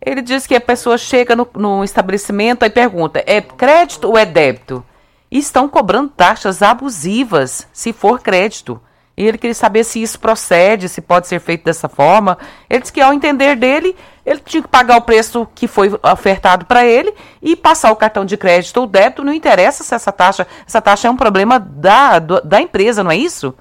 Ele 0.00 0.22
diz 0.22 0.46
que 0.46 0.54
a 0.54 0.60
pessoa 0.60 0.96
chega 0.96 1.34
no, 1.34 1.48
no 1.56 1.82
estabelecimento 1.82 2.64
e 2.64 2.70
pergunta: 2.70 3.24
é 3.26 3.40
crédito 3.40 4.06
ou 4.06 4.16
é 4.16 4.24
débito? 4.24 4.84
E 5.30 5.38
estão 5.38 5.68
cobrando 5.68 6.10
taxas 6.10 6.62
abusivas 6.62 7.66
se 7.72 7.92
for 7.92 8.20
crédito. 8.20 8.80
E 9.18 9.26
ele 9.26 9.36
queria 9.36 9.52
saber 9.52 9.82
se 9.82 10.00
isso 10.00 10.20
procede, 10.20 10.88
se 10.88 11.00
pode 11.00 11.26
ser 11.26 11.40
feito 11.40 11.64
dessa 11.64 11.88
forma. 11.88 12.38
Ele 12.70 12.78
disse 12.78 12.92
que, 12.92 13.00
ao 13.00 13.12
entender 13.12 13.56
dele, 13.56 13.96
ele 14.24 14.38
tinha 14.38 14.62
que 14.62 14.68
pagar 14.68 14.96
o 14.96 15.02
preço 15.02 15.44
que 15.56 15.66
foi 15.66 15.90
ofertado 16.04 16.64
para 16.66 16.86
ele 16.86 17.12
e 17.42 17.56
passar 17.56 17.90
o 17.90 17.96
cartão 17.96 18.24
de 18.24 18.36
crédito 18.36 18.76
ou 18.76 18.86
débito. 18.86 19.24
Não 19.24 19.32
interessa 19.32 19.82
se 19.82 19.92
essa 19.92 20.12
taxa. 20.12 20.46
Essa 20.64 20.80
taxa 20.80 21.08
é 21.08 21.10
um 21.10 21.16
problema 21.16 21.58
da, 21.58 22.20
da 22.20 22.60
empresa, 22.60 23.02
não 23.02 23.10
é 23.10 23.16
isso? 23.16 23.52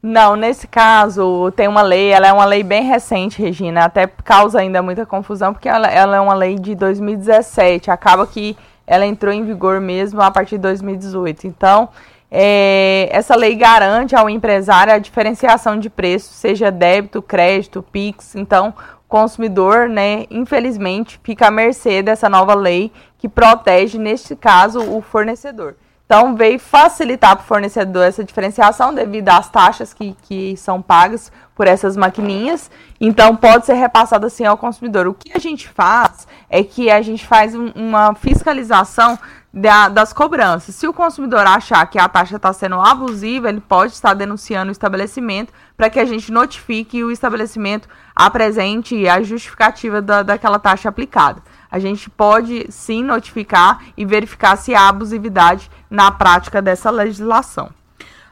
Não, 0.00 0.36
nesse 0.36 0.68
caso 0.68 1.50
tem 1.56 1.66
uma 1.66 1.82
lei, 1.82 2.10
ela 2.10 2.28
é 2.28 2.32
uma 2.32 2.44
lei 2.44 2.62
bem 2.62 2.84
recente, 2.84 3.42
Regina, 3.42 3.84
até 3.84 4.06
causa 4.06 4.60
ainda 4.60 4.82
muita 4.82 5.04
confusão, 5.04 5.52
porque 5.52 5.68
ela, 5.68 5.88
ela 5.88 6.16
é 6.16 6.20
uma 6.20 6.34
lei 6.34 6.56
de 6.56 6.74
2017, 6.74 7.90
acaba 7.90 8.26
que 8.26 8.56
ela 8.86 9.06
entrou 9.06 9.32
em 9.32 9.44
vigor 9.44 9.80
mesmo 9.80 10.20
a 10.20 10.30
partir 10.30 10.56
de 10.56 10.62
2018. 10.62 11.46
Então, 11.46 11.88
é, 12.34 13.10
essa 13.12 13.36
lei 13.36 13.54
garante 13.54 14.16
ao 14.16 14.30
empresário 14.30 14.90
a 14.90 14.98
diferenciação 14.98 15.78
de 15.78 15.90
preço, 15.90 16.32
seja 16.32 16.70
débito, 16.70 17.20
crédito, 17.20 17.82
PIX. 17.82 18.36
Então, 18.36 18.70
o 19.04 19.08
consumidor, 19.08 19.86
né, 19.86 20.24
infelizmente, 20.30 21.20
fica 21.22 21.48
à 21.48 21.50
mercê 21.50 22.02
dessa 22.02 22.30
nova 22.30 22.54
lei 22.54 22.90
que 23.18 23.28
protege, 23.28 23.98
neste 23.98 24.34
caso, 24.34 24.80
o 24.80 25.02
fornecedor. 25.02 25.76
Então, 26.12 26.36
veio 26.36 26.58
facilitar 26.58 27.34
para 27.34 27.42
o 27.42 27.46
fornecedor 27.46 28.04
essa 28.04 28.22
diferenciação 28.22 28.92
devido 28.92 29.30
às 29.30 29.48
taxas 29.48 29.94
que, 29.94 30.14
que 30.20 30.54
são 30.58 30.82
pagas 30.82 31.32
por 31.54 31.66
essas 31.66 31.96
maquininhas. 31.96 32.70
Então, 33.00 33.34
pode 33.34 33.64
ser 33.64 33.72
repassado 33.72 34.26
assim 34.26 34.44
ao 34.44 34.58
consumidor. 34.58 35.06
O 35.06 35.14
que 35.14 35.32
a 35.34 35.38
gente 35.38 35.66
faz 35.66 36.28
é 36.50 36.62
que 36.62 36.90
a 36.90 37.00
gente 37.00 37.26
faz 37.26 37.54
um, 37.54 37.68
uma 37.74 38.14
fiscalização 38.14 39.18
da, 39.54 39.88
das 39.88 40.12
cobranças. 40.12 40.74
Se 40.74 40.86
o 40.86 40.92
consumidor 40.92 41.46
achar 41.46 41.86
que 41.86 41.98
a 41.98 42.06
taxa 42.06 42.36
está 42.36 42.52
sendo 42.52 42.78
abusiva, 42.78 43.48
ele 43.48 43.62
pode 43.62 43.94
estar 43.94 44.12
denunciando 44.12 44.68
o 44.68 44.72
estabelecimento 44.72 45.50
para 45.78 45.88
que 45.88 45.98
a 45.98 46.04
gente 46.04 46.30
notifique 46.30 46.98
e 46.98 47.04
o 47.04 47.10
estabelecimento 47.10 47.88
apresente 48.14 49.08
a 49.08 49.22
justificativa 49.22 50.02
da, 50.02 50.22
daquela 50.22 50.58
taxa 50.58 50.90
aplicada. 50.90 51.42
A 51.72 51.78
gente 51.78 52.10
pode 52.10 52.66
sim 52.68 53.02
notificar 53.02 53.82
e 53.96 54.04
verificar 54.04 54.56
se 54.56 54.74
há 54.74 54.90
abusividade 54.90 55.70
na 55.88 56.10
prática 56.10 56.60
dessa 56.60 56.90
legislação. 56.90 57.70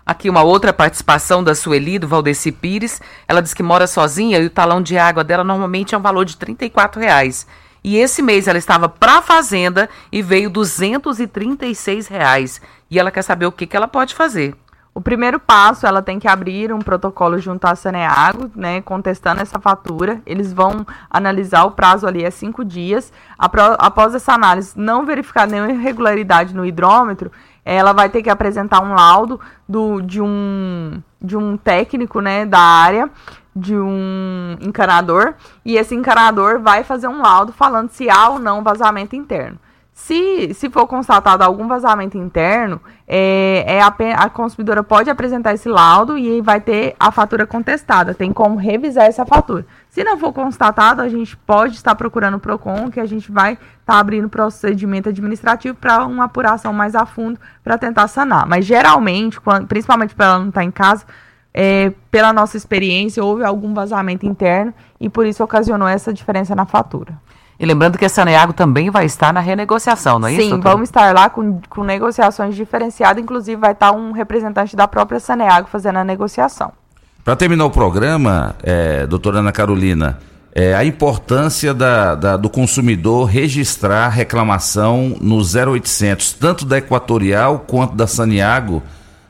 Aqui 0.05 0.29
uma 0.29 0.43
outra 0.43 0.75
participação 0.75 1.43
da 1.43 1.55
Sueli, 1.55 1.99
do 1.99 2.07
Valdeci 2.07 2.53
Pires. 2.53 3.01
Ela 3.27 3.41
diz 3.41 3.55
que 3.55 3.63
mora 3.63 3.87
sozinha 3.87 4.39
e 4.39 4.45
o 4.45 4.51
talão 4.51 4.83
de 4.83 4.99
água 4.99 5.25
dela 5.25 5.43
normalmente 5.43 5.95
é 5.95 5.99
um 5.99 6.03
valor 6.03 6.27
de 6.27 6.37
34 6.37 7.01
reais. 7.01 7.47
E 7.83 7.97
esse 7.97 8.21
mês 8.21 8.47
ela 8.47 8.59
estava 8.59 8.91
para 8.91 9.19
a 9.19 9.23
fazenda 9.23 9.89
e 10.13 10.21
veio 10.21 10.51
236 10.51 12.09
reais. 12.09 12.61
E 12.91 12.99
ela 12.99 13.11
quer 13.11 13.23
saber 13.23 13.47
o 13.47 13.53
que, 13.53 13.67
que 13.67 13.75
ela 13.75 13.89
pode 13.89 14.15
fazer. 14.15 14.55
O 15.01 15.03
primeiro 15.03 15.41
passo, 15.41 15.87
ela 15.87 16.03
tem 16.03 16.19
que 16.19 16.29
abrir 16.29 16.75
um 16.75 16.79
protocolo 16.79 17.39
junto 17.39 17.65
à 17.65 17.75
Saneago, 17.75 18.51
né, 18.55 18.83
contestando 18.83 19.41
essa 19.41 19.59
fatura. 19.59 20.21
Eles 20.27 20.53
vão 20.53 20.87
analisar 21.09 21.65
o 21.65 21.71
prazo 21.71 22.07
ali 22.07 22.23
é 22.23 22.31
cinco 22.31 22.63
dias. 22.63 23.11
Após 23.39 24.15
essa 24.15 24.35
análise, 24.35 24.79
não 24.79 25.07
verificar 25.07 25.47
nenhuma 25.47 25.73
irregularidade 25.73 26.55
no 26.55 26.67
hidrômetro, 26.67 27.33
ela 27.65 27.95
vai 27.95 28.11
ter 28.11 28.23
que 28.23 28.29
apresentar 28.29 28.83
um 28.83 28.93
laudo 28.93 29.41
do, 29.67 30.03
de 30.03 30.21
um 30.21 31.03
de 31.19 31.35
um 31.35 31.57
técnico, 31.57 32.21
né, 32.21 32.45
da 32.45 32.61
área, 32.61 33.09
de 33.57 33.75
um 33.75 34.59
encanador, 34.61 35.33
e 35.65 35.77
esse 35.79 35.95
encanador 35.95 36.61
vai 36.61 36.85
fazer 36.85 37.09
um 37.09 37.23
laudo 37.23 37.53
falando 37.53 37.89
se 37.89 38.11
há 38.11 38.29
ou 38.29 38.39
não 38.39 38.63
vazamento 38.63 39.17
interno. 39.17 39.59
Se, 39.93 40.55
se 40.55 40.71
for 40.71 40.87
constatado 40.87 41.45
algum 41.45 41.69
vazamento 41.69 42.17
interno, 42.17 42.81
é, 43.07 43.65
é 43.67 43.83
a, 43.83 43.95
a, 44.17 44.31
consumidora 44.31 44.83
pode 44.83 45.11
apresentar 45.11 45.53
esse 45.53 45.69
laudo 45.69 46.17
e 46.17 46.41
vai 46.41 46.61
ter 46.61 46.97
a 46.99 47.13
fatura 47.13 47.47
contestada. 47.47 48.15
Tem 48.15 48.33
como 48.33 48.57
revisar 48.57 49.05
essa 49.05 49.27
fatura. 49.27 49.67
Se 49.91 50.03
não 50.03 50.17
for 50.17 50.33
constatado, 50.33 51.03
a 51.03 51.09
gente 51.09 51.37
pode 51.37 51.75
estar 51.75 51.95
procurando 51.95 52.37
o 52.37 52.41
PROCON, 52.41 52.91
que 52.91 52.99
a 52.99 53.07
gente 53.07 53.31
vai 53.31 53.53
estar 53.53 53.67
tá 53.85 53.99
abrindo 53.99 54.29
procedimento 54.29 55.11
administrativo 55.11 55.77
para 55.77 56.05
uma 56.07 56.25
apuração 56.25 56.73
mais 56.73 56.95
a 56.95 57.05
fundo 57.05 57.39
para 57.63 57.77
tentar 57.77 58.09
sanar. 58.09 58.47
Mas 58.47 58.65
geralmente, 58.65 59.41
quando, 59.41 59.67
principalmente 59.67 60.15
para 60.15 60.27
ela 60.27 60.39
não 60.39 60.49
estar 60.49 60.61
tá 60.61 60.65
em 60.65 60.71
casa, 60.71 61.05
é, 61.53 61.93
pela 62.11 62.33
nossa 62.33 62.57
experiência, 62.57 63.25
houve 63.25 63.45
algum 63.45 63.75
vazamento 63.75 64.25
interno 64.25 64.73
e 65.01 65.09
por 65.09 65.27
isso 65.27 65.43
ocasionou 65.43 65.89
essa 65.89 66.13
diferença 66.13 66.55
na 66.55 66.65
fatura. 66.65 67.19
E 67.61 67.67
lembrando 67.67 67.99
que 67.99 68.07
a 68.07 68.09
Saneago 68.09 68.55
também 68.55 68.89
vai 68.89 69.05
estar 69.05 69.35
na 69.35 69.41
renegociação, 69.41 70.19
não 70.19 70.29
é 70.29 70.31
Sim, 70.31 70.39
isso? 70.39 70.55
Sim, 70.55 70.61
vamos 70.63 70.89
estar 70.89 71.15
lá 71.15 71.29
com, 71.29 71.61
com 71.69 71.85
negociações 71.85 72.55
diferenciadas, 72.57 73.23
inclusive 73.23 73.61
vai 73.61 73.73
estar 73.73 73.93
um 73.93 74.13
representante 74.13 74.75
da 74.75 74.89
própria 74.89 75.21
Saneago 75.21 75.69
fazendo 75.69 75.99
a 75.99 76.05
negociação. 76.05 76.73
Para 77.23 77.37
terminar 77.37 77.67
o 77.67 77.71
programa, 77.71 78.55
é, 78.63 79.07
doutora 79.07 79.41
Ana 79.41 79.53
Carolina, 79.53 80.19
é, 80.55 80.75
a 80.75 80.87
importância 80.87 81.75
da, 81.75 82.15
da, 82.15 82.37
do 82.39 82.49
consumidor 82.49 83.27
registrar 83.27 84.09
reclamação 84.09 85.19
no 85.21 85.37
0800, 85.37 86.33
tanto 86.33 86.65
da 86.65 86.79
Equatorial 86.79 87.65
quanto 87.67 87.95
da 87.95 88.07
Saniago, 88.07 88.83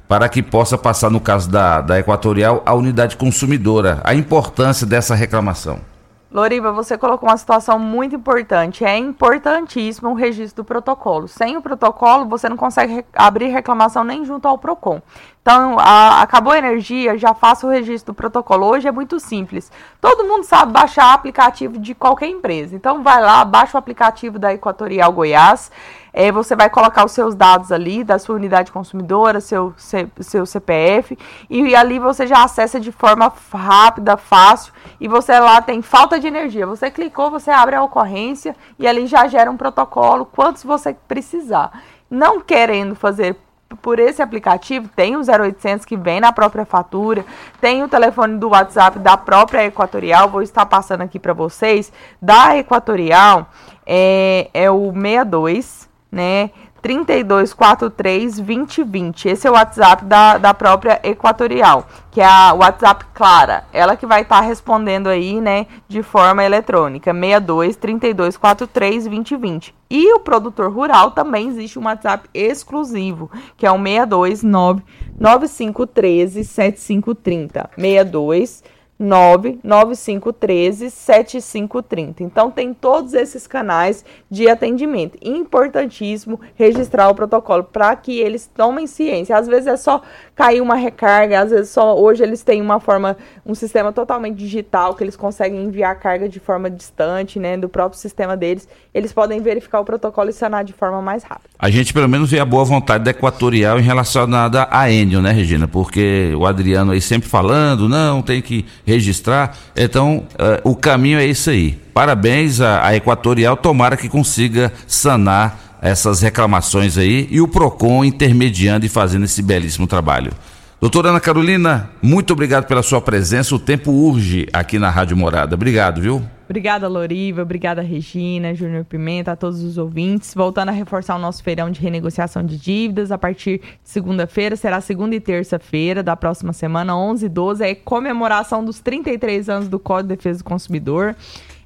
para 0.06 0.28
que 0.28 0.40
possa 0.40 0.78
passar, 0.78 1.10
no 1.10 1.20
caso 1.20 1.50
da, 1.50 1.80
da 1.80 1.98
Equatorial, 1.98 2.62
a 2.64 2.74
unidade 2.74 3.16
consumidora. 3.16 4.00
A 4.04 4.14
importância 4.14 4.86
dessa 4.86 5.16
reclamação. 5.16 5.89
Loriva, 6.32 6.70
você 6.70 6.96
colocou 6.96 7.28
uma 7.28 7.36
situação 7.36 7.76
muito 7.76 8.14
importante. 8.14 8.84
É 8.84 8.96
importantíssimo 8.96 10.10
o 10.10 10.14
registro 10.14 10.62
do 10.62 10.66
protocolo. 10.66 11.26
Sem 11.26 11.56
o 11.56 11.62
protocolo, 11.62 12.24
você 12.24 12.48
não 12.48 12.56
consegue 12.56 13.04
abrir 13.12 13.48
reclamação 13.48 14.04
nem 14.04 14.24
junto 14.24 14.46
ao 14.46 14.56
PROCON. 14.56 15.02
Então, 15.42 15.76
a, 15.80 16.22
acabou 16.22 16.52
a 16.52 16.58
energia, 16.58 17.18
já 17.18 17.34
faça 17.34 17.66
o 17.66 17.70
registro 17.70 18.12
do 18.12 18.16
protocolo. 18.16 18.66
Hoje 18.66 18.86
é 18.86 18.92
muito 18.92 19.18
simples. 19.18 19.72
Todo 20.00 20.24
mundo 20.24 20.44
sabe 20.44 20.72
baixar 20.72 21.12
aplicativo 21.12 21.78
de 21.78 21.96
qualquer 21.96 22.28
empresa. 22.28 22.76
Então, 22.76 23.02
vai 23.02 23.20
lá, 23.20 23.44
baixa 23.44 23.76
o 23.76 23.78
aplicativo 23.78 24.38
da 24.38 24.54
Equatorial 24.54 25.12
Goiás. 25.12 25.72
É, 26.12 26.32
você 26.32 26.56
vai 26.56 26.68
colocar 26.68 27.04
os 27.04 27.12
seus 27.12 27.34
dados 27.34 27.70
ali, 27.70 28.02
da 28.02 28.18
sua 28.18 28.36
unidade 28.36 28.72
consumidora, 28.72 29.40
seu, 29.40 29.74
seu 29.76 30.46
CPF, 30.46 31.18
e 31.48 31.74
ali 31.74 31.98
você 31.98 32.26
já 32.26 32.42
acessa 32.42 32.80
de 32.80 32.90
forma 32.90 33.32
rápida, 33.52 34.16
fácil, 34.16 34.72
e 35.00 35.06
você 35.08 35.38
lá 35.38 35.60
tem 35.62 35.82
falta 35.82 36.18
de 36.18 36.26
energia. 36.26 36.66
Você 36.66 36.90
clicou, 36.90 37.30
você 37.30 37.50
abre 37.50 37.76
a 37.76 37.82
ocorrência 37.82 38.56
e 38.78 38.86
ali 38.86 39.06
já 39.06 39.26
gera 39.26 39.50
um 39.50 39.56
protocolo, 39.56 40.26
quantos 40.26 40.64
você 40.64 40.94
precisar. 41.06 41.82
Não 42.10 42.40
querendo 42.40 42.94
fazer 42.94 43.36
por 43.80 43.98
esse 43.98 44.20
aplicativo, 44.20 44.88
tem 44.88 45.16
o 45.16 45.20
0800 45.20 45.84
que 45.86 45.96
vem 45.96 46.20
na 46.20 46.32
própria 46.32 46.64
fatura, 46.64 47.24
tem 47.60 47.82
o 47.82 47.88
telefone 47.88 48.36
do 48.36 48.48
WhatsApp 48.48 48.98
da 48.98 49.16
própria 49.16 49.64
Equatorial, 49.64 50.28
vou 50.28 50.42
estar 50.42 50.66
passando 50.66 51.02
aqui 51.02 51.18
para 51.18 51.32
vocês, 51.32 51.92
da 52.20 52.56
Equatorial, 52.56 53.48
é, 53.86 54.50
é 54.52 54.70
o 54.70 54.92
62, 54.92 55.89
né, 56.10 56.50
3243 56.82 58.38
2020. 58.40 59.28
Esse 59.28 59.46
é 59.46 59.50
o 59.50 59.54
WhatsApp 59.54 60.04
da, 60.04 60.38
da 60.38 60.54
própria 60.54 61.00
Equatorial, 61.02 61.86
que 62.10 62.20
é 62.20 62.24
a 62.24 62.52
WhatsApp 62.54 63.04
Clara. 63.14 63.64
Ela 63.72 63.96
que 63.96 64.06
vai 64.06 64.22
estar 64.22 64.40
tá 64.40 64.46
respondendo 64.46 65.08
aí, 65.08 65.40
né, 65.40 65.66
de 65.88 66.02
forma 66.02 66.44
eletrônica. 66.44 67.12
62 67.12 67.76
3243 67.76 69.04
2020. 69.04 69.74
E 69.90 70.12
o 70.14 70.20
produtor 70.20 70.72
rural 70.72 71.10
também 71.10 71.48
existe 71.48 71.78
um 71.78 71.84
WhatsApp 71.84 72.28
exclusivo, 72.32 73.30
que 73.56 73.66
é 73.66 73.70
o 73.70 73.76
629 73.76 74.82
9513 75.18 76.44
7530. 76.44 77.70
62 77.76 78.62
99513 79.00 80.90
7530. 80.90 82.22
Então 82.22 82.50
tem 82.50 82.74
todos 82.74 83.14
esses 83.14 83.46
canais 83.46 84.04
de 84.30 84.46
atendimento. 84.46 85.16
Importantíssimo 85.22 86.38
registrar 86.54 87.08
o 87.08 87.14
protocolo 87.14 87.64
para 87.64 87.96
que 87.96 88.18
eles 88.18 88.46
tomem 88.54 88.86
ciência. 88.86 89.36
Às 89.36 89.48
vezes 89.48 89.66
é 89.66 89.76
só 89.78 90.02
cair 90.34 90.60
uma 90.60 90.74
recarga, 90.74 91.40
às 91.40 91.50
vezes 91.50 91.70
só 91.70 91.98
hoje 91.98 92.22
eles 92.22 92.42
têm 92.42 92.60
uma 92.60 92.78
forma, 92.78 93.16
um 93.44 93.54
sistema 93.54 93.90
totalmente 93.90 94.36
digital 94.36 94.94
que 94.94 95.02
eles 95.02 95.16
conseguem 95.16 95.64
enviar 95.64 95.98
carga 95.98 96.28
de 96.28 96.38
forma 96.38 96.68
distante, 96.70 97.38
né, 97.38 97.56
do 97.56 97.68
próprio 97.68 97.98
sistema 97.98 98.36
deles. 98.36 98.68
Eles 98.92 99.12
podem 99.12 99.40
verificar 99.40 99.80
o 99.80 99.84
protocolo 99.84 100.28
e 100.28 100.32
sanar 100.32 100.62
de 100.62 100.74
forma 100.74 101.00
mais 101.00 101.22
rápida. 101.22 101.48
A 101.58 101.70
gente 101.70 101.94
pelo 101.94 102.08
menos 102.08 102.30
vê 102.30 102.38
a 102.38 102.44
boa 102.44 102.64
vontade 102.64 103.04
da 103.04 103.12
Equatorial 103.12 103.78
em 103.78 103.82
relacionada 103.82 104.68
a 104.70 104.90
Enio, 104.90 105.22
né, 105.22 105.30
Regina? 105.30 105.66
Porque 105.66 106.32
o 106.36 106.44
Adriano 106.44 106.92
aí 106.92 107.00
sempre 107.00 107.28
falando, 107.28 107.88
não, 107.88 108.20
tem 108.20 108.42
que 108.42 108.66
registrar. 108.90 109.56
Então, 109.76 110.24
uh, 110.34 110.70
o 110.70 110.74
caminho 110.74 111.18
é 111.18 111.26
isso 111.26 111.50
aí. 111.50 111.78
Parabéns 111.94 112.60
à, 112.60 112.86
à 112.86 112.96
Equatorial, 112.96 113.56
tomara 113.56 113.96
que 113.96 114.08
consiga 114.08 114.72
sanar 114.86 115.78
essas 115.82 116.20
reclamações 116.20 116.98
aí 116.98 117.26
e 117.30 117.40
o 117.40 117.48
PROCON 117.48 118.04
intermediando 118.04 118.84
e 118.84 118.88
fazendo 118.88 119.24
esse 119.24 119.42
belíssimo 119.42 119.86
trabalho. 119.86 120.32
Doutora 120.80 121.10
Ana 121.10 121.20
Carolina, 121.20 121.90
muito 122.02 122.32
obrigado 122.32 122.66
pela 122.66 122.82
sua 122.82 123.00
presença. 123.00 123.54
O 123.54 123.58
tempo 123.58 123.90
urge 123.90 124.46
aqui 124.52 124.78
na 124.78 124.90
Rádio 124.90 125.16
Morada. 125.16 125.54
Obrigado, 125.54 126.00
viu? 126.00 126.22
Obrigada, 126.50 126.88
Loriva. 126.88 127.42
Obrigada, 127.42 127.80
Regina, 127.80 128.52
Júnior 128.52 128.84
Pimenta, 128.84 129.30
a 129.30 129.36
todos 129.36 129.62
os 129.62 129.78
ouvintes. 129.78 130.34
Voltando 130.34 130.70
a 130.70 130.72
reforçar 130.72 131.14
o 131.14 131.18
nosso 131.20 131.44
feirão 131.44 131.70
de 131.70 131.80
renegociação 131.80 132.44
de 132.44 132.58
dívidas, 132.58 133.12
a 133.12 133.16
partir 133.16 133.58
de 133.58 133.88
segunda-feira, 133.88 134.56
será 134.56 134.80
segunda 134.80 135.14
e 135.14 135.20
terça-feira 135.20 136.02
da 136.02 136.16
próxima 136.16 136.52
semana, 136.52 136.96
11 136.96 137.26
e 137.26 137.28
12. 137.28 137.62
É 137.62 137.72
comemoração 137.76 138.64
dos 138.64 138.80
33 138.80 139.48
anos 139.48 139.68
do 139.68 139.78
Código 139.78 140.08
de 140.08 140.16
Defesa 140.16 140.38
do 140.38 140.44
Consumidor. 140.44 141.14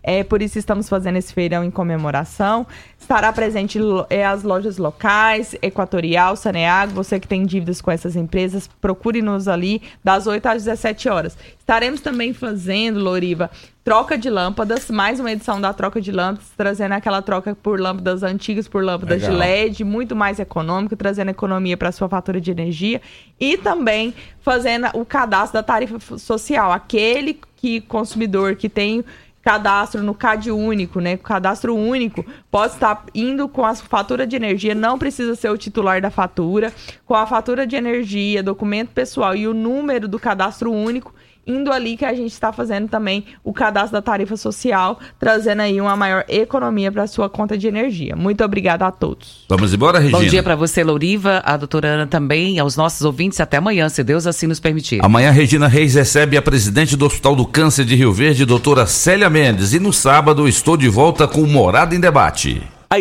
É, 0.06 0.22
por 0.22 0.42
isso 0.42 0.58
estamos 0.58 0.86
fazendo 0.86 1.16
esse 1.16 1.32
feirão 1.32 1.64
em 1.64 1.70
comemoração. 1.70 2.66
Estará 3.00 3.32
presente 3.32 3.78
é, 4.10 4.26
as 4.26 4.42
lojas 4.42 4.76
locais, 4.76 5.56
Equatorial, 5.62 6.36
Saneago. 6.36 6.92
Você 6.92 7.18
que 7.18 7.26
tem 7.26 7.46
dívidas 7.46 7.80
com 7.80 7.90
essas 7.90 8.14
empresas, 8.14 8.68
procure-nos 8.82 9.48
ali 9.48 9.80
das 10.04 10.26
8 10.26 10.44
às 10.46 10.64
17 10.64 11.08
horas. 11.08 11.38
Estaremos 11.58 12.02
também 12.02 12.34
fazendo, 12.34 13.00
Loriva, 13.00 13.50
troca 13.84 14.16
de 14.16 14.30
lâmpadas, 14.30 14.90
mais 14.90 15.20
uma 15.20 15.30
edição 15.30 15.60
da 15.60 15.70
troca 15.74 16.00
de 16.00 16.10
lâmpadas, 16.10 16.50
trazendo 16.56 16.92
aquela 16.92 17.20
troca 17.20 17.54
por 17.54 17.78
lâmpadas 17.78 18.22
antigas 18.22 18.66
por 18.66 18.82
lâmpadas 18.82 19.20
Legal. 19.20 19.34
de 19.34 19.38
LED, 19.38 19.84
muito 19.84 20.16
mais 20.16 20.40
econômico, 20.40 20.96
trazendo 20.96 21.30
economia 21.30 21.76
para 21.76 21.92
sua 21.92 22.08
fatura 22.08 22.40
de 22.40 22.50
energia 22.50 23.02
e 23.38 23.58
também 23.58 24.14
fazendo 24.40 24.88
o 24.94 25.04
cadastro 25.04 25.60
da 25.60 25.62
tarifa 25.62 26.16
social, 26.16 26.72
aquele 26.72 27.38
que 27.56 27.82
consumidor 27.82 28.56
que 28.56 28.70
tem 28.70 29.04
cadastro 29.42 30.02
no 30.02 30.14
CAD 30.14 30.50
único, 30.50 31.00
né? 31.00 31.18
Cadastro 31.18 31.76
único 31.76 32.24
pode 32.50 32.72
estar 32.72 33.04
indo 33.14 33.46
com 33.46 33.66
a 33.66 33.74
fatura 33.74 34.26
de 34.26 34.34
energia, 34.34 34.74
não 34.74 34.98
precisa 34.98 35.34
ser 35.34 35.50
o 35.50 35.58
titular 35.58 36.00
da 36.00 36.10
fatura, 36.10 36.72
com 37.04 37.14
a 37.14 37.26
fatura 37.26 37.66
de 37.66 37.76
energia, 37.76 38.42
documento 38.42 38.92
pessoal 38.92 39.36
e 39.36 39.46
o 39.46 39.52
número 39.52 40.08
do 40.08 40.18
cadastro 40.18 40.72
único 40.72 41.14
indo 41.46 41.72
ali 41.72 41.96
que 41.96 42.04
a 42.04 42.14
gente 42.14 42.32
está 42.32 42.52
fazendo 42.52 42.88
também 42.88 43.24
o 43.42 43.52
cadastro 43.52 43.92
da 43.92 44.02
tarifa 44.02 44.36
social, 44.36 44.98
trazendo 45.18 45.62
aí 45.62 45.80
uma 45.80 45.96
maior 45.96 46.24
economia 46.28 46.90
para 46.90 47.04
a 47.04 47.06
sua 47.06 47.28
conta 47.28 47.56
de 47.56 47.66
energia. 47.66 48.16
Muito 48.16 48.44
obrigada 48.44 48.86
a 48.86 48.90
todos. 48.90 49.44
Vamos 49.48 49.72
embora, 49.72 49.98
Regina. 49.98 50.18
Bom 50.18 50.24
dia 50.24 50.42
para 50.42 50.56
você, 50.56 50.82
Louriva, 50.82 51.42
a 51.44 51.56
doutora 51.56 51.88
Ana 51.88 52.06
também, 52.06 52.58
aos 52.58 52.76
nossos 52.76 53.02
ouvintes. 53.02 53.40
Até 53.40 53.56
amanhã, 53.58 53.88
se 53.88 54.02
Deus 54.02 54.26
assim 54.26 54.46
nos 54.46 54.60
permitir. 54.60 55.04
Amanhã, 55.04 55.30
Regina 55.30 55.68
Reis 55.68 55.94
recebe 55.94 56.36
a 56.36 56.42
presidente 56.42 56.96
do 56.96 57.06
Hospital 57.06 57.36
do 57.36 57.46
Câncer 57.46 57.84
de 57.84 57.94
Rio 57.94 58.12
Verde, 58.12 58.44
doutora 58.44 58.86
Célia 58.86 59.28
Mendes. 59.30 59.72
E 59.72 59.78
no 59.78 59.92
sábado, 59.92 60.48
estou 60.48 60.76
de 60.76 60.88
volta 60.88 61.26
com 61.26 61.46
Morada 61.46 61.94
em 61.94 62.00
Debate. 62.00 62.73